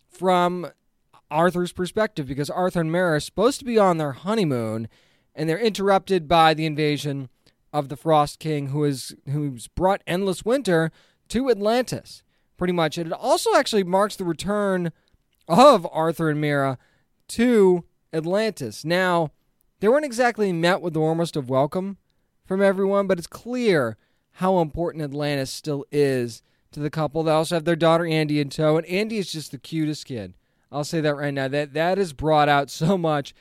from 0.09 0.69
Arthur's 1.31 1.73
perspective 1.73 2.27
because 2.27 2.49
Arthur 2.49 2.81
and 2.81 2.91
Mera 2.91 3.17
are 3.17 3.21
supposed 3.21 3.59
to 3.59 3.67
be 3.67 3.79
on 3.79 3.99
their 3.99 4.13
honeymoon 4.13 4.89
and 5.35 5.51
they're 5.51 5.59
interrupted 5.59 6.27
by 6.27 6.55
the 6.55 6.65
invasion 6.65 7.29
of 7.75 7.91
the 7.91 7.97
Frost 7.97 8.39
King, 8.39 8.69
who 8.69 8.85
is 8.85 9.15
who's 9.31 9.69
brought 9.69 10.03
endless 10.07 10.43
winter 10.43 10.91
to 11.29 11.51
Atlantis. 11.51 12.23
Pretty 12.57 12.73
much, 12.73 12.97
it 12.97 13.13
also 13.13 13.55
actually 13.55 13.85
marks 13.85 14.17
the 14.17 14.25
return 14.25 14.93
of 15.47 15.87
Arthur 15.93 16.31
and 16.31 16.41
Mera 16.41 16.79
to 17.29 17.85
Atlantis. 18.15 18.83
Now, 18.83 19.31
they 19.81 19.89
weren't 19.89 20.07
exactly 20.07 20.53
met 20.53 20.81
with 20.81 20.95
the 20.95 21.01
warmest 21.01 21.37
of 21.37 21.51
welcome 21.51 21.99
from 22.45 22.63
everyone, 22.63 23.07
but 23.07 23.19
it's 23.19 23.27
clear 23.27 23.97
how 24.33 24.61
important 24.61 25.05
Atlantis 25.05 25.51
still 25.51 25.85
is 25.91 26.43
to 26.73 26.81
the 26.81 26.91
couple. 26.91 27.23
They 27.23 27.33
also 27.33 27.57
have 27.57 27.65
their 27.65 27.77
daughter 27.77 28.07
Andy 28.07 28.41
in 28.41 28.51
tow, 28.51 28.77
and 28.77 28.87
Andy 28.87 29.19
is 29.19 29.33
just 29.33 29.51
the 29.51 29.59
cutest 29.59 30.07
kid. 30.07 30.35
I'll 30.71 30.85
say 30.85 31.01
that 31.01 31.17
right 31.17 31.33
now. 31.33 31.49
That 31.49 31.73
that 31.75 31.99
is 31.99 32.13
brought 32.13 32.49
out 32.49 32.71
so 32.71 32.99
much 32.99 33.35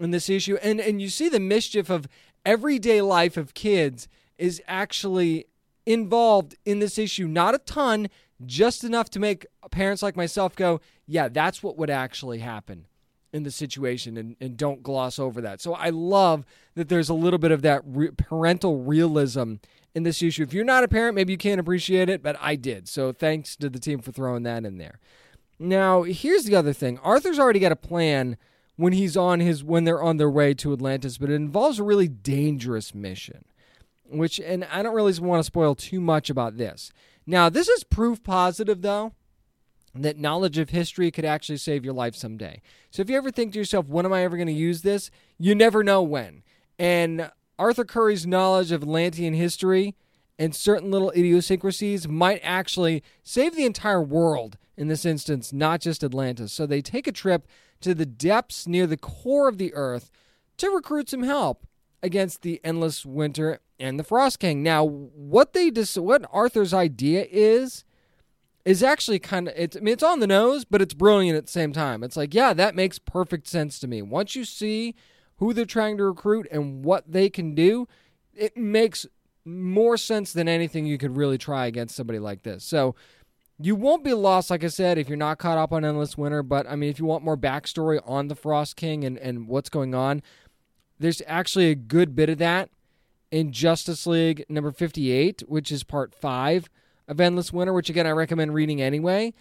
in 0.00 0.10
this 0.10 0.28
issue, 0.28 0.56
and 0.62 0.80
and 0.80 1.00
you 1.00 1.08
see 1.08 1.28
the 1.28 1.40
mischief 1.40 1.90
of 1.90 2.08
everyday 2.46 3.02
life 3.02 3.36
of 3.36 3.54
kids 3.54 4.08
is 4.38 4.62
actually 4.66 5.46
involved 5.84 6.56
in 6.64 6.78
this 6.78 6.98
issue. 6.98 7.26
Not 7.26 7.54
a 7.54 7.58
ton, 7.58 8.08
just 8.46 8.84
enough 8.84 9.10
to 9.10 9.20
make 9.20 9.46
parents 9.70 10.02
like 10.02 10.16
myself 10.16 10.54
go, 10.54 10.80
yeah, 11.06 11.28
that's 11.28 11.62
what 11.62 11.76
would 11.76 11.90
actually 11.90 12.38
happen 12.38 12.86
in 13.32 13.42
the 13.42 13.50
situation 13.50 14.16
and, 14.16 14.36
and 14.40 14.56
don't 14.56 14.82
gloss 14.82 15.18
over 15.18 15.40
that. 15.42 15.60
So 15.60 15.74
I 15.74 15.90
love 15.90 16.44
that 16.74 16.88
there's 16.88 17.08
a 17.08 17.14
little 17.14 17.38
bit 17.38 17.50
of 17.50 17.62
that 17.62 17.82
re- 17.84 18.10
parental 18.10 18.78
realism 18.78 19.54
in 19.94 20.02
this 20.02 20.22
issue. 20.22 20.42
If 20.42 20.54
you're 20.54 20.64
not 20.64 20.84
a 20.84 20.88
parent, 20.88 21.14
maybe 21.14 21.32
you 21.32 21.38
can't 21.38 21.60
appreciate 21.60 22.08
it, 22.08 22.22
but 22.22 22.36
I 22.40 22.56
did. 22.56 22.88
So 22.88 23.12
thanks 23.12 23.56
to 23.56 23.68
the 23.68 23.78
team 23.78 24.00
for 24.00 24.12
throwing 24.12 24.44
that 24.44 24.64
in 24.64 24.78
there. 24.78 24.98
Now, 25.58 26.04
here's 26.04 26.44
the 26.44 26.54
other 26.54 26.72
thing 26.72 26.98
Arthur's 27.02 27.38
already 27.38 27.58
got 27.58 27.72
a 27.72 27.76
plan 27.76 28.36
when 28.76 28.92
he's 28.92 29.16
on 29.16 29.40
his 29.40 29.64
when 29.64 29.84
they're 29.84 30.02
on 30.02 30.16
their 30.16 30.30
way 30.30 30.54
to 30.54 30.72
Atlantis, 30.72 31.18
but 31.18 31.30
it 31.30 31.34
involves 31.34 31.78
a 31.78 31.84
really 31.84 32.08
dangerous 32.08 32.94
mission. 32.94 33.44
Which 34.08 34.38
and 34.40 34.64
I 34.72 34.82
don't 34.82 34.94
really 34.94 35.18
want 35.18 35.40
to 35.40 35.44
spoil 35.44 35.74
too 35.74 36.00
much 36.00 36.30
about 36.30 36.56
this. 36.56 36.92
Now, 37.26 37.48
this 37.50 37.68
is 37.68 37.84
proof 37.84 38.22
positive 38.22 38.82
though 38.82 39.12
that 40.04 40.18
knowledge 40.18 40.58
of 40.58 40.70
history 40.70 41.10
could 41.10 41.24
actually 41.24 41.58
save 41.58 41.84
your 41.84 41.94
life 41.94 42.14
someday. 42.14 42.60
So 42.90 43.02
if 43.02 43.10
you 43.10 43.16
ever 43.16 43.30
think 43.30 43.52
to 43.52 43.58
yourself, 43.58 43.88
when 43.88 44.04
am 44.04 44.12
I 44.12 44.24
ever 44.24 44.36
going 44.36 44.48
to 44.48 44.52
use 44.52 44.82
this? 44.82 45.10
You 45.38 45.54
never 45.54 45.82
know 45.82 46.02
when. 46.02 46.42
And 46.78 47.30
Arthur 47.58 47.84
Curry's 47.84 48.26
knowledge 48.26 48.72
of 48.72 48.82
Atlantean 48.82 49.34
history 49.34 49.96
and 50.38 50.54
certain 50.54 50.90
little 50.90 51.10
idiosyncrasies 51.10 52.06
might 52.06 52.40
actually 52.42 53.02
save 53.24 53.56
the 53.56 53.64
entire 53.64 54.02
world 54.02 54.56
in 54.76 54.88
this 54.88 55.04
instance, 55.04 55.52
not 55.52 55.80
just 55.80 56.04
Atlantis. 56.04 56.52
So 56.52 56.66
they 56.66 56.80
take 56.80 57.06
a 57.06 57.12
trip 57.12 57.46
to 57.80 57.94
the 57.94 58.06
depths 58.06 58.66
near 58.66 58.86
the 58.86 58.96
core 58.96 59.48
of 59.48 59.58
the 59.58 59.74
earth 59.74 60.10
to 60.58 60.70
recruit 60.70 61.10
some 61.10 61.24
help 61.24 61.66
against 62.02 62.42
the 62.42 62.60
endless 62.62 63.04
winter 63.04 63.60
and 63.80 63.98
the 63.98 64.04
Frost 64.04 64.38
King. 64.38 64.62
Now, 64.62 64.84
what 64.84 65.52
they 65.52 65.70
dis- 65.70 65.96
what 65.96 66.24
Arthur's 66.32 66.74
idea 66.74 67.26
is 67.30 67.84
is 68.68 68.82
actually 68.82 69.18
kind 69.18 69.48
of 69.48 69.54
it's 69.56 69.78
I 69.78 69.80
mean 69.80 69.94
it's 69.94 70.02
on 70.02 70.20
the 70.20 70.26
nose, 70.26 70.66
but 70.66 70.82
it's 70.82 70.92
brilliant 70.92 71.38
at 71.38 71.46
the 71.46 71.50
same 71.50 71.72
time. 71.72 72.04
It's 72.04 72.18
like, 72.18 72.34
yeah, 72.34 72.52
that 72.52 72.74
makes 72.74 72.98
perfect 72.98 73.48
sense 73.48 73.78
to 73.78 73.88
me. 73.88 74.02
Once 74.02 74.36
you 74.36 74.44
see 74.44 74.94
who 75.36 75.54
they're 75.54 75.64
trying 75.64 75.96
to 75.96 76.04
recruit 76.04 76.46
and 76.50 76.84
what 76.84 77.10
they 77.10 77.30
can 77.30 77.54
do, 77.54 77.88
it 78.34 78.58
makes 78.58 79.06
more 79.46 79.96
sense 79.96 80.34
than 80.34 80.48
anything 80.48 80.84
you 80.84 80.98
could 80.98 81.16
really 81.16 81.38
try 81.38 81.64
against 81.64 81.96
somebody 81.96 82.18
like 82.18 82.42
this. 82.42 82.62
So 82.62 82.94
you 83.58 83.74
won't 83.74 84.04
be 84.04 84.12
lost, 84.12 84.50
like 84.50 84.62
I 84.62 84.68
said, 84.68 84.98
if 84.98 85.08
you're 85.08 85.16
not 85.16 85.38
caught 85.38 85.56
up 85.56 85.72
on 85.72 85.82
Endless 85.82 86.18
Winter. 86.18 86.42
But 86.42 86.66
I 86.68 86.76
mean, 86.76 86.90
if 86.90 86.98
you 86.98 87.06
want 87.06 87.24
more 87.24 87.38
backstory 87.38 88.02
on 88.04 88.28
the 88.28 88.36
Frost 88.36 88.76
King 88.76 89.02
and, 89.02 89.16
and 89.16 89.48
what's 89.48 89.70
going 89.70 89.94
on, 89.94 90.22
there's 90.98 91.22
actually 91.26 91.70
a 91.70 91.74
good 91.74 92.14
bit 92.14 92.28
of 92.28 92.36
that 92.36 92.68
in 93.30 93.50
Justice 93.50 94.06
League 94.06 94.44
number 94.46 94.72
58, 94.72 95.44
which 95.48 95.72
is 95.72 95.84
part 95.84 96.14
five 96.14 96.68
of 97.08 97.20
Endless 97.20 97.52
Winter, 97.52 97.72
which 97.72 97.90
again 97.90 98.06
I 98.06 98.10
recommend 98.10 98.54
reading 98.54 98.80
anyway. 98.80 99.34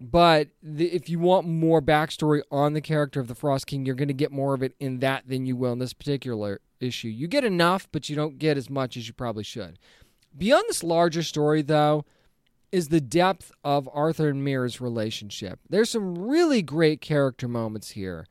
But 0.00 0.48
the, 0.60 0.86
if 0.86 1.08
you 1.08 1.20
want 1.20 1.46
more 1.46 1.80
backstory 1.80 2.42
on 2.50 2.72
the 2.72 2.80
character 2.80 3.20
of 3.20 3.28
the 3.28 3.36
Frost 3.36 3.68
King, 3.68 3.86
you're 3.86 3.94
going 3.94 4.08
to 4.08 4.14
get 4.14 4.32
more 4.32 4.52
of 4.52 4.62
it 4.62 4.74
in 4.80 4.98
that 4.98 5.28
than 5.28 5.46
you 5.46 5.54
will 5.54 5.74
in 5.74 5.78
this 5.78 5.92
particular 5.92 6.60
issue. 6.80 7.06
You 7.06 7.28
get 7.28 7.44
enough, 7.44 7.86
but 7.92 8.08
you 8.08 8.16
don't 8.16 8.38
get 8.38 8.56
as 8.56 8.68
much 8.68 8.96
as 8.96 9.06
you 9.06 9.14
probably 9.14 9.44
should. 9.44 9.78
Beyond 10.36 10.64
this 10.66 10.82
larger 10.82 11.22
story, 11.22 11.62
though, 11.62 12.04
is 12.72 12.88
the 12.88 13.00
depth 13.00 13.52
of 13.62 13.88
Arthur 13.92 14.28
and 14.28 14.42
Mira's 14.42 14.80
relationship. 14.80 15.60
There's 15.68 15.90
some 15.90 16.18
really 16.18 16.62
great 16.62 17.00
character 17.00 17.46
moments 17.46 17.90
here 17.90 18.26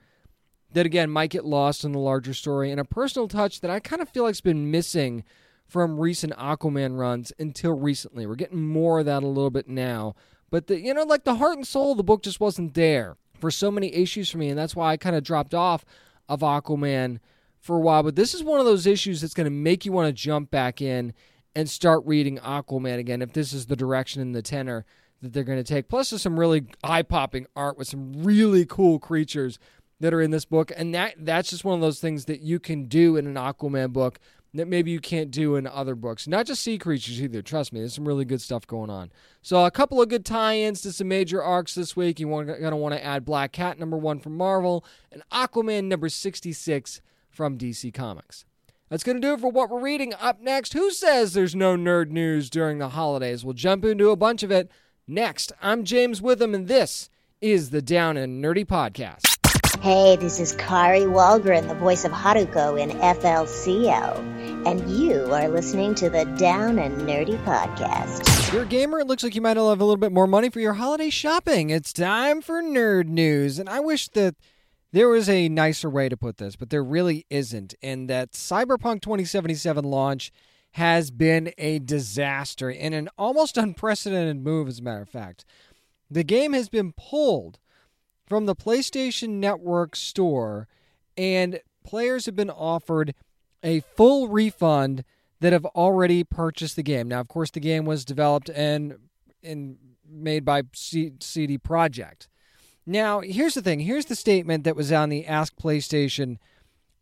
that, 0.74 0.86
again, 0.86 1.10
might 1.10 1.30
get 1.30 1.46
lost 1.46 1.86
in 1.86 1.94
the 1.94 2.00
larger 2.00 2.34
story, 2.34 2.72
and 2.72 2.82
a 2.82 2.86
personal 2.86 3.30
touch 3.30 3.62
that 3.62 3.72
I 3.72 3.80
kind 3.80 4.02
of 4.02 4.10
feel 4.10 4.24
like's 4.24 4.42
been 4.42 4.72
missing 4.72 5.24
from 5.72 5.98
recent 5.98 6.34
Aquaman 6.34 7.00
runs 7.00 7.32
until 7.40 7.72
recently. 7.72 8.26
We're 8.26 8.36
getting 8.36 8.62
more 8.62 9.00
of 9.00 9.06
that 9.06 9.24
a 9.24 9.28
little 9.28 9.50
bit 9.50 9.70
now. 9.70 10.16
But, 10.50 10.68
the, 10.68 10.78
you 10.78 10.94
know, 10.94 11.04
like 11.04 11.24
the 11.24 11.36
heart 11.36 11.56
and 11.56 11.66
soul 11.66 11.92
of 11.92 11.98
the 11.98 12.04
book 12.04 12.24
just 12.24 12.42
wasn't 12.42 12.74
there 12.74 13.16
for 13.40 13.50
so 13.50 13.72
many 13.72 13.94
issues 13.96 14.30
for 14.30 14.38
me, 14.38 14.50
and 14.50 14.60
that's 14.60 14.76
why 14.76 14.92
I 14.92 14.98
kind 14.98 15.16
of 15.16 15.24
dropped 15.24 15.54
off 15.54 15.86
of 16.28 16.42
Aquaman 16.42 17.20
for 17.58 17.78
a 17.78 17.80
while, 17.80 18.04
but 18.04 18.18
this 18.18 18.34
is 18.34 18.44
one 18.44 18.60
of 18.60 18.66
those 18.66 18.86
issues 18.86 19.22
that's 19.22 19.34
going 19.34 19.46
to 19.46 19.50
make 19.50 19.86
you 19.86 19.94
want 19.94 20.08
to 20.08 20.14
jump 20.14 20.52
back 20.52 20.82
in 20.82 21.14
and 21.56 21.70
start 21.70 22.04
reading 22.06 22.38
Aquaman 22.40 23.00
again 23.00 23.22
if 23.22 23.32
this 23.32 23.54
is 23.54 23.68
the 23.68 23.78
direction 23.78 24.22
and 24.22 24.36
the 24.36 24.42
tenor 24.42 24.84
that 25.22 25.32
they're 25.32 25.46
going 25.46 25.58
to 25.58 25.64
take. 25.64 25.88
Plus, 25.88 26.10
there's 26.10 26.22
some 26.22 26.38
really 26.38 26.66
eye 26.84 27.04
popping 27.04 27.48
art 27.56 27.78
with 27.78 27.88
some 27.88 28.12
really 28.24 28.66
cool 28.66 29.00
creatures 29.00 29.58
that 30.02 30.14
are 30.14 30.22
in 30.22 30.32
this 30.32 30.44
book, 30.44 30.70
and 30.76 30.94
that 30.94 31.14
that's 31.20 31.50
just 31.50 31.64
one 31.64 31.76
of 31.76 31.82
those 31.82 32.02
things 32.02 32.26
that 32.26 32.42
you 32.42 32.60
can 32.60 32.90
do 32.90 33.16
in 33.16 33.26
an 33.26 33.36
Aquaman 33.36 33.94
book 33.94 34.20
that 34.54 34.68
maybe 34.68 34.92
you 34.92 35.00
can't 35.00 35.32
do 35.32 35.56
in 35.56 35.66
other 35.66 35.96
books. 35.96 36.28
Not 36.28 36.46
just 36.46 36.62
sea 36.62 36.78
creatures 36.78 37.22
either. 37.22 37.42
Trust 37.42 37.72
me, 37.72 37.80
there's 37.80 37.96
some 37.96 38.08
really 38.08 38.26
good 38.26 38.42
stuff 38.42 38.68
going 38.68 38.90
on. 38.90 39.12
So 39.42 39.66
a 39.66 39.72
couple 39.72 40.02
of 40.02 40.10
good 40.10 40.26
tie-ins 40.26 40.82
to 40.82 40.92
some 40.92 41.08
major 41.08 41.42
arcs 41.42 41.74
this 41.74 41.96
week. 41.96 42.20
You're 42.20 42.44
going 42.44 42.72
to 42.72 42.76
want 42.76 42.94
to 42.94 43.04
add 43.04 43.24
Black 43.24 43.54
Cat 43.54 43.80
number 43.80 43.98
one 43.98 44.20
from 44.20 44.36
Marvel 44.36 44.84
and 45.12 45.24
Aquaman 45.32 45.86
number 45.86 46.10
66 46.10 47.02
from 47.30 47.58
DC 47.58 47.94
Comics. 47.94 48.44
That's 48.90 49.04
going 49.04 49.22
to 49.22 49.26
do 49.26 49.34
it 49.34 49.40
for 49.40 49.50
what 49.50 49.70
we're 49.70 49.80
reading. 49.80 50.14
Up 50.16 50.42
next, 50.42 50.74
who 50.74 50.92
says 50.92 51.32
there's 51.32 51.56
no 51.56 51.78
nerd 51.78 52.10
news 52.10 52.50
during 52.50 52.78
the 52.78 52.90
holidays? 52.90 53.46
We'll 53.46 53.54
jump 53.54 53.86
into 53.86 54.10
a 54.10 54.18
bunch 54.18 54.44
of 54.44 54.52
it 54.52 54.70
next. 55.08 55.54
I'm 55.62 55.86
James 55.86 56.22
Witham, 56.22 56.54
and 56.54 56.68
this 56.68 57.10
is 57.40 57.70
the 57.70 57.82
Down 57.82 58.18
and 58.18 58.44
Nerdy 58.44 58.66
Podcast. 58.66 59.31
Hey, 59.82 60.16
this 60.16 60.40
is 60.40 60.52
Kari 60.52 61.08
Wahlgren, 61.08 61.68
the 61.68 61.74
voice 61.74 62.06
of 62.06 62.12
Haruko 62.12 62.80
in 62.80 62.92
FLCL, 62.92 64.68
and 64.68 64.88
you 64.92 65.34
are 65.34 65.50
listening 65.50 65.96
to 65.96 66.08
the 66.08 66.26
Down 66.38 66.78
and 66.78 67.00
Nerdy 67.00 67.44
Podcast. 67.46 68.54
You're 68.54 68.62
a 68.62 68.68
gamer, 68.68 69.00
it 69.00 69.08
looks 69.08 69.24
like 69.24 69.34
you 69.34 69.42
might 69.42 69.58
have 69.58 69.66
a 69.66 69.84
little 69.84 69.98
bit 69.98 70.12
more 70.12 70.28
money 70.28 70.52
for 70.52 70.60
your 70.60 70.76
holiday 70.76 71.10
shopping. 71.10 71.72
It's 71.72 71.92
time 71.92 72.44
for 72.44 72.62
nerd 72.62 73.08
news, 73.08 73.58
and 73.58 73.68
I 73.68 73.80
wish 73.80 74.08
that 74.10 74.36
there 74.92 75.10
was 75.10 75.28
a 75.28 75.50
nicer 75.50 75.90
way 75.90 76.10
to 76.10 76.16
put 76.16 76.38
this, 76.38 76.56
but 76.56 76.70
there 76.70 76.84
really 76.84 77.26
isn't. 77.32 77.74
And 77.82 78.08
that 78.08 78.34
Cyberpunk 78.34 79.02
2077 79.02 79.84
launch 79.84 80.32
has 80.74 81.10
been 81.10 81.54
a 81.58 81.80
disaster 81.80 82.70
in 82.70 82.94
an 82.94 83.10
almost 83.18 83.58
unprecedented 83.58 84.44
move, 84.44 84.68
as 84.68 84.78
a 84.78 84.84
matter 84.84 85.02
of 85.02 85.10
fact. 85.10 85.44
The 86.12 86.24
game 86.24 86.54
has 86.54 86.70
been 86.70 86.94
pulled 86.94 87.58
from 88.32 88.46
the 88.46 88.56
PlayStation 88.56 89.42
Network 89.42 89.94
store, 89.94 90.66
and 91.18 91.60
players 91.84 92.28
have 92.28 92.36
been 92.38 92.50
offered 92.50 93.14
a 93.62 93.82
full 93.82 94.30
refund 94.30 95.04
that 95.42 95.52
have 95.52 95.66
already 95.66 96.24
purchased 96.24 96.78
the 96.78 96.82
game. 96.82 97.10
Now, 97.10 97.20
of 97.20 97.28
course, 97.28 97.52
the 97.52 97.60
game 97.60 97.84
was 97.84 98.06
developed 98.06 98.50
and, 98.50 98.96
and 99.44 99.76
made 100.10 100.46
by 100.46 100.62
CD 100.74 101.58
Projekt. 101.58 102.30
Now, 102.86 103.20
here's 103.20 103.56
the 103.56 103.62
thing. 103.62 103.82
Here's 103.82 104.06
the 104.06 104.16
statement 104.16 104.64
that 104.64 104.78
was 104.78 104.94
on 104.94 105.10
the 105.10 105.26
Ask 105.26 105.58
PlayStation 105.58 106.38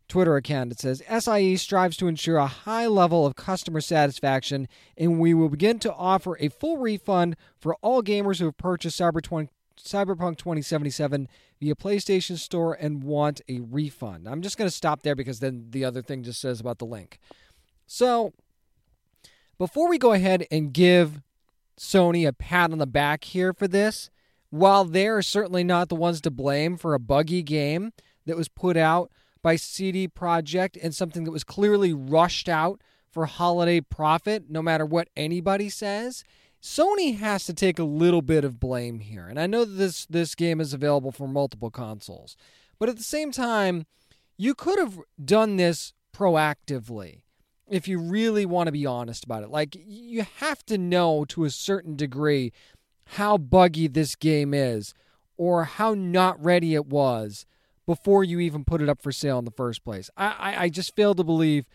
Twitter 0.08 0.34
account. 0.34 0.72
It 0.72 0.80
says 0.80 1.00
SIE 1.08 1.54
strives 1.54 1.96
to 1.98 2.08
ensure 2.08 2.38
a 2.38 2.48
high 2.48 2.88
level 2.88 3.24
of 3.24 3.36
customer 3.36 3.80
satisfaction, 3.80 4.66
and 4.98 5.20
we 5.20 5.32
will 5.32 5.48
begin 5.48 5.78
to 5.78 5.94
offer 5.94 6.36
a 6.40 6.48
full 6.48 6.78
refund 6.78 7.36
for 7.56 7.76
all 7.82 8.02
gamers 8.02 8.40
who 8.40 8.46
have 8.46 8.56
purchased 8.56 8.98
Cyber 8.98 9.22
20, 9.22 9.48
Cyberpunk 9.84 10.36
2077 10.38 11.28
via 11.60 11.74
PlayStation 11.74 12.38
Store 12.38 12.74
and 12.74 13.02
want 13.02 13.40
a 13.48 13.60
refund. 13.60 14.28
I'm 14.28 14.42
just 14.42 14.56
going 14.56 14.68
to 14.68 14.74
stop 14.74 15.02
there 15.02 15.14
because 15.14 15.40
then 15.40 15.66
the 15.70 15.84
other 15.84 16.02
thing 16.02 16.22
just 16.22 16.40
says 16.40 16.60
about 16.60 16.78
the 16.78 16.86
link. 16.86 17.18
So, 17.86 18.32
before 19.58 19.88
we 19.88 19.98
go 19.98 20.12
ahead 20.12 20.46
and 20.50 20.72
give 20.72 21.20
Sony 21.78 22.26
a 22.26 22.32
pat 22.32 22.72
on 22.72 22.78
the 22.78 22.86
back 22.86 23.24
here 23.24 23.52
for 23.52 23.68
this, 23.68 24.10
while 24.50 24.84
they're 24.84 25.22
certainly 25.22 25.64
not 25.64 25.88
the 25.88 25.94
ones 25.94 26.20
to 26.22 26.30
blame 26.30 26.76
for 26.76 26.94
a 26.94 27.00
buggy 27.00 27.42
game 27.42 27.92
that 28.26 28.36
was 28.36 28.48
put 28.48 28.76
out 28.76 29.10
by 29.42 29.56
CD 29.56 30.08
Projekt 30.08 30.76
and 30.82 30.94
something 30.94 31.24
that 31.24 31.30
was 31.30 31.44
clearly 31.44 31.92
rushed 31.92 32.48
out 32.48 32.80
for 33.10 33.26
holiday 33.26 33.80
profit, 33.80 34.44
no 34.48 34.62
matter 34.62 34.86
what 34.86 35.08
anybody 35.16 35.68
says, 35.68 36.22
Sony 36.62 37.18
has 37.18 37.44
to 37.46 37.54
take 37.54 37.78
a 37.78 37.84
little 37.84 38.22
bit 38.22 38.44
of 38.44 38.60
blame 38.60 39.00
here. 39.00 39.26
And 39.26 39.40
I 39.40 39.46
know 39.46 39.64
that 39.64 39.72
this 39.72 40.06
this 40.06 40.34
game 40.34 40.60
is 40.60 40.74
available 40.74 41.12
for 41.12 41.26
multiple 41.26 41.70
consoles. 41.70 42.36
But 42.78 42.88
at 42.88 42.96
the 42.96 43.02
same 43.02 43.32
time, 43.32 43.86
you 44.36 44.54
could 44.54 44.78
have 44.78 44.98
done 45.22 45.56
this 45.56 45.92
proactively 46.14 47.22
if 47.68 47.86
you 47.86 47.98
really 47.98 48.44
want 48.44 48.66
to 48.66 48.72
be 48.72 48.84
honest 48.84 49.24
about 49.24 49.42
it. 49.42 49.50
Like 49.50 49.76
you 49.78 50.26
have 50.38 50.64
to 50.66 50.76
know 50.76 51.24
to 51.26 51.44
a 51.44 51.50
certain 51.50 51.96
degree 51.96 52.52
how 53.04 53.38
buggy 53.38 53.86
this 53.86 54.14
game 54.16 54.52
is 54.52 54.92
or 55.36 55.64
how 55.64 55.94
not 55.94 56.42
ready 56.42 56.74
it 56.74 56.86
was 56.86 57.46
before 57.86 58.22
you 58.22 58.40
even 58.40 58.64
put 58.64 58.82
it 58.82 58.88
up 58.88 59.00
for 59.00 59.12
sale 59.12 59.38
in 59.38 59.44
the 59.44 59.50
first 59.50 59.82
place. 59.82 60.10
I, 60.16 60.34
I, 60.38 60.62
I 60.64 60.68
just 60.68 60.94
fail 60.94 61.14
to 61.14 61.24
believe 61.24 61.66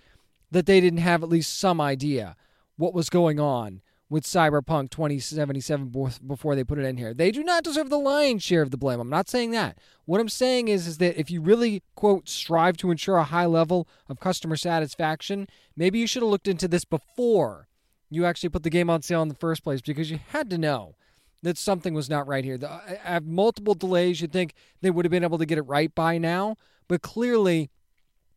that 0.52 0.66
they 0.66 0.80
didn't 0.80 1.00
have 1.00 1.24
at 1.24 1.30
least 1.30 1.58
some 1.58 1.82
idea 1.82 2.36
what 2.78 2.94
was 2.94 3.10
going 3.10 3.40
on 3.40 3.82
with 4.10 4.24
Cyberpunk 4.24 4.92
2077 4.92 5.92
before 6.28 6.56
they 6.56 6.64
put 6.64 6.78
it 6.78 6.86
in 6.86 6.98
here. 6.98 7.14
They 7.14 7.32
do 7.32 7.44
not 7.44 7.64
deserve 7.64 7.90
the 7.90 7.98
lion's 7.98 8.44
share 8.44 8.62
of 8.62 8.72
the 8.72 8.78
blame. 8.78 9.00
I'm 9.00 9.10
not 9.10 9.30
saying 9.30 9.52
that. 9.52 9.80
What 10.06 10.22
I'm 10.22 10.30
saying 10.30 10.68
is, 10.68 10.86
is 10.86 11.00
that 11.00 11.20
if 11.20 11.32
you 11.32 11.42
really, 11.42 11.82
quote, 11.96 12.30
strive 12.30 12.78
to 12.78 12.92
ensure 12.92 13.18
a 13.18 13.24
high 13.24 13.48
level 13.48 13.88
of 14.08 14.20
customer 14.20 14.58
satisfaction, 14.58 15.48
maybe 15.76 15.98
you 15.98 16.06
should 16.06 16.22
have 16.22 16.30
looked 16.30 16.48
into 16.48 16.68
this 16.68 16.86
before 16.86 17.68
you 18.10 18.26
actually 18.26 18.50
put 18.50 18.64
the 18.64 18.70
game 18.70 18.90
on 18.90 19.02
sale 19.02 19.24
in 19.24 19.28
the 19.28 19.36
first 19.36 19.64
place 19.64 19.82
because 19.82 20.12
you 20.12 20.20
had 20.30 20.50
to 20.52 20.58
know 20.58 20.96
that 21.42 21.58
something 21.58 21.94
was 21.94 22.10
not 22.10 22.28
right 22.28 22.44
here. 22.44 22.58
The, 22.58 22.72
uh, 22.72 22.82
I 23.04 23.14
have 23.14 23.26
multiple 23.26 23.74
delays. 23.74 24.22
You'd 24.22 24.32
think 24.32 24.54
they 24.82 24.92
would 24.92 25.06
have 25.06 25.12
been 25.12 25.24
able 25.24 25.40
to 25.40 25.46
get 25.46 25.58
it 25.58 25.64
right 25.64 25.94
by 25.94 26.18
now, 26.20 26.58
but 26.88 27.02
clearly 27.02 27.72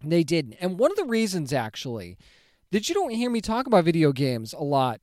they 0.03 0.25
didn't. 0.25 0.55
And 0.61 0.79
one 0.79 0.91
of 0.91 0.97
the 0.97 1.05
reasons, 1.05 1.53
actually, 1.53 2.17
that 2.71 2.89
you 2.89 2.95
don't 2.95 3.11
hear 3.11 3.31
me 3.31 3.41
talk 3.41 3.67
about 3.67 3.85
video 3.85 4.13
games 4.13 4.53
a 4.53 4.63
lot 4.63 5.01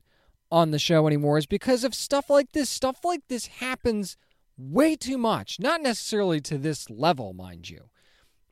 on 0.50 0.70
the 0.70 0.78
show 0.78 1.06
anymore 1.06 1.38
is 1.38 1.46
because 1.46 1.84
of 1.84 1.94
stuff 1.94 2.30
like 2.30 2.52
this. 2.52 2.70
Stuff 2.70 3.04
like 3.04 3.22
this 3.28 3.46
happens 3.46 4.16
way 4.56 4.96
too 4.96 5.18
much. 5.18 5.58
Not 5.60 5.82
necessarily 5.82 6.40
to 6.42 6.58
this 6.58 6.88
level, 6.90 7.32
mind 7.32 7.68
you, 7.68 7.90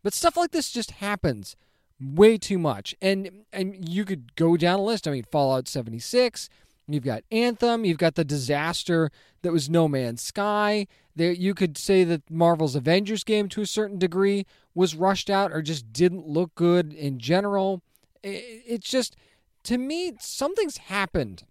but 0.03 0.15
stuff 0.15 0.37
like 0.37 0.51
this 0.51 0.71
just 0.71 0.93
happens 0.93 1.57
way 2.01 2.37
too 2.37 2.59
much. 2.59 2.95
And 3.01 3.45
and 3.53 3.89
you 3.89 4.05
could 4.05 4.35
go 4.37 4.57
down 4.57 4.81
a 4.81 4.85
list. 4.85 5.09
I 5.09 5.13
mean, 5.13 5.25
Fallout 5.31 5.69
76. 5.69 6.49
You've 6.87 7.05
got 7.05 7.25
Anthem. 7.31 7.85
You've 7.85 7.99
got 7.99 8.15
the 8.15 8.25
disaster 8.25 9.11
that 9.43 9.53
was 9.53 9.71
No 9.71 9.89
Man's 9.89 10.23
Sky. 10.23 10.87
There, 11.17 11.33
you 11.33 11.55
could 11.55 11.79
say 11.79 12.05
that 12.05 12.31
Marvel's 12.31 12.77
Avengers 12.77 13.25
game, 13.25 13.49
to 13.51 13.63
a 13.63 13.67
certain 13.67 13.99
degree, 13.99 14.45
was 14.75 14.95
rushed 14.95 15.31
out 15.31 15.53
or 15.53 15.63
just 15.63 15.93
didn't 15.93 16.27
look 16.27 16.55
good 16.55 16.93
in 16.93 17.19
general. 17.19 17.83
It's 18.23 18.89
just, 18.89 19.17
to 19.65 19.79
me, 19.79 20.15
something's 20.19 20.77
happened 20.79 21.45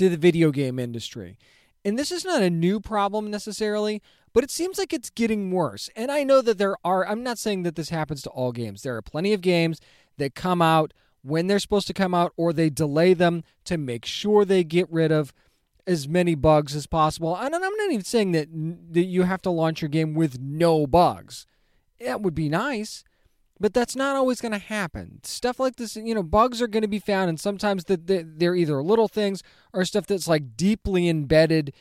to 0.00 0.08
the 0.08 0.16
video 0.16 0.50
game 0.50 0.78
industry. 0.78 1.36
And 1.84 1.98
this 1.98 2.10
is 2.10 2.24
not 2.24 2.42
a 2.42 2.48
new 2.48 2.80
problem 2.80 3.30
necessarily, 3.30 4.00
but 4.32 4.42
it 4.42 4.50
seems 4.50 4.78
like 4.78 4.94
it's 4.94 5.10
getting 5.10 5.50
worse. 5.50 5.90
And 5.94 6.10
I 6.10 6.24
know 6.24 6.40
that 6.40 6.56
there 6.56 6.76
are, 6.82 7.06
I'm 7.06 7.22
not 7.22 7.36
saying 7.36 7.64
that 7.64 7.76
this 7.76 7.90
happens 7.90 8.22
to 8.22 8.30
all 8.30 8.50
games. 8.50 8.82
There 8.82 8.96
are 8.96 9.02
plenty 9.02 9.34
of 9.34 9.42
games 9.42 9.78
that 10.16 10.34
come 10.34 10.62
out 10.62 10.94
when 11.22 11.48
they're 11.48 11.58
supposed 11.58 11.86
to 11.88 11.92
come 11.92 12.14
out 12.14 12.32
or 12.38 12.54
they 12.54 12.70
delay 12.70 13.12
them 13.12 13.44
to 13.64 13.76
make 13.76 14.06
sure 14.06 14.46
they 14.46 14.64
get 14.64 14.90
rid 14.90 15.12
of 15.12 15.34
as 15.86 16.08
many 16.08 16.34
bugs 16.34 16.74
as 16.74 16.86
possible. 16.86 17.36
And 17.36 17.54
I'm 17.54 17.60
not 17.60 17.90
even 17.90 18.04
saying 18.04 18.32
that, 18.32 18.48
that 18.94 19.04
you 19.04 19.24
have 19.24 19.42
to 19.42 19.50
launch 19.50 19.82
your 19.82 19.90
game 19.90 20.14
with 20.14 20.40
no 20.40 20.86
bugs. 20.86 21.46
That 22.02 22.22
would 22.22 22.34
be 22.34 22.48
nice, 22.48 23.04
but 23.60 23.74
that's 23.74 23.94
not 23.94 24.16
always 24.16 24.40
going 24.40 24.52
to 24.52 24.58
happen. 24.58 25.20
Stuff 25.22 25.60
like 25.60 25.76
this, 25.76 25.94
you 25.94 26.14
know, 26.14 26.22
bugs 26.22 26.62
are 26.62 26.66
going 26.66 26.82
to 26.82 26.88
be 26.88 26.98
found, 26.98 27.28
and 27.28 27.38
sometimes 27.38 27.84
that 27.84 28.06
they're 28.06 28.56
either 28.56 28.82
little 28.82 29.06
things 29.06 29.42
or 29.74 29.84
stuff 29.84 30.06
that's 30.06 30.26
like 30.26 30.56
deeply 30.56 31.08
embedded 31.08 31.74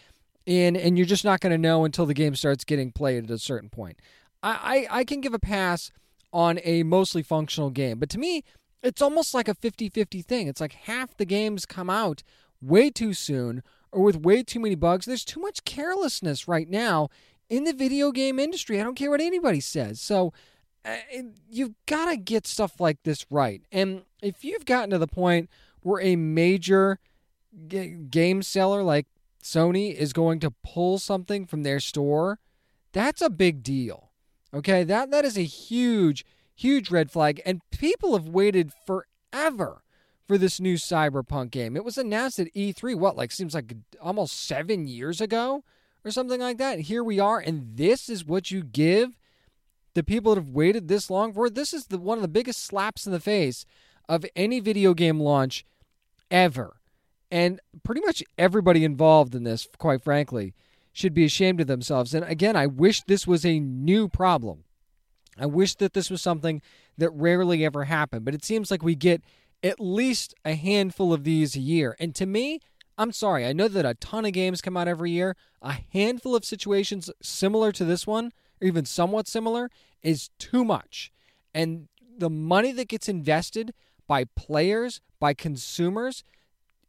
in, 0.45 0.75
and 0.75 0.97
you're 0.97 1.07
just 1.07 1.25
not 1.25 1.39
going 1.39 1.51
to 1.51 1.57
know 1.57 1.85
until 1.85 2.05
the 2.05 2.13
game 2.13 2.35
starts 2.35 2.65
getting 2.65 2.91
played 2.91 3.23
at 3.23 3.31
a 3.31 3.39
certain 3.39 3.69
point. 3.69 3.97
I, 4.43 4.87
I, 4.91 4.99
I 4.99 5.03
can 5.05 5.21
give 5.21 5.33
a 5.33 5.39
pass 5.39 5.91
on 6.33 6.59
a 6.63 6.83
mostly 6.83 7.23
functional 7.23 7.69
game, 7.69 7.97
but 7.97 8.09
to 8.09 8.19
me, 8.19 8.43
it's 8.83 9.01
almost 9.01 9.33
like 9.33 9.47
a 9.47 9.55
50 9.55 9.89
50 9.89 10.21
thing. 10.21 10.47
It's 10.47 10.61
like 10.61 10.73
half 10.73 11.15
the 11.15 11.25
games 11.25 11.65
come 11.65 11.89
out 11.89 12.23
way 12.61 12.89
too 12.89 13.13
soon 13.13 13.63
or 13.91 14.03
with 14.03 14.17
way 14.17 14.43
too 14.43 14.59
many 14.59 14.75
bugs. 14.75 15.05
There's 15.05 15.25
too 15.25 15.39
much 15.39 15.65
carelessness 15.65 16.47
right 16.47 16.69
now 16.69 17.09
in 17.49 17.63
the 17.63 17.73
video 17.73 18.11
game 18.11 18.39
industry. 18.39 18.79
I 18.79 18.83
don't 18.83 18.95
care 18.95 19.09
what 19.09 19.21
anybody 19.21 19.59
says. 19.59 19.99
So 19.99 20.33
you've 21.49 21.75
got 21.85 22.09
to 22.09 22.17
get 22.17 22.47
stuff 22.47 22.79
like 22.79 23.03
this 23.03 23.25
right. 23.29 23.61
And 23.71 24.03
if 24.21 24.43
you've 24.43 24.65
gotten 24.65 24.89
to 24.91 24.97
the 24.97 25.07
point 25.07 25.49
where 25.81 26.01
a 26.01 26.15
major 26.15 26.99
g- 27.67 27.95
game 28.09 28.41
seller 28.41 28.83
like 28.83 29.07
Sony 29.43 29.93
is 29.93 30.13
going 30.13 30.39
to 30.41 30.51
pull 30.63 30.99
something 30.99 31.45
from 31.45 31.63
their 31.63 31.79
store, 31.79 32.39
that's 32.91 33.21
a 33.21 33.29
big 33.29 33.63
deal. 33.63 34.11
Okay, 34.53 34.83
that 34.83 35.11
that 35.11 35.25
is 35.25 35.37
a 35.37 35.43
huge 35.43 36.25
huge 36.55 36.91
red 36.91 37.09
flag 37.09 37.41
and 37.45 37.61
people 37.71 38.13
have 38.17 38.27
waited 38.27 38.73
forever 38.85 39.81
for 40.27 40.37
this 40.37 40.59
new 40.59 40.75
Cyberpunk 40.75 41.51
game. 41.51 41.77
It 41.77 41.85
was 41.85 41.97
announced 41.97 42.39
at 42.39 42.53
E3 42.53 42.95
what 42.95 43.15
like 43.15 43.31
seems 43.31 43.53
like 43.53 43.73
almost 44.01 44.45
7 44.45 44.87
years 44.87 45.21
ago 45.21 45.63
or 46.03 46.11
something 46.11 46.41
like 46.41 46.57
that. 46.57 46.81
Here 46.81 47.03
we 47.03 47.19
are 47.19 47.39
and 47.39 47.77
this 47.77 48.09
is 48.09 48.25
what 48.25 48.51
you 48.51 48.63
give 48.63 49.18
the 49.99 50.03
people 50.03 50.33
that 50.33 50.39
have 50.39 50.51
waited 50.51 50.87
this 50.87 51.09
long 51.09 51.33
for. 51.33 51.49
This 51.49 51.73
is 51.73 51.87
the 51.87 51.97
one 51.97 52.17
of 52.17 52.21
the 52.21 52.29
biggest 52.29 52.63
slaps 52.63 53.05
in 53.05 53.11
the 53.11 53.19
face 53.19 53.65
of 54.07 54.25
any 54.33 54.61
video 54.61 54.93
game 54.93 55.19
launch 55.19 55.65
ever. 56.31 56.79
And 57.29 57.59
pretty 57.83 57.99
much 57.99 58.23
everybody 58.37 58.85
involved 58.85 59.35
in 59.35 59.43
this, 59.43 59.67
quite 59.77 60.01
frankly, 60.01 60.53
should 60.93 61.13
be 61.13 61.25
ashamed 61.25 61.59
of 61.59 61.67
themselves. 61.67 62.13
And 62.13 62.23
again, 62.23 62.55
I 62.55 62.65
wish 62.65 63.01
this 63.01 63.27
was 63.27 63.45
a 63.45 63.59
new 63.59 64.07
problem. 64.07 64.63
I 65.37 65.47
wish 65.47 65.75
that 65.75 65.91
this 65.91 66.09
was 66.09 66.21
something 66.21 66.61
that 66.97 67.11
rarely 67.11 67.65
ever 67.65 67.83
happened, 67.83 68.23
but 68.23 68.33
it 68.33 68.45
seems 68.45 68.71
like 68.71 68.81
we 68.81 68.95
get 68.95 69.21
at 69.61 69.81
least 69.81 70.33
a 70.45 70.55
handful 70.55 71.11
of 71.11 71.25
these 71.25 71.57
a 71.57 71.59
year. 71.59 71.97
And 71.99 72.15
to 72.15 72.25
me, 72.25 72.61
I'm 72.97 73.11
sorry, 73.11 73.45
I 73.45 73.51
know 73.51 73.67
that 73.67 73.85
a 73.85 73.95
ton 73.95 74.23
of 74.23 74.31
games 74.31 74.61
come 74.61 74.77
out 74.77 74.87
every 74.87 75.11
year. 75.11 75.35
A 75.61 75.75
handful 75.91 76.37
of 76.37 76.45
situations 76.45 77.11
similar 77.21 77.73
to 77.73 77.83
this 77.83 78.07
one, 78.07 78.31
or 78.61 78.67
even 78.67 78.85
somewhat 78.85 79.27
similar, 79.27 79.69
is 80.01 80.29
too 80.39 80.63
much. 80.63 81.11
And 81.53 81.87
the 82.17 82.29
money 82.29 82.71
that 82.73 82.87
gets 82.87 83.09
invested 83.09 83.73
by 84.07 84.25
players, 84.35 85.01
by 85.19 85.33
consumers 85.33 86.23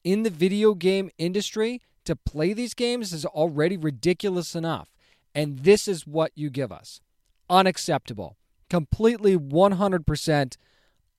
in 0.05 0.23
the 0.23 0.31
video 0.31 0.75
game 0.75 1.11
industry 1.19 1.81
to 2.05 2.17
play 2.17 2.53
these 2.53 2.75
games 2.75 3.13
is 3.13 3.25
already 3.27 3.77
ridiculous 3.77 4.55
enough. 4.55 4.91
And 5.35 5.61
this 5.61 5.87
is 5.87 6.07
what 6.07 6.33
you 6.35 6.51
give 6.51 6.73
us. 6.73 7.01
Unacceptable 7.49 8.37
completely 8.71 9.37
100% 9.37 10.57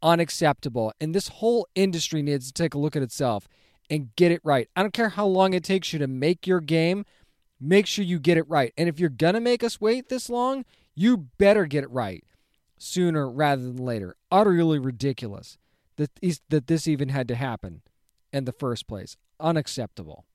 unacceptable. 0.01 0.93
And 0.99 1.13
this 1.13 1.27
whole 1.27 1.67
industry 1.75 2.23
needs 2.23 2.47
to 2.47 2.53
take 2.53 2.73
a 2.73 2.79
look 2.79 2.95
at 2.95 3.03
itself 3.03 3.47
and 3.89 4.15
get 4.15 4.31
it 4.31 4.41
right. 4.43 4.67
I 4.75 4.81
don't 4.81 4.93
care 4.93 5.09
how 5.09 5.27
long 5.27 5.53
it 5.53 5.63
takes 5.63 5.93
you 5.93 5.99
to 5.99 6.07
make 6.07 6.47
your 6.47 6.61
game, 6.61 7.05
make 7.61 7.85
sure 7.85 8.03
you 8.03 8.19
get 8.19 8.37
it 8.37 8.49
right. 8.49 8.73
And 8.77 8.89
if 8.89 8.99
you're 8.99 9.09
going 9.09 9.35
to 9.35 9.39
make 9.39 9.63
us 9.63 9.79
wait 9.79 10.09
this 10.09 10.29
long, 10.29 10.65
you 10.95 11.29
better 11.37 11.65
get 11.65 11.83
it 11.83 11.91
right 11.91 12.23
sooner 12.77 13.29
rather 13.29 13.61
than 13.61 13.77
later. 13.77 14.15
Utterly 14.31 14.79
ridiculous 14.79 15.57
that, 15.97 16.09
that 16.49 16.67
this 16.67 16.87
even 16.87 17.09
had 17.09 17.27
to 17.27 17.35
happen 17.35 17.81
in 18.33 18.45
the 18.45 18.51
first 18.51 18.87
place. 18.87 19.15
Unacceptable. 19.39 20.25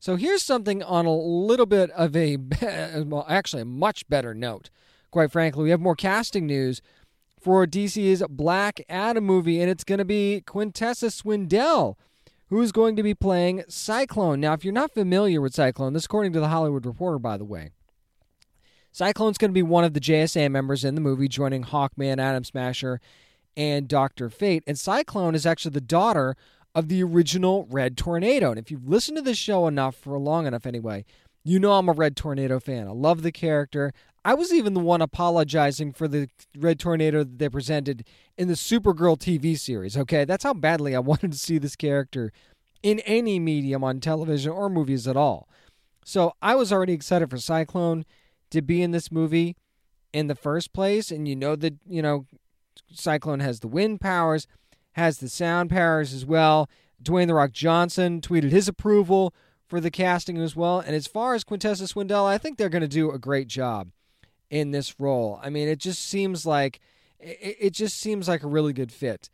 So 0.00 0.16
here's 0.16 0.42
something 0.42 0.82
on 0.82 1.06
a 1.06 1.14
little 1.14 1.66
bit 1.66 1.90
of 1.92 2.14
a, 2.14 2.36
well, 3.06 3.24
actually, 3.28 3.62
a 3.62 3.66
much 3.66 4.08
better 4.08 4.34
note 4.34 4.68
quite 5.14 5.30
frankly. 5.30 5.62
We 5.62 5.70
have 5.70 5.80
more 5.80 5.94
casting 5.94 6.44
news 6.44 6.82
for 7.40 7.66
DC's 7.66 8.22
Black 8.28 8.84
Adam 8.88 9.22
movie, 9.22 9.60
and 9.60 9.70
it's 9.70 9.84
going 9.84 10.00
to 10.00 10.04
be 10.04 10.42
Quintessa 10.44 11.08
Swindell 11.12 11.94
who's 12.54 12.70
going 12.70 12.94
to 12.94 13.02
be 13.02 13.14
playing 13.14 13.64
Cyclone. 13.66 14.38
Now, 14.38 14.52
if 14.52 14.64
you're 14.64 14.72
not 14.72 14.94
familiar 14.94 15.40
with 15.40 15.52
Cyclone, 15.52 15.92
this 15.92 16.04
according 16.04 16.32
to 16.34 16.38
the 16.40 16.46
Hollywood 16.46 16.86
Reporter, 16.86 17.18
by 17.18 17.36
the 17.36 17.44
way. 17.44 17.70
Cyclone's 18.92 19.38
going 19.38 19.50
to 19.50 19.54
be 19.54 19.60
one 19.60 19.82
of 19.82 19.92
the 19.92 19.98
JSA 19.98 20.48
members 20.52 20.84
in 20.84 20.94
the 20.94 21.00
movie, 21.00 21.26
joining 21.26 21.64
Hawkman, 21.64 22.20
Atom 22.20 22.44
Smasher, 22.44 23.00
and 23.56 23.88
Doctor 23.88 24.30
Fate. 24.30 24.62
And 24.68 24.78
Cyclone 24.78 25.34
is 25.34 25.46
actually 25.46 25.72
the 25.72 25.80
daughter 25.80 26.36
of 26.76 26.86
the 26.86 27.02
original 27.02 27.66
Red 27.68 27.96
Tornado. 27.96 28.50
And 28.50 28.58
if 28.60 28.70
you've 28.70 28.88
listened 28.88 29.16
to 29.16 29.22
this 29.22 29.36
show 29.36 29.66
enough, 29.66 29.96
for 29.96 30.16
long 30.16 30.46
enough 30.46 30.64
anyway, 30.64 31.04
you 31.44 31.58
know 31.58 31.72
I'm 31.72 31.88
a 31.88 31.92
Red 31.92 32.16
Tornado 32.16 32.58
fan. 32.58 32.88
I 32.88 32.92
love 32.92 33.22
the 33.22 33.32
character. 33.32 33.92
I 34.24 34.32
was 34.34 34.52
even 34.52 34.72
the 34.72 34.80
one 34.80 35.02
apologizing 35.02 35.92
for 35.92 36.08
the 36.08 36.28
Red 36.56 36.80
Tornado 36.80 37.18
that 37.18 37.38
they 37.38 37.50
presented 37.50 38.06
in 38.38 38.48
the 38.48 38.54
Supergirl 38.54 39.18
TV 39.18 39.58
series. 39.58 39.96
Okay, 39.96 40.24
that's 40.24 40.44
how 40.44 40.54
badly 40.54 40.96
I 40.96 40.98
wanted 41.00 41.32
to 41.32 41.38
see 41.38 41.58
this 41.58 41.76
character 41.76 42.32
in 42.82 43.00
any 43.00 43.38
medium 43.38 43.84
on 43.84 44.00
television 44.00 44.52
or 44.52 44.70
movies 44.70 45.06
at 45.06 45.16
all. 45.16 45.48
So 46.04 46.32
I 46.42 46.54
was 46.54 46.72
already 46.72 46.94
excited 46.94 47.30
for 47.30 47.38
Cyclone 47.38 48.04
to 48.50 48.62
be 48.62 48.82
in 48.82 48.90
this 48.92 49.12
movie 49.12 49.56
in 50.12 50.26
the 50.26 50.34
first 50.34 50.72
place. 50.72 51.10
And 51.10 51.26
you 51.28 51.36
know 51.36 51.56
that, 51.56 51.74
you 51.86 52.02
know, 52.02 52.26
Cyclone 52.92 53.40
has 53.40 53.60
the 53.60 53.68
wind 53.68 54.00
powers, 54.00 54.46
has 54.92 55.18
the 55.18 55.28
sound 55.28 55.70
powers 55.70 56.12
as 56.14 56.24
well. 56.24 56.68
Dwayne 57.02 57.26
The 57.26 57.34
Rock 57.34 57.52
Johnson 57.52 58.20
tweeted 58.20 58.50
his 58.50 58.68
approval 58.68 59.34
for 59.74 59.80
the 59.80 59.90
casting 59.90 60.38
as 60.38 60.54
well. 60.54 60.78
And 60.78 60.94
as 60.94 61.08
far 61.08 61.34
as 61.34 61.42
Quintessa 61.42 61.92
Swindell, 61.92 62.24
I 62.24 62.38
think 62.38 62.58
they're 62.58 62.68
going 62.68 62.82
to 62.82 62.86
do 62.86 63.10
a 63.10 63.18
great 63.18 63.48
job 63.48 63.90
in 64.48 64.70
this 64.70 65.00
role. 65.00 65.40
I 65.42 65.50
mean, 65.50 65.66
it 65.66 65.80
just 65.80 66.00
seems 66.00 66.46
like 66.46 66.78
it, 67.18 67.56
it 67.58 67.70
just 67.70 67.96
seems 67.96 68.28
like 68.28 68.44
a 68.44 68.46
really 68.46 68.72
good 68.72 68.92
fit 68.92 69.28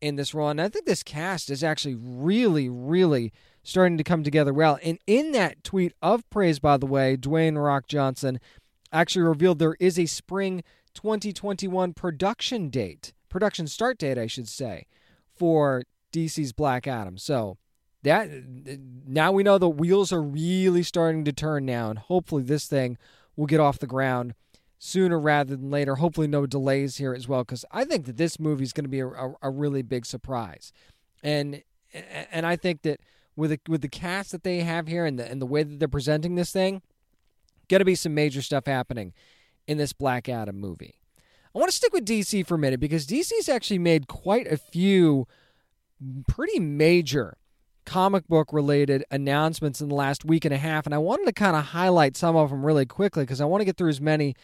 in 0.00 0.16
this 0.16 0.32
role. 0.32 0.48
And 0.48 0.62
I 0.62 0.70
think 0.70 0.86
this 0.86 1.02
cast 1.02 1.50
is 1.50 1.62
actually 1.62 1.94
really, 1.94 2.70
really 2.70 3.34
starting 3.62 3.98
to 3.98 4.02
come 4.02 4.24
together 4.24 4.54
well. 4.54 4.78
And 4.82 4.98
in 5.06 5.32
that 5.32 5.62
tweet 5.62 5.92
of 6.00 6.28
praise, 6.30 6.58
by 6.58 6.78
the 6.78 6.86
way, 6.86 7.14
Dwayne 7.14 7.62
Rock 7.62 7.86
Johnson 7.86 8.40
actually 8.94 9.26
revealed 9.26 9.58
there 9.58 9.76
is 9.78 9.98
a 9.98 10.06
spring 10.06 10.64
2021 10.94 11.92
production 11.92 12.70
date, 12.70 13.12
production 13.28 13.66
start 13.66 13.98
date, 13.98 14.16
I 14.16 14.26
should 14.26 14.48
say, 14.48 14.86
for 15.36 15.82
DC's 16.14 16.54
Black 16.54 16.86
Adam. 16.86 17.18
So 17.18 17.58
that 18.02 18.28
now 19.06 19.32
we 19.32 19.42
know 19.42 19.58
the 19.58 19.68
wheels 19.68 20.12
are 20.12 20.22
really 20.22 20.82
starting 20.82 21.24
to 21.24 21.32
turn 21.32 21.64
now, 21.64 21.90
and 21.90 21.98
hopefully 21.98 22.42
this 22.42 22.66
thing 22.66 22.98
will 23.36 23.46
get 23.46 23.60
off 23.60 23.78
the 23.78 23.86
ground 23.86 24.34
sooner 24.78 25.18
rather 25.18 25.56
than 25.56 25.70
later. 25.70 25.96
Hopefully, 25.96 26.26
no 26.26 26.46
delays 26.46 26.96
here 26.96 27.14
as 27.14 27.28
well, 27.28 27.44
because 27.44 27.64
I 27.70 27.84
think 27.84 28.06
that 28.06 28.16
this 28.16 28.40
movie 28.40 28.64
is 28.64 28.72
going 28.72 28.84
to 28.84 28.90
be 28.90 29.00
a, 29.00 29.06
a, 29.06 29.34
a, 29.42 29.50
really 29.50 29.82
big 29.82 30.04
surprise, 30.04 30.72
and 31.22 31.62
and 31.92 32.44
I 32.44 32.56
think 32.56 32.82
that 32.82 33.00
with 33.36 33.50
the, 33.50 33.60
with 33.68 33.82
the 33.82 33.88
cast 33.88 34.32
that 34.32 34.42
they 34.42 34.60
have 34.60 34.88
here 34.88 35.06
and 35.06 35.18
the 35.18 35.30
and 35.30 35.40
the 35.40 35.46
way 35.46 35.62
that 35.62 35.78
they're 35.78 35.88
presenting 35.88 36.34
this 36.34 36.50
thing, 36.50 36.82
going 37.68 37.80
to 37.80 37.84
be 37.84 37.94
some 37.94 38.14
major 38.14 38.42
stuff 38.42 38.66
happening 38.66 39.12
in 39.68 39.78
this 39.78 39.92
Black 39.92 40.28
Adam 40.28 40.58
movie. 40.58 40.98
I 41.54 41.58
want 41.58 41.70
to 41.70 41.76
stick 41.76 41.92
with 41.92 42.06
DC 42.06 42.46
for 42.46 42.54
a 42.54 42.58
minute 42.58 42.80
because 42.80 43.06
DC's 43.06 43.48
actually 43.48 43.78
made 43.78 44.08
quite 44.08 44.50
a 44.50 44.56
few 44.56 45.28
pretty 46.26 46.58
major 46.58 47.36
comic 47.84 48.26
book 48.28 48.52
related 48.52 49.04
announcements 49.10 49.80
in 49.80 49.88
the 49.88 49.94
last 49.94 50.24
week 50.24 50.44
and 50.44 50.54
a 50.54 50.58
half, 50.58 50.86
and 50.86 50.94
I 50.94 50.98
wanted 50.98 51.26
to 51.26 51.32
kind 51.32 51.56
of 51.56 51.66
highlight 51.66 52.16
some 52.16 52.36
of 52.36 52.50
them 52.50 52.64
really 52.64 52.86
quickly 52.86 53.24
because 53.24 53.40
I 53.40 53.44
want 53.44 53.60
to 53.60 53.64
get 53.64 53.76
through 53.76 53.90
as 53.90 54.00
many 54.00 54.34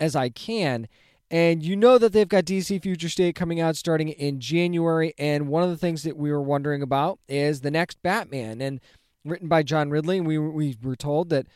as 0.00 0.14
I 0.16 0.28
can. 0.28 0.88
And 1.30 1.64
you 1.64 1.74
know 1.74 1.98
that 1.98 2.12
they've 2.12 2.28
got 2.28 2.44
DC 2.44 2.82
Future 2.82 3.08
State 3.08 3.34
coming 3.34 3.60
out 3.60 3.76
starting 3.76 4.08
in 4.10 4.40
January. 4.40 5.14
And 5.18 5.48
one 5.48 5.62
of 5.62 5.70
the 5.70 5.76
things 5.76 6.02
that 6.02 6.16
we 6.16 6.30
were 6.30 6.42
wondering 6.42 6.82
about 6.82 7.18
is 7.28 7.62
the 7.62 7.70
next 7.70 8.02
Batman. 8.02 8.60
And 8.60 8.80
written 9.24 9.48
by 9.48 9.62
John 9.62 9.90
Ridley, 9.90 10.18
and 10.18 10.26
we, 10.26 10.38
we 10.38 10.76
were 10.82 10.96
told 10.96 11.30
that 11.30 11.46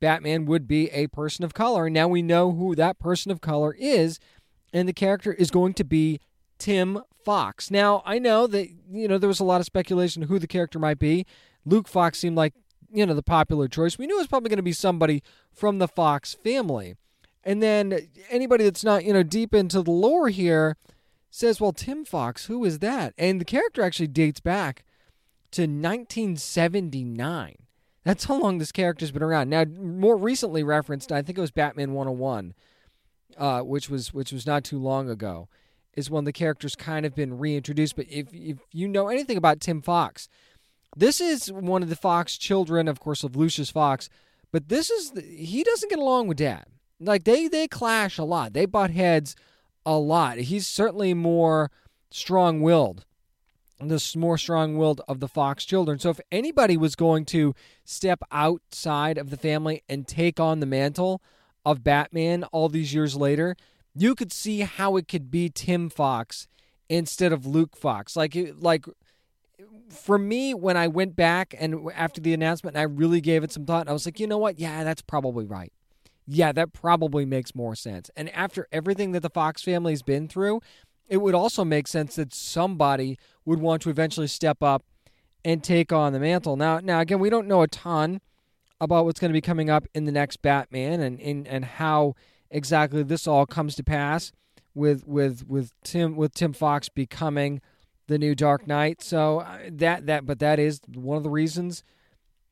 Batman 0.00 0.44
would 0.46 0.66
be 0.66 0.90
a 0.90 1.06
person 1.06 1.44
of 1.44 1.54
color. 1.54 1.86
And 1.86 1.94
now 1.94 2.08
we 2.08 2.20
know 2.20 2.52
who 2.52 2.74
that 2.74 2.98
person 2.98 3.30
of 3.30 3.40
color 3.40 3.74
is. 3.78 4.18
And 4.72 4.88
the 4.88 4.92
character 4.92 5.32
is 5.32 5.50
going 5.50 5.74
to 5.74 5.84
be 5.84 6.20
Tim 6.58 7.00
Fox. 7.24 7.70
Now, 7.70 8.02
I 8.04 8.18
know 8.18 8.46
that, 8.46 8.68
you 8.90 9.08
know, 9.08 9.18
there 9.18 9.28
was 9.28 9.40
a 9.40 9.44
lot 9.44 9.60
of 9.60 9.66
speculation 9.66 10.22
who 10.22 10.38
the 10.38 10.46
character 10.46 10.78
might 10.78 10.98
be. 10.98 11.26
Luke 11.64 11.88
Fox 11.88 12.18
seemed 12.18 12.36
like, 12.36 12.54
you 12.92 13.04
know, 13.04 13.14
the 13.14 13.22
popular 13.22 13.68
choice. 13.68 13.98
We 13.98 14.06
knew 14.06 14.16
it 14.16 14.20
was 14.22 14.28
probably 14.28 14.48
going 14.48 14.58
to 14.58 14.62
be 14.62 14.72
somebody 14.72 15.22
from 15.52 15.78
the 15.78 15.88
Fox 15.88 16.34
family. 16.34 16.94
And 17.42 17.62
then 17.62 18.08
anybody 18.30 18.64
that's 18.64 18.84
not, 18.84 19.04
you 19.04 19.12
know, 19.12 19.22
deep 19.22 19.54
into 19.54 19.82
the 19.82 19.90
lore 19.90 20.28
here 20.28 20.76
says, 21.30 21.60
well, 21.60 21.72
Tim 21.72 22.04
Fox, 22.04 22.46
who 22.46 22.64
is 22.64 22.78
that? 22.80 23.14
And 23.18 23.40
the 23.40 23.44
character 23.44 23.82
actually 23.82 24.08
dates 24.08 24.40
back 24.40 24.84
to 25.52 25.62
1979. 25.62 27.56
That's 28.04 28.24
how 28.24 28.40
long 28.40 28.58
this 28.58 28.72
character's 28.72 29.10
been 29.10 29.22
around. 29.22 29.50
Now, 29.50 29.64
more 29.64 30.16
recently 30.16 30.62
referenced, 30.62 31.10
I 31.10 31.22
think 31.22 31.38
it 31.38 31.40
was 31.40 31.50
Batman 31.50 31.92
101, 31.92 32.54
uh, 33.36 33.60
which 33.62 33.90
was 33.90 34.14
which 34.14 34.32
was 34.32 34.46
not 34.46 34.62
too 34.62 34.78
long 34.78 35.10
ago, 35.10 35.48
is 35.96 36.10
when 36.10 36.24
the 36.24 36.32
character's 36.32 36.76
kind 36.76 37.04
of 37.04 37.14
been 37.14 37.38
reintroduced. 37.38 37.96
But 37.96 38.06
if 38.08 38.28
if 38.32 38.58
you 38.72 38.86
know 38.86 39.08
anything 39.08 39.36
about 39.36 39.60
Tim 39.60 39.82
Fox, 39.82 40.28
this 40.96 41.20
is 41.20 41.50
one 41.50 41.82
of 41.82 41.88
the 41.88 41.96
Fox 41.96 42.36
children, 42.38 42.86
of 42.86 43.00
course, 43.00 43.24
of 43.24 43.34
Lucius 43.34 43.70
Fox. 43.70 44.08
But 44.52 44.68
this 44.68 44.90
is 44.90 45.12
the, 45.12 45.22
he 45.22 45.64
doesn't 45.64 45.90
get 45.90 45.98
along 45.98 46.28
with 46.28 46.38
Dad. 46.38 46.66
Like 47.00 47.24
they 47.24 47.48
they 47.48 47.66
clash 47.66 48.18
a 48.18 48.24
lot. 48.24 48.52
They 48.52 48.66
butt 48.66 48.90
heads 48.90 49.34
a 49.84 49.96
lot. 49.96 50.38
He's 50.38 50.66
certainly 50.66 51.14
more 51.14 51.70
strong-willed 52.10 53.04
the 53.78 54.14
more 54.16 54.38
strong-willed 54.38 55.02
of 55.06 55.20
the 55.20 55.28
Fox 55.28 55.64
children. 55.64 55.98
So 55.98 56.10
if 56.10 56.20
anybody 56.32 56.76
was 56.76 56.96
going 56.96 57.24
to 57.26 57.54
step 57.84 58.22
outside 58.32 59.18
of 59.18 59.30
the 59.30 59.36
family 59.36 59.82
and 59.88 60.06
take 60.06 60.40
on 60.40 60.60
the 60.60 60.66
mantle 60.66 61.20
of 61.64 61.84
Batman 61.84 62.44
all 62.44 62.68
these 62.68 62.94
years 62.94 63.16
later, 63.16 63.56
you 63.96 64.14
could 64.14 64.32
see 64.32 64.60
how 64.60 64.96
it 64.96 65.08
could 65.08 65.30
be 65.30 65.48
Tim 65.48 65.88
Fox 65.88 66.48
instead 66.88 67.32
of 67.32 67.46
Luke 67.46 67.76
Fox. 67.76 68.16
Like 68.16 68.36
like 68.58 68.86
for 69.88 70.18
me 70.18 70.54
when 70.54 70.76
I 70.76 70.88
went 70.88 71.16
back 71.16 71.54
and 71.58 71.90
after 71.94 72.20
the 72.20 72.34
announcement 72.34 72.76
and 72.76 72.80
I 72.80 72.84
really 72.84 73.20
gave 73.20 73.42
it 73.42 73.52
some 73.52 73.64
thought, 73.64 73.88
I 73.88 73.92
was 73.92 74.06
like, 74.06 74.20
"You 74.20 74.26
know 74.26 74.38
what? 74.38 74.58
Yeah, 74.58 74.84
that's 74.84 75.02
probably 75.02 75.46
right." 75.46 75.72
Yeah, 76.26 76.52
that 76.52 76.72
probably 76.72 77.24
makes 77.24 77.54
more 77.54 77.76
sense. 77.76 78.10
And 78.16 78.28
after 78.30 78.66
everything 78.72 79.12
that 79.12 79.20
the 79.20 79.30
Fox 79.30 79.62
family's 79.62 80.02
been 80.02 80.26
through, 80.26 80.60
it 81.08 81.18
would 81.18 81.36
also 81.36 81.64
make 81.64 81.86
sense 81.86 82.16
that 82.16 82.34
somebody 82.34 83.16
would 83.44 83.60
want 83.60 83.82
to 83.82 83.90
eventually 83.90 84.26
step 84.26 84.60
up 84.62 84.84
and 85.44 85.62
take 85.62 85.92
on 85.92 86.12
the 86.12 86.18
mantle. 86.18 86.56
Now, 86.56 86.80
now 86.80 86.98
again, 86.98 87.20
we 87.20 87.30
don't 87.30 87.46
know 87.46 87.62
a 87.62 87.68
ton 87.68 88.20
about 88.80 89.04
what's 89.04 89.20
going 89.20 89.30
to 89.30 89.36
be 89.36 89.40
coming 89.40 89.70
up 89.70 89.86
in 89.94 90.04
the 90.04 90.12
next 90.12 90.42
Batman 90.42 91.00
and 91.00 91.20
and, 91.20 91.46
and 91.46 91.64
how 91.64 92.14
exactly 92.50 93.02
this 93.02 93.26
all 93.26 93.46
comes 93.46 93.74
to 93.76 93.84
pass 93.84 94.32
with 94.74 95.06
with 95.06 95.46
with 95.46 95.72
Tim 95.82 96.16
with 96.16 96.34
Tim 96.34 96.52
Fox 96.52 96.88
becoming 96.88 97.60
the 98.06 98.18
new 98.18 98.34
Dark 98.34 98.66
Knight. 98.66 99.02
So 99.02 99.40
uh, 99.40 99.58
that 99.70 100.06
that 100.06 100.26
but 100.26 100.38
that 100.38 100.58
is 100.58 100.80
one 100.94 101.16
of 101.16 101.22
the 101.22 101.30
reasons 101.30 101.82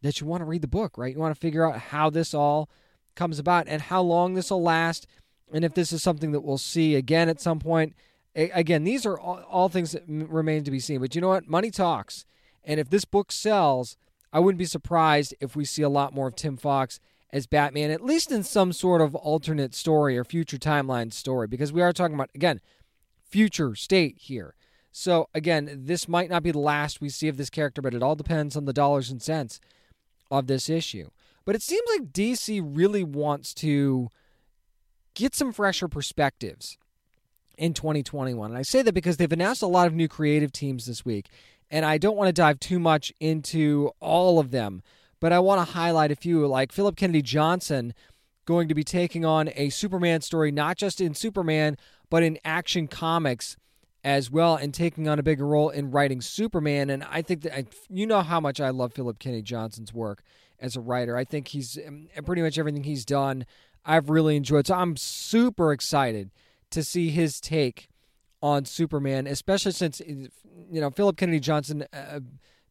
that 0.03 0.21
you 0.21 0.27
want 0.27 0.41
to 0.43 0.47
read 0.47 0.63
the 0.63 0.69
book, 0.69 0.99
right? 0.99 1.15
You 1.15 1.21
want 1.21 1.35
to 1.35 1.41
figure 1.41 1.67
out 1.67 1.79
how 1.79 2.11
this 2.11 2.35
all 2.35 2.69
comes 3.15 3.39
about 3.39 3.69
and 3.69 3.81
how 3.81 4.03
long 4.03 4.35
this 4.35 4.51
will 4.51 4.63
last 4.63 5.07
and 5.53 5.65
if 5.65 5.75
this 5.75 5.93
is 5.93 6.03
something 6.03 6.33
that 6.33 6.41
we'll 6.41 6.59
see 6.59 6.95
again 6.95 7.29
at 7.29 7.41
some 7.41 7.61
point 7.61 7.95
again, 8.35 8.85
these 8.85 9.07
are 9.07 9.19
all, 9.19 9.41
all 9.49 9.69
things 9.69 9.93
that 9.93 10.03
remain 10.07 10.65
to 10.65 10.71
be 10.71 10.81
seen. 10.81 11.01
But 11.01 11.15
you 11.15 11.21
know 11.21 11.29
what? 11.29 11.49
Money 11.49 11.71
talks. 11.71 12.25
And 12.65 12.81
if 12.81 12.91
this 12.91 13.05
book 13.05 13.31
sells, 13.31 13.97
I 14.33 14.41
wouldn't 14.41 14.59
be 14.59 14.65
surprised 14.65 15.35
if 15.41 15.55
we 15.55 15.65
see 15.65 15.83
a 15.83 15.89
lot 15.89 16.15
more 16.15 16.29
of 16.29 16.37
Tim 16.37 16.57
Fox 16.57 16.99
as 17.35 17.49
Batman, 17.49 17.91
at 17.91 18.05
least 18.05 18.31
in 18.31 18.45
some 18.45 18.73
sort 18.73 19.01
of 19.01 19.17
alternate 19.17 19.75
story 19.75 20.17
or 20.17 20.23
future 20.23 20.57
timeline 20.57 21.13
story, 21.13 21.49
because 21.49 21.73
we 21.73 21.83
are 21.83 21.93
talking 21.93 22.15
about, 22.15 22.31
again, 22.33 22.61
future 23.29 23.75
state 23.75 24.17
here. 24.19 24.55
So, 24.93 25.29
again, 25.35 25.81
this 25.87 26.07
might 26.09 26.31
not 26.31 26.45
be 26.45 26.53
the 26.53 26.61
last 26.61 27.01
we 27.01 27.09
see 27.09 27.27
of 27.27 27.37
this 27.37 27.51
character, 27.51 27.83
but 27.83 27.93
it 27.93 28.05
all 28.05 28.15
depends 28.15 28.57
on 28.57 28.67
the 28.67 28.73
dollars 28.73 29.11
and 29.11 29.21
cents 29.21 29.59
of 30.31 30.47
this 30.47 30.71
issue. 30.71 31.11
But 31.45 31.57
it 31.57 31.63
seems 31.63 31.83
like 31.99 32.13
DC 32.13 32.63
really 32.65 33.03
wants 33.03 33.53
to 33.55 34.11
get 35.15 35.35
some 35.35 35.53
fresher 35.53 35.89
perspectives 35.89 36.79
in 37.59 37.75
2021. 37.75 38.53
And 38.53 38.59
I 38.59 38.63
say 38.63 38.81
that 38.83 38.95
because 38.95 39.17
they've 39.17 39.31
announced 39.33 39.63
a 39.63 39.67
lot 39.67 39.89
of 39.89 39.95
new 39.95 40.07
creative 40.07 40.53
teams 40.53 40.87
this 40.87 41.05
week. 41.05 41.27
And 41.69 41.85
I 41.85 41.99
don't 41.99 42.17
want 42.17 42.29
to 42.29 42.33
dive 42.33 42.61
too 42.61 42.79
much 42.79 43.13
into 43.19 43.91
all 43.99 44.39
of 44.39 44.53
them, 44.53 44.85
but 45.21 45.33
I 45.33 45.39
want 45.39 45.67
to 45.67 45.73
highlight 45.75 46.11
a 46.11 46.17
few, 46.17 46.47
like 46.47 46.73
Philip 46.73 46.97
Kennedy 46.97 47.23
Johnson 47.23 47.95
going 48.45 48.69
to 48.69 48.75
be 48.75 48.85
taking 48.85 49.25
on 49.25 49.51
a 49.57 49.71
Superman 49.71 50.21
story, 50.21 50.51
not 50.51 50.77
just 50.77 51.01
in 51.01 51.15
Superman, 51.15 51.77
but 52.11 52.23
in 52.23 52.39
action 52.45 52.89
comics 52.89 53.57
as 54.03 54.31
well, 54.31 54.57
and 54.57 54.75
taking 54.75 55.09
on 55.09 55.19
a 55.19 55.23
bigger 55.23 55.47
role 55.47 55.71
in 55.71 55.91
writing 55.91 56.21
Superman. 56.21 56.91
And 56.91 57.05
I 57.05 57.23
think 57.23 57.43
that 57.43 57.57
I, 57.57 57.65
you 57.89 58.07
know 58.07 58.21
how 58.21 58.39
much 58.39 58.61
I 58.61 58.71
love 58.71 58.93
Philip 58.93 59.19
Kennedy 59.19 59.43
Johnson's 59.43 59.95
work 59.95 60.23
as 60.61 60.77
a 60.77 60.81
writer. 60.81 61.17
I 61.17 61.25
think 61.25 61.49
he's 61.49 61.79
um, 61.87 62.09
pretty 62.25 62.43
much 62.43 62.59
everything 62.59 62.85
he's 62.85 63.05
done. 63.05 63.47
I've 63.85 64.11
really 64.11 64.37
enjoyed. 64.37 64.67
So 64.67 64.75
I'm 64.75 64.97
super 64.97 65.73
excited 65.73 66.31
to 66.71 66.83
see 66.83 67.11
his 67.11 67.41
take 67.41 67.89
on 68.43 68.67
Superman, 68.67 69.27
especially 69.27 69.73
since 69.73 70.01
you 70.01 70.29
know 70.81 70.91
Philip 70.91 71.17
Kennedy 71.17 71.41
Johnson, 71.41 71.87
a 71.93 72.21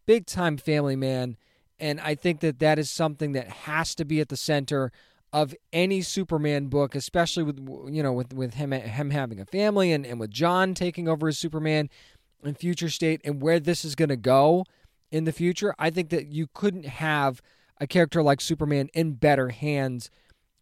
big 0.05 0.27
time 0.27 0.57
family 0.57 0.95
man, 0.95 1.35
and 1.83 1.99
I 1.99 2.15
think 2.15 2.39
that 2.39 2.59
that 2.59 2.79
is 2.79 2.89
something 2.89 3.33
that 3.33 3.49
has 3.49 3.93
to 3.95 4.05
be 4.05 4.21
at 4.21 4.29
the 4.29 4.37
center 4.37 4.91
of 5.33 5.53
any 5.73 6.01
Superman 6.01 6.67
book, 6.67 6.95
especially 6.95 7.43
with 7.43 7.59
you 7.91 8.01
know 8.01 8.13
with 8.13 8.33
with 8.33 8.53
him 8.53 8.71
him 8.71 9.09
having 9.09 9.41
a 9.41 9.45
family 9.45 9.91
and 9.91 10.05
and 10.05 10.17
with 10.17 10.31
John 10.31 10.73
taking 10.73 11.09
over 11.09 11.27
as 11.27 11.37
Superman 11.37 11.89
in 12.41 12.55
future 12.55 12.89
state 12.89 13.19
and 13.25 13.41
where 13.41 13.59
this 13.59 13.83
is 13.83 13.95
going 13.95 14.09
to 14.09 14.15
go 14.15 14.63
in 15.11 15.25
the 15.25 15.33
future. 15.33 15.75
I 15.77 15.89
think 15.89 16.09
that 16.11 16.27
you 16.27 16.47
couldn't 16.53 16.85
have 16.85 17.41
a 17.81 17.85
character 17.85 18.23
like 18.23 18.39
Superman 18.39 18.89
in 18.93 19.13
better 19.13 19.49
hands 19.49 20.09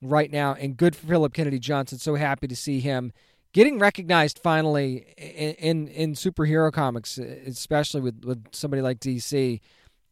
right 0.01 0.31
now. 0.31 0.55
And 0.55 0.75
good 0.75 0.95
for 0.95 1.05
Philip 1.05 1.33
Kennedy 1.33 1.59
Johnson. 1.59 1.99
So 1.99 2.15
happy 2.15 2.47
to 2.47 2.55
see 2.55 2.79
him 2.79 3.13
getting 3.53 3.77
recognized 3.77 4.39
finally 4.39 5.13
in, 5.17 5.53
in, 5.55 5.87
in 5.89 6.13
superhero 6.13 6.71
comics, 6.71 7.17
especially 7.17 8.01
with, 8.01 8.25
with 8.25 8.43
somebody 8.51 8.81
like 8.81 8.99
DC, 8.99 9.59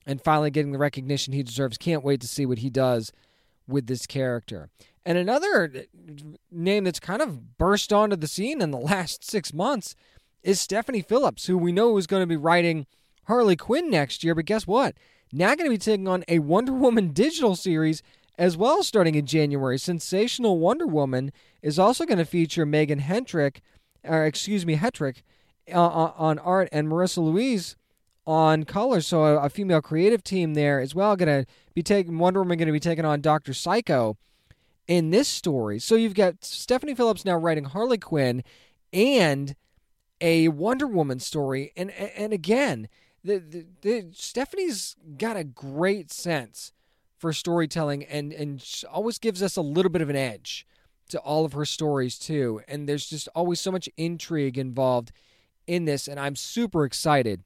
and 0.10 0.24
finally 0.24 0.49
getting 0.49 0.72
the 0.72 0.80
recognition 0.80 1.34
he 1.34 1.43
deserves. 1.43 1.78
Can't 1.78 2.03
wait 2.03 2.20
to 2.22 2.28
see 2.28 2.43
what 2.43 2.57
he 2.57 2.72
does 2.72 3.12
with 3.68 3.86
this 3.86 4.07
character. 4.07 4.72
And 5.05 5.20
another 5.20 5.86
name 6.49 6.86
that's 6.86 6.99
kind 6.99 7.22
of 7.22 7.60
burst 7.60 7.93
onto 7.93 8.16
the 8.16 8.28
scene 8.28 8.60
in 8.60 8.72
the 8.72 8.78
last 8.80 9.24
six 9.24 9.53
months 9.53 9.95
is 10.41 10.60
Stephanie 10.60 11.03
Phillips, 11.03 11.45
who 11.45 11.60
we 11.60 11.72
know 11.72 11.95
is 11.97 12.07
going 12.07 12.24
to 12.24 12.28
be 12.28 12.36
writing 12.36 12.88
Harley 13.26 13.55
Quinn 13.55 13.91
next 13.91 14.24
year. 14.24 14.34
But 14.34 14.45
guess 14.45 14.66
what? 14.66 14.95
Now 15.32 15.53
going 15.53 15.70
to 15.70 15.70
be 15.70 15.78
taking 15.78 16.07
on 16.07 16.24
a 16.28 16.39
Wonder 16.39 16.74
Woman 16.74 17.10
digital 17.14 17.55
series 17.55 18.01
as 18.36 18.57
well, 18.57 18.82
starting 18.82 19.14
in 19.14 19.28
January, 19.28 19.78
Sensational 19.78 20.57
Wonder 20.57 20.88
Woman 20.88 21.32
is 21.62 21.78
also 21.78 22.05
going 22.05 22.18
to 22.18 22.26
feature 22.26 22.66
Meghan 22.66 23.01
Hentrick, 23.01 23.57
or 24.03 24.26
excuse 24.26 24.66
me, 24.66 24.76
Hetrick, 24.76 25.18
uh, 25.72 25.86
uh, 25.86 26.14
on 26.18 26.39
art 26.39 26.68
and 26.72 26.88
Marissa 26.88 27.20
Louise 27.20 27.76
on 28.26 28.63
color. 28.63 29.01
So 29.01 29.24
a, 29.24 29.45
a 29.45 29.49
female 29.49 29.82
creative 29.82 30.24
team 30.24 30.53
there 30.53 30.80
as 30.80 30.93
well. 30.93 31.15
Going 31.15 31.45
to 31.45 31.51
be 31.74 31.84
taking 31.84 32.17
Wonder 32.17 32.41
Woman 32.41 32.57
going 32.57 32.67
to 32.67 32.74
be 32.74 32.80
taking 32.80 33.05
on 33.05 33.22
Doctor 33.22 33.53
Psycho 33.53 34.17
in 34.88 35.11
this 35.11 35.28
story. 35.28 35.80
So 35.80 35.95
you've 35.95 36.15
got 36.15 36.43
Stephanie 36.43 36.95
Phillips 36.95 37.26
now 37.26 37.36
writing 37.36 37.65
Harley 37.65 37.97
Quinn 37.97 38.43
and 38.91 39.55
a 40.22 40.49
Wonder 40.49 40.88
Woman 40.88 41.20
story, 41.20 41.72
and 41.78 41.91
and 41.91 42.34
again, 42.34 42.89
the, 43.24 43.39
the, 43.39 43.65
the 43.82 44.07
Stephanie's 44.13 44.95
got 45.17 45.38
a 45.38 45.43
great 45.43 46.11
sense 46.11 46.74
for 47.17 47.34
storytelling 47.34 48.03
and 48.05 48.32
and 48.34 48.65
always 48.91 49.20
gives 49.20 49.43
us 49.43 49.55
a 49.55 49.61
little 49.61 49.91
bit 49.91 50.01
of 50.01 50.09
an 50.09 50.15
edge 50.15 50.65
to 51.09 51.20
all 51.20 51.43
of 51.43 51.53
her 51.53 51.65
stories 51.65 52.17
too 52.17 52.61
and 52.67 52.88
there's 52.88 53.09
just 53.09 53.28
always 53.36 53.59
so 53.59 53.72
much 53.72 53.89
intrigue 53.97 54.57
involved 54.57 55.11
in 55.67 55.84
this 55.84 56.07
and 56.07 56.20
I'm 56.20 56.36
super 56.36 56.86
excited 56.86 57.43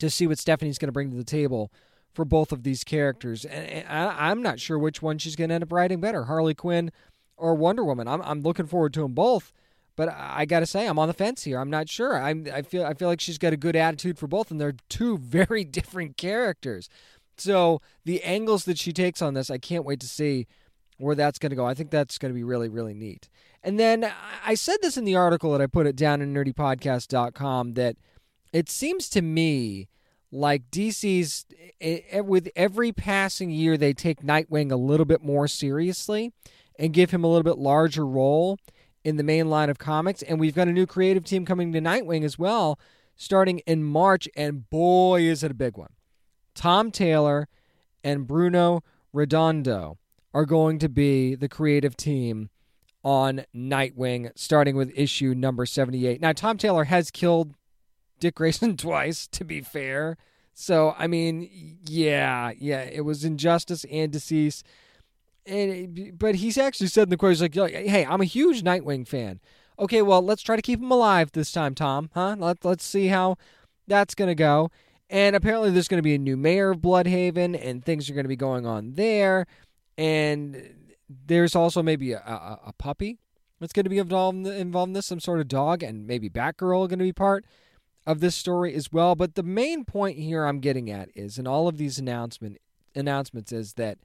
to 0.00 0.10
see 0.10 0.26
what 0.26 0.38
Stephanie's 0.38 0.78
going 0.78 0.88
to 0.88 0.92
bring 0.92 1.10
to 1.10 1.16
the 1.16 1.24
table 1.24 1.72
for 2.12 2.24
both 2.24 2.50
of 2.50 2.64
these 2.64 2.82
characters 2.82 3.44
and, 3.44 3.86
I, 3.88 4.30
am 4.30 4.42
not 4.42 4.58
sure 4.58 4.78
which 4.78 5.00
one 5.00 5.18
she's 5.18 5.36
going 5.36 5.48
to 5.48 5.54
end 5.54 5.64
up 5.64 5.72
writing 5.72 6.00
better 6.00 6.24
Harley 6.24 6.54
Quinn 6.54 6.90
or 7.36 7.54
Wonder 7.54 7.84
Woman 7.84 8.08
I'm 8.08 8.20
I'm 8.22 8.42
looking 8.42 8.66
forward 8.66 8.92
to 8.94 9.02
them 9.02 9.12
both 9.12 9.52
but 10.00 10.08
I 10.08 10.46
got 10.46 10.60
to 10.60 10.66
say 10.66 10.86
I'm 10.86 10.98
on 10.98 11.08
the 11.08 11.12
fence 11.14 11.42
here. 11.44 11.58
I'm 11.58 11.68
not 11.68 11.88
sure. 11.90 12.16
I'm 12.16 12.46
I 12.50 12.62
feel 12.62 12.86
I 12.86 12.94
feel 12.94 13.08
like 13.08 13.20
she's 13.20 13.36
got 13.36 13.52
a 13.52 13.56
good 13.58 13.76
attitude 13.76 14.18
for 14.18 14.26
both 14.26 14.50
and 14.50 14.58
they're 14.58 14.76
two 14.88 15.18
very 15.22 15.62
different 15.62 16.16
characters. 16.16 16.88
So 17.36 17.82
the 18.06 18.22
angles 18.22 18.64
that 18.64 18.78
she 18.78 18.94
takes 18.94 19.20
on 19.20 19.34
this, 19.34 19.50
I 19.50 19.58
can't 19.58 19.84
wait 19.84 20.00
to 20.00 20.08
see 20.08 20.46
where 20.96 21.14
that's 21.14 21.38
going 21.38 21.50
to 21.50 21.56
go. 21.56 21.66
I 21.66 21.74
think 21.74 21.90
that's 21.90 22.16
going 22.16 22.32
to 22.32 22.34
be 22.34 22.44
really, 22.44 22.70
really 22.70 22.94
neat. 22.94 23.28
And 23.62 23.78
then 23.78 24.10
I 24.42 24.54
said 24.54 24.78
this 24.80 24.96
in 24.96 25.04
the 25.04 25.16
article 25.16 25.52
that 25.52 25.60
I 25.60 25.66
put 25.66 25.86
it 25.86 25.96
downandnerdypodcast.com 25.96 27.74
that 27.74 27.96
it 28.52 28.68
seems 28.68 29.08
to 29.10 29.22
me 29.22 29.88
like 30.32 30.70
DC's 30.70 31.46
eh, 31.80 32.00
eh, 32.10 32.20
with 32.20 32.48
every 32.54 32.92
passing 32.92 33.50
year 33.50 33.76
they 33.76 33.92
take 33.92 34.22
Nightwing 34.22 34.70
a 34.70 34.76
little 34.76 35.06
bit 35.06 35.22
more 35.22 35.48
seriously 35.48 36.32
and 36.78 36.92
give 36.92 37.10
him 37.10 37.24
a 37.24 37.26
little 37.26 37.42
bit 37.42 37.58
larger 37.58 38.06
role 38.06 38.58
in 39.04 39.16
the 39.16 39.22
main 39.22 39.48
line 39.48 39.70
of 39.70 39.78
comics. 39.78 40.22
And 40.22 40.38
we've 40.38 40.54
got 40.54 40.68
a 40.68 40.72
new 40.72 40.86
creative 40.86 41.24
team 41.24 41.44
coming 41.44 41.72
to 41.72 41.80
Nightwing 41.80 42.24
as 42.24 42.38
well, 42.38 42.78
starting 43.16 43.58
in 43.60 43.82
March. 43.82 44.28
And 44.36 44.68
boy, 44.70 45.22
is 45.22 45.42
it 45.42 45.50
a 45.50 45.54
big 45.54 45.76
one. 45.76 45.92
Tom 46.54 46.90
Taylor 46.90 47.48
and 48.04 48.26
Bruno 48.26 48.82
Redondo 49.12 49.98
are 50.32 50.44
going 50.44 50.78
to 50.78 50.88
be 50.88 51.34
the 51.34 51.48
creative 51.48 51.96
team 51.96 52.50
on 53.02 53.44
Nightwing, 53.54 54.30
starting 54.36 54.76
with 54.76 54.92
issue 54.94 55.34
number 55.34 55.66
78. 55.66 56.20
Now, 56.20 56.32
Tom 56.32 56.58
Taylor 56.58 56.84
has 56.84 57.10
killed 57.10 57.54
Dick 58.20 58.36
Grayson 58.36 58.76
twice, 58.76 59.26
to 59.28 59.44
be 59.44 59.60
fair. 59.60 60.16
So, 60.54 60.94
I 60.98 61.06
mean, 61.06 61.78
yeah, 61.86 62.52
yeah, 62.58 62.82
it 62.82 63.04
was 63.04 63.24
injustice 63.24 63.84
and 63.90 64.12
DCeased. 64.12 64.62
And, 65.46 66.18
but 66.18 66.36
he's 66.36 66.58
actually 66.58 66.88
said 66.88 67.04
in 67.04 67.08
the 67.08 67.16
quote, 67.16 67.30
he's 67.30 67.42
like, 67.42 67.54
hey, 67.54 68.04
I'm 68.04 68.20
a 68.20 68.26
huge 68.26 68.62
Nightwing 68.62 69.08
fan. 69.08 69.40
Okay, 69.78 70.02
well, 70.02 70.20
let's 70.20 70.42
try 70.42 70.56
to 70.56 70.62
keep 70.62 70.80
him 70.80 70.90
alive 70.90 71.32
this 71.32 71.50
time, 71.50 71.74
Tom, 71.74 72.10
huh? 72.12 72.36
Let, 72.38 72.62
let's 72.64 72.84
see 72.84 73.06
how 73.06 73.38
that's 73.86 74.14
going 74.14 74.28
to 74.28 74.34
go. 74.34 74.70
And 75.08 75.34
apparently, 75.34 75.70
there's 75.70 75.88
going 75.88 75.98
to 75.98 76.02
be 76.02 76.14
a 76.14 76.18
new 76.18 76.36
mayor 76.36 76.70
of 76.70 76.78
Blüdhaven, 76.78 77.58
and 77.60 77.84
things 77.84 78.08
are 78.08 78.14
going 78.14 78.24
to 78.24 78.28
be 78.28 78.36
going 78.36 78.66
on 78.66 78.92
there. 78.92 79.46
And 79.96 80.90
there's 81.26 81.56
also 81.56 81.82
maybe 81.82 82.12
a, 82.12 82.18
a, 82.18 82.60
a 82.66 82.72
puppy 82.74 83.18
that's 83.58 83.72
going 83.72 83.84
to 83.84 83.90
be 83.90 83.98
involved 83.98 84.36
in, 84.36 84.46
involved 84.46 84.90
in 84.90 84.92
this, 84.92 85.06
some 85.06 85.20
sort 85.20 85.40
of 85.40 85.48
dog, 85.48 85.82
and 85.82 86.06
maybe 86.06 86.28
Batgirl 86.28 86.88
going 86.88 86.98
to 86.98 87.04
be 87.04 87.12
part 87.12 87.44
of 88.10 88.20
this 88.20 88.34
story 88.34 88.74
as 88.74 88.92
well. 88.92 89.14
But 89.14 89.34
the 89.34 89.42
main 89.42 89.84
point 89.84 90.18
here 90.18 90.44
I'm 90.44 90.60
getting 90.60 90.90
at 90.90 91.10
is, 91.14 91.38
in 91.38 91.46
all 91.46 91.68
of 91.68 91.76
these 91.76 91.98
announcement 91.98 92.58
announcements, 92.94 93.52
is 93.52 93.74
that 93.74 93.98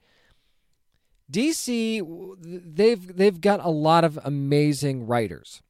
DC 1.30 2.02
they've 2.40 3.16
they've 3.16 3.40
got 3.40 3.64
a 3.64 3.70
lot 3.70 4.04
of 4.04 4.18
amazing 4.24 5.06
writers. 5.06 5.62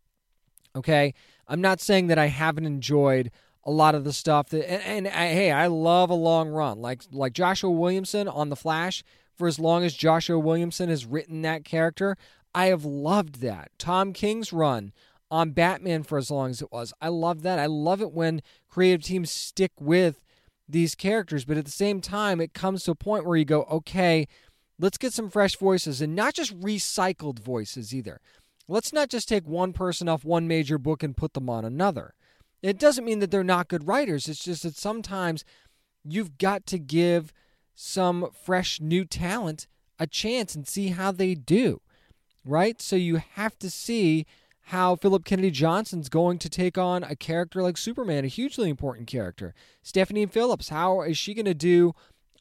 Okay, 0.75 1.15
I'm 1.49 1.61
not 1.63 1.81
saying 1.81 2.09
that 2.09 2.19
I 2.19 2.27
haven't 2.27 2.67
enjoyed 2.67 3.31
a 3.65 3.71
lot 3.71 3.95
of 3.95 4.05
the 4.05 4.13
stuff 4.13 4.51
that 4.51 4.71
and, 4.71 5.07
and 5.07 5.09
I, 5.09 5.27
hey 5.33 5.51
i 5.51 5.67
love 5.67 6.09
a 6.09 6.15
long 6.15 6.51
run 6.51 6.81
like 6.81 7.03
like 7.11 7.33
joshua 7.33 7.69
williamson 7.69 8.29
on 8.29 8.49
the 8.49 8.55
flash 8.55 9.03
for 9.35 9.49
as 9.49 9.59
long 9.59 9.83
as 9.83 9.93
joshua 9.93 10.39
williamson 10.39 10.89
has 10.89 11.05
written 11.05 11.43
that 11.43 11.65
character 11.65 12.17
i 12.55 12.67
have 12.67 12.85
loved 12.85 13.41
that 13.41 13.73
tom 13.77 14.13
king's 14.13 14.53
run 14.53 14.93
on 15.31 15.51
batman 15.51 16.03
for 16.03 16.19
as 16.19 16.31
long 16.31 16.51
as 16.51 16.63
it 16.63 16.71
was 16.71 16.93
i 17.01 17.09
love 17.09 17.43
that 17.43 17.59
i 17.59 17.67
love 17.67 18.01
it 18.01 18.13
when 18.13 18.41
creative 18.69 19.03
teams 19.03 19.31
stick 19.31 19.73
with 19.81 20.21
these 20.69 20.95
characters 20.95 21.45
but 21.45 21.57
at 21.57 21.65
the 21.65 21.71
same 21.71 22.01
time 22.01 22.41
it 22.41 22.55
comes 22.55 22.85
to 22.85 22.91
a 22.91 22.97
point 22.97 23.25
where 23.25 23.37
you 23.37 23.45
go 23.45 23.65
okay 23.65 24.27
let's 24.79 24.99
get 24.99 25.13
some 25.13 25.31
fresh 25.31 25.57
voices 25.57 26.01
and 26.01 26.15
not 26.15 26.35
just 26.35 26.59
recycled 26.61 27.39
voices 27.39 27.95
either 27.95 28.21
let's 28.69 28.93
not 28.93 29.09
just 29.09 29.29
take 29.29 29.47
one 29.47 29.73
person 29.73 30.09
off 30.09 30.25
one 30.25 30.49
major 30.49 30.79
book 30.79 31.03
and 31.03 31.17
put 31.17 31.35
them 31.35 31.49
on 31.49 31.65
another 31.65 32.15
it 32.63 32.79
doesn't 32.79 33.05
mean 33.05 33.21
that 33.21 33.31
they're 33.31 33.45
not 33.45 33.69
good 33.69 33.87
writers. 33.87 34.29
It's 34.29 34.45
just 34.45 34.63
that 34.63 34.77
sometimes 34.77 35.45
you've 36.05 36.39
got 36.39 36.67
to 36.67 36.79
give 36.79 37.33
some 37.75 38.29
fresh 38.33 38.81
new 38.81 39.05
talent 39.05 39.67
a 39.99 40.07
chance 40.07 40.55
and 40.55 40.67
see 40.67 40.89
how 40.89 41.13
they 41.13 41.35
do. 41.35 41.81
Right? 42.45 42.81
So 42.81 42.97
you 42.97 43.17
have 43.35 43.59
to 43.59 43.71
see 43.71 44.27
how 44.71 44.97
Philip 44.97 45.25
Kennedy 45.25 45.53
Johnson's 45.53 46.09
going 46.09 46.39
to 46.39 46.49
take 46.49 46.77
on 46.77 47.05
a 47.05 47.15
character 47.15 47.63
like 47.63 47.77
Superman, 47.77 48.25
a 48.25 48.29
hugely 48.29 48.69
important 48.69 49.07
character. 49.07 49.55
Stephanie 49.81 50.27
Phillips, 50.27 50.71
how 50.71 51.03
is 51.03 51.17
she 51.17 51.35
going 51.35 51.45
to 51.45 51.55
do 51.55 51.95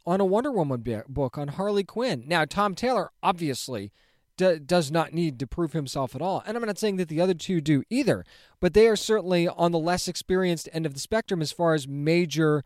on 0.07 0.19
a 0.19 0.26
Wonder 0.26 0.51
Woman 0.51 0.84
book 1.07 1.38
on 1.38 1.49
Harley 1.49 1.84
Quinn? 1.84 2.23
Now, 2.26 2.43
Tom 2.45 2.73
Taylor, 2.73 3.11
obviously, 3.21 3.91
d- 4.38 4.57
does 4.57 4.89
not 4.89 5.13
need 5.13 5.38
to 5.38 5.45
prove 5.45 5.73
himself 5.73 6.15
at 6.15 6.21
all. 6.21 6.41
And 6.47 6.57
I'm 6.57 6.65
not 6.65 6.80
saying 6.80 6.97
that 6.97 7.09
the 7.09 7.21
other 7.21 7.36
two 7.36 7.61
do 7.61 7.84
either, 7.91 8.26
but 8.59 8.73
they 8.73 8.88
are 8.88 8.95
certainly 8.95 9.47
on 9.47 9.71
the 9.71 9.78
less 9.78 10.07
experienced 10.07 10.67
end 10.73 10.88
of 10.88 10.95
the 10.95 10.99
spectrum 10.99 11.43
as 11.43 11.51
far 11.51 11.76
as 11.76 11.88
major 11.88 12.63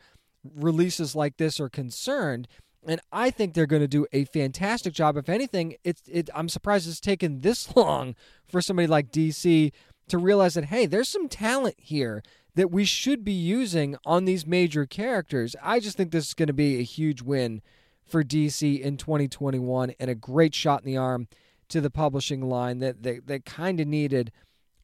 releases 0.55 1.15
like 1.15 1.35
this 1.35 1.59
are 1.59 1.67
concerned. 1.67 2.47
And 2.87 3.01
I 3.11 3.29
think 3.29 3.53
they're 3.53 3.65
going 3.65 3.81
to 3.81 3.87
do 3.87 4.07
a 4.13 4.25
fantastic 4.25 4.93
job. 4.93 5.17
If 5.17 5.29
anything, 5.29 5.75
it's 5.83 6.01
it, 6.07 6.29
I'm 6.33 6.49
surprised 6.49 6.87
it's 6.87 6.99
taken 6.99 7.41
this 7.41 7.75
long 7.75 8.15
for 8.47 8.61
somebody 8.61 8.87
like 8.87 9.11
DC 9.11 9.71
to 10.07 10.17
realize 10.17 10.53
that 10.55 10.65
hey, 10.65 10.85
there's 10.85 11.09
some 11.09 11.27
talent 11.27 11.75
here 11.77 12.23
that 12.55 12.71
we 12.71 12.85
should 12.85 13.23
be 13.23 13.31
using 13.31 13.95
on 14.05 14.25
these 14.25 14.45
major 14.45 14.85
characters. 14.85 15.55
I 15.61 15.79
just 15.79 15.97
think 15.97 16.11
this 16.11 16.27
is 16.27 16.33
going 16.33 16.47
to 16.47 16.53
be 16.53 16.79
a 16.79 16.83
huge 16.83 17.21
win 17.21 17.61
for 18.05 18.23
DC 18.23 18.79
in 18.81 18.97
2021 18.97 19.93
and 19.99 20.09
a 20.09 20.15
great 20.15 20.55
shot 20.55 20.81
in 20.81 20.87
the 20.87 20.97
arm 20.97 21.27
to 21.69 21.79
the 21.79 21.91
publishing 21.91 22.41
line 22.41 22.79
that 22.79 23.03
they, 23.03 23.19
they 23.19 23.39
kind 23.39 23.79
of 23.79 23.87
needed 23.87 24.31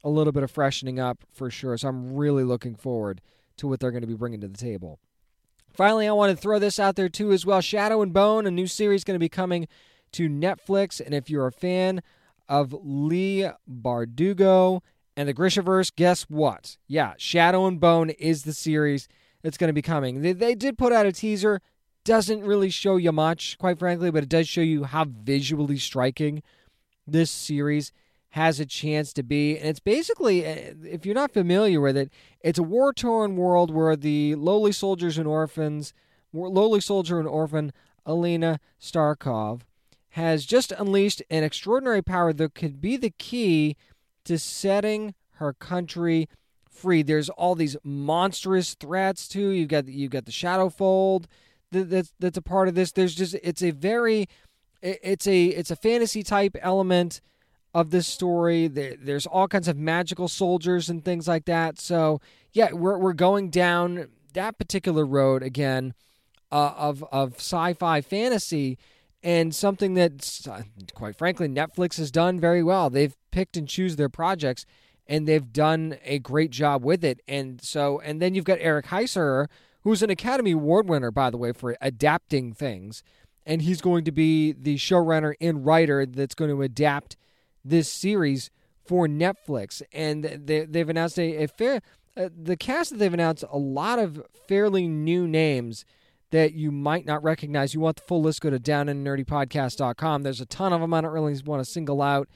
a 0.04 0.10
little 0.10 0.32
bit 0.32 0.44
of 0.44 0.52
freshening 0.52 1.00
up 1.00 1.24
for 1.34 1.50
sure. 1.50 1.78
So 1.78 1.90
I'm 1.90 2.16
really 2.16 2.44
looking 2.44 2.76
forward 2.76 3.22
to 3.58 3.68
what 3.68 3.80
they're 3.80 3.92
going 3.92 4.02
to 4.02 4.08
be 4.08 4.14
bringing 4.14 4.42
to 4.42 4.48
the 4.48 4.58
table. 4.58 5.00
Finally, 5.76 6.08
I 6.08 6.14
want 6.14 6.32
to 6.32 6.42
throw 6.42 6.58
this 6.58 6.80
out 6.80 6.96
there 6.96 7.10
too 7.10 7.34
as 7.34 7.46
well. 7.46 7.60
Shadow 7.60 8.02
and 8.02 8.14
Bone, 8.14 8.48
a 8.48 8.52
new 8.52 8.66
series 8.66 9.04
going 9.04 9.16
to 9.16 9.20
be 9.20 9.30
coming 9.30 9.68
to 10.14 10.30
Netflix. 10.30 11.02
And 11.02 11.14
if 11.14 11.30
you're 11.30 11.48
a 11.48 11.52
fan 11.52 12.02
of 12.48 12.74
Leigh 12.82 13.52
Bardugo 13.70 14.82
and 15.18 15.28
the 15.28 15.34
Grishaverse, 15.34 15.94
guess 15.94 16.24
what? 16.24 16.78
Yeah, 16.88 17.14
Shadow 17.18 17.66
and 17.66 17.80
Bone 17.80 18.12
is 18.12 18.44
the 18.44 18.54
series 18.54 19.10
that's 19.44 19.58
going 19.58 19.68
to 19.68 19.74
be 19.74 19.82
coming. 19.82 20.22
They, 20.22 20.32
they 20.32 20.56
did 20.56 20.78
put 20.78 20.94
out 20.94 21.06
a 21.06 21.12
teaser. 21.12 21.62
Doesn't 22.06 22.44
really 22.44 22.70
show 22.70 22.96
you 22.96 23.12
much, 23.12 23.58
quite 23.58 23.78
frankly, 23.78 24.12
but 24.12 24.24
it 24.24 24.30
does 24.30 24.48
show 24.48 24.62
you 24.62 24.86
how 24.86 25.06
visually 25.06 25.78
striking 25.78 26.42
this 27.06 27.32
series 27.32 27.92
has 28.36 28.60
a 28.60 28.66
chance 28.66 29.14
to 29.14 29.24
be. 29.24 29.58
And 29.58 29.70
it's 29.70 29.80
basically, 29.80 30.46
uh, 30.46 30.74
if 30.84 31.06
you're 31.06 31.16
not 31.16 31.32
familiar 31.32 31.80
with 31.80 31.96
it, 31.96 32.12
it's 32.42 32.60
a 32.60 32.64
war 32.64 32.92
torn 32.92 33.38
world 33.38 33.72
where 33.72 33.96
the 33.96 34.36
lowly 34.36 34.74
soldiers 34.74 35.18
and 35.18 35.26
orphans, 35.26 35.94
lowly 36.34 36.82
soldier 36.82 37.18
and 37.18 37.30
orphan 37.30 37.72
Alina 38.06 38.60
Starkov, 38.78 39.62
has 40.10 40.46
just 40.46 40.74
unleashed 40.74 41.22
an 41.30 41.46
extraordinary 41.46 42.02
power 42.02 42.34
that 42.34 42.54
could 42.54 42.82
be 42.82 42.98
the 42.98 43.14
key 43.18 43.78
to 44.26 44.38
setting 44.38 45.16
her 45.36 45.54
country 45.54 46.28
free. 46.70 47.04
There's 47.04 47.30
all 47.30 47.56
these 47.56 47.78
monstrous 47.86 48.74
threats 48.74 49.30
too. 49.30 49.48
You've 49.48 49.70
got 49.70 49.88
you've 49.88 50.12
got 50.12 50.26
the 50.26 50.34
Shadowfold 50.34 51.28
that's 51.72 52.14
that's 52.20 52.38
a 52.38 52.42
part 52.42 52.68
of 52.68 52.76
this. 52.76 52.92
There's 52.92 53.16
just 53.16 53.36
it's 53.36 53.64
a 53.64 53.72
very 53.72 54.28
it's 54.82 55.26
a 55.26 55.46
it's 55.46 55.72
a 55.72 55.78
fantasy 55.78 56.22
type 56.22 56.58
element 56.62 57.22
of 57.76 57.92
this 57.92 58.08
story. 58.08 58.70
There, 58.70 58.96
there's 58.98 59.26
all 59.26 59.50
kinds 59.50 59.68
of 59.68 59.78
magical 59.78 60.30
soldiers 60.30 60.90
and 60.90 61.04
things 61.04 61.28
like 61.28 61.44
that. 61.46 61.78
So 61.78 62.22
yeah, 62.54 62.72
we're 62.72 62.98
we're 62.98 63.14
going 63.14 63.50
down 63.50 64.08
that 64.34 64.58
particular 64.58 65.06
road 65.06 65.44
again 65.44 65.94
uh, 66.54 66.74
of 66.78 67.04
of 67.12 67.36
sci-fi 67.36 68.00
fantasy 68.00 68.78
and 69.22 69.54
something 69.54 69.94
that 69.96 70.48
quite 70.94 71.18
frankly 71.18 71.50
Netflix 71.50 71.98
has 71.98 72.12
done 72.12 72.40
very 72.40 72.64
well. 72.64 72.90
They've 72.90 73.16
picked 73.32 73.58
and 73.58 73.68
choose 73.68 73.98
their 73.98 74.10
projects 74.10 74.66
and 75.06 75.28
they've 75.28 75.52
done 75.52 75.98
a 76.06 76.20
great 76.20 76.52
job 76.52 76.84
with 76.84 77.04
it. 77.04 77.20
And 77.28 77.62
so 77.62 78.00
and 78.06 78.22
then 78.22 78.36
you've 78.36 78.46
got 78.46 78.60
Eric 78.62 78.86
Heisserer, 78.86 79.48
who's 79.82 80.02
an 80.02 80.10
Academy 80.10 80.52
Award 80.52 80.88
winner 80.88 81.12
by 81.12 81.30
the 81.30 81.38
way 81.38 81.52
for 81.52 81.76
adapting 81.82 82.54
things 82.54 83.04
and 83.46 83.64
he's 83.64 83.82
going 83.82 84.06
to 84.06 84.14
be 84.14 84.54
the 84.54 84.78
showrunner 84.78 85.34
and 85.42 85.66
writer 85.66 86.06
that's 86.06 86.36
going 86.36 86.50
to 86.50 86.62
adapt 86.62 87.18
this 87.66 87.92
series 87.92 88.50
for 88.86 89.08
Netflix. 89.08 89.82
And 89.92 90.24
they, 90.24 90.66
they've 90.66 90.90
announced 90.90 91.20
a, 91.20 91.44
a 91.44 91.48
fair 91.48 91.82
uh, 92.18 92.30
the 92.36 92.56
cast 92.56 92.92
that 92.92 92.98
they've 92.98 93.14
announced 93.14 93.44
a 93.52 93.58
lot 93.58 94.00
of 94.00 94.22
fairly 94.48 94.88
new 94.88 95.28
names 95.28 95.84
that 96.32 96.54
you 96.54 96.72
might 96.72 97.06
not 97.06 97.24
recognize. 97.24 97.74
You 97.74 97.82
want 97.82 97.98
the 97.98 98.04
full 98.04 98.22
list? 98.22 98.42
Go 98.42 98.50
to 98.50 98.60
downandnerdypodcast.com. 98.60 100.24
There's 100.24 100.42
a 100.42 100.46
ton 100.46 100.72
of 100.72 100.82
them. 100.82 100.94
I 100.94 101.02
don't 101.02 101.12
really 101.12 101.40
want 101.46 101.64
to 101.64 101.70
single 101.70 102.02
out 102.02 102.30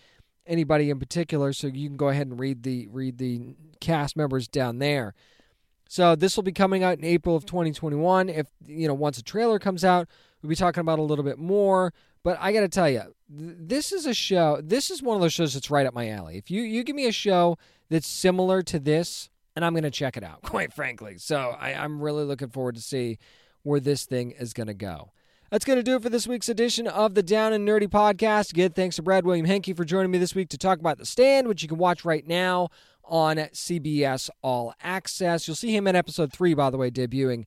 anybody 0.46 0.90
in 0.90 1.00
particular, 1.00 1.54
so 1.54 1.68
you 1.68 1.88
can 1.88 1.98
go 1.98 2.10
ahead 2.10 2.28
and 2.28 2.40
read 2.40 2.64
the 2.64 2.88
read 2.92 3.18
the 3.18 3.56
cast 3.80 4.18
members 4.18 4.48
down 4.48 4.80
there. 4.80 5.14
So 5.88 6.16
this 6.16 6.36
will 6.36 6.44
be 6.44 6.52
coming 6.52 6.84
out 6.84 6.98
in 6.98 7.06
April 7.06 7.36
of 7.36 7.46
2021. 7.46 8.30
If 8.30 8.48
you 8.66 8.88
know 8.88 8.94
once 8.94 9.18
a 9.18 9.24
trailer 9.24 9.60
comes 9.60 9.86
out, 9.86 10.08
We'll 10.42 10.50
be 10.50 10.56
talking 10.56 10.82
about 10.82 11.00
a 11.00 11.04
little 11.04 11.26
bit 11.26 11.38
more. 11.38 11.94
But 12.24 12.38
I 12.40 12.52
got 12.52 12.62
to 12.62 12.70
tell 12.70 12.90
you, 12.90 13.04
this 13.30 13.92
is 13.92 14.06
a 14.06 14.14
show. 14.14 14.60
This 14.62 14.92
is 14.92 15.02
one 15.02 15.16
of 15.16 15.22
those 15.22 15.34
shows 15.34 15.54
that's 15.54 15.72
right 15.72 15.86
up 15.86 15.94
my 15.94 16.10
alley. 16.10 16.38
If 16.38 16.52
you 16.52 16.62
you 16.62 16.84
give 16.84 16.96
me 16.96 17.08
a 17.08 17.12
show 17.12 17.58
that's 17.90 18.08
similar 18.08 18.62
to 18.64 18.80
this, 18.80 19.30
and 19.56 19.64
I'm 19.64 19.74
going 19.74 19.84
to 19.84 19.92
check 19.92 20.18
it 20.18 20.24
out, 20.24 20.42
quite 20.44 20.74
frankly. 20.74 21.18
So 21.18 21.56
I, 21.60 21.74
I'm 21.74 22.02
really 22.02 22.24
looking 22.24 22.50
forward 22.50 22.76
to 22.76 22.82
see 22.82 23.18
where 23.64 23.80
this 23.80 24.06
thing 24.06 24.32
is 24.32 24.54
going 24.54 24.68
to 24.68 24.74
go. 24.74 25.12
That's 25.52 25.66
going 25.66 25.78
to 25.78 25.84
do 25.84 25.96
it 25.96 26.04
for 26.04 26.10
this 26.10 26.28
week's 26.28 26.48
edition 26.48 26.86
of 26.88 27.16
the 27.16 27.24
Down 27.24 27.54
and 27.54 27.68
Nerdy 27.68 27.88
podcast. 27.88 28.52
Again, 28.52 28.72
thanks 28.72 28.98
to 28.98 29.02
Brad 29.02 29.26
William 29.26 29.48
Henke 29.48 29.76
for 29.76 29.84
joining 29.84 30.12
me 30.12 30.20
this 30.20 30.36
week 30.36 30.50
to 30.50 30.60
talk 30.60 30.80
about 30.80 31.00
The 31.00 31.08
Stand, 31.08 31.48
which 31.48 31.64
you 31.64 31.68
can 31.68 31.80
watch 31.80 32.06
right 32.06 32.26
now 32.28 32.70
on 33.04 33.38
CBS 33.38 34.30
All 34.44 34.76
Access. 34.84 35.48
You'll 35.48 35.56
see 35.56 35.76
him 35.76 35.88
in 35.88 35.96
episode 35.96 36.32
three, 36.32 36.54
by 36.54 36.70
the 36.70 36.78
way, 36.78 36.92
debuting 36.92 37.46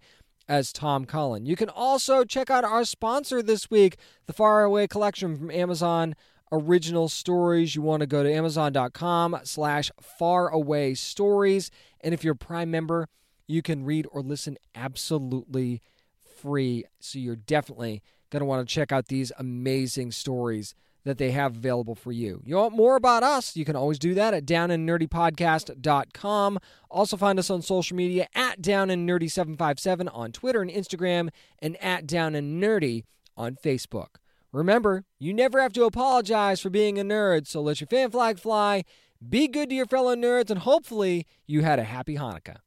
as 0.49 0.73
Tom 0.73 1.05
Cullen. 1.05 1.47
You 1.47 1.57
can 1.57 1.69
also 1.69 2.25
check 2.25 2.51
out 2.51 2.65
our 2.65 2.85
sponsor 2.85 3.43
this 3.43 3.71
week, 3.71 3.97
the 4.27 4.33
Faraway 4.33 4.87
Collection 4.87 5.37
from 5.37 5.51
Amazon 5.51 6.15
original 6.53 7.09
stories, 7.09 7.75
you 7.75 7.83
want 7.83 8.01
to 8.03 8.07
go 8.07 8.23
to 8.23 8.33
amazon.com 8.33 9.41
slash 9.43 9.91
faraway 10.01 10.95
stories. 10.95 11.71
And 12.03 12.13
if 12.13 12.23
you're 12.23 12.35
a 12.35 12.37
Prime 12.37 12.71
member, 12.71 13.09
you 13.49 13.63
can 13.63 13.85
read 13.85 14.07
or 14.13 14.21
listen 14.21 14.59
absolutely 14.75 15.81
free. 16.41 16.85
So 17.01 17.19
you're 17.19 17.37
definitely 17.37 18.03
going 18.31 18.41
to 18.41 18.47
want 18.47 18.67
to 18.67 18.73
check 18.73 18.93
out 18.93 19.09
these 19.09 19.33
amazing 19.39 20.13
stories 20.13 20.75
that 21.05 21.19
they 21.19 21.33
have 21.33 21.57
available 21.57 21.95
for 21.95 22.13
you. 22.13 22.41
You 22.45 22.57
want 22.57 22.77
more 22.77 22.97
about 22.97 23.23
us? 23.23 23.57
You 23.57 23.65
can 23.65 23.77
always 23.77 23.99
do 23.99 24.13
that 24.15 24.35
at 24.35 24.45
downandnerdypodcast.com. 24.47 26.59
Also 26.91 27.17
find 27.17 27.39
us 27.39 27.51
on 27.51 27.63
social 27.63 27.97
media 27.97 28.27
at 28.35 28.61
downandnerdy757 28.61 30.09
on 30.13 30.33
Twitter 30.33 30.61
and 30.63 30.71
Instagram 30.71 31.31
and 31.61 31.83
at 31.83 32.07
downandnerdy 32.07 33.05
on 33.37 33.57
Facebook. 33.57 34.17
Remember, 34.53 35.05
you 35.19 35.33
never 35.33 35.61
have 35.61 35.73
to 35.73 35.85
apologize 35.85 36.61
for 36.61 36.71
being 36.71 36.99
a 36.99 37.05
nerd, 37.05 37.47
so 37.47 37.63
let 37.63 37.81
your 37.81 37.89
fan 37.89 38.11
flag 38.11 38.39
fly, 38.39 38.85
be 39.27 39.49
good 39.49 39.71
to 39.71 39.75
your 39.75 39.87
fellow 39.87 40.15
nerds, 40.15 40.51
and 40.51 40.61
hopefully 40.61 41.27
you 41.47 41.63
had 41.63 41.79
a 41.79 41.85
happy 41.85 42.17
Hanukkah. 42.17 42.59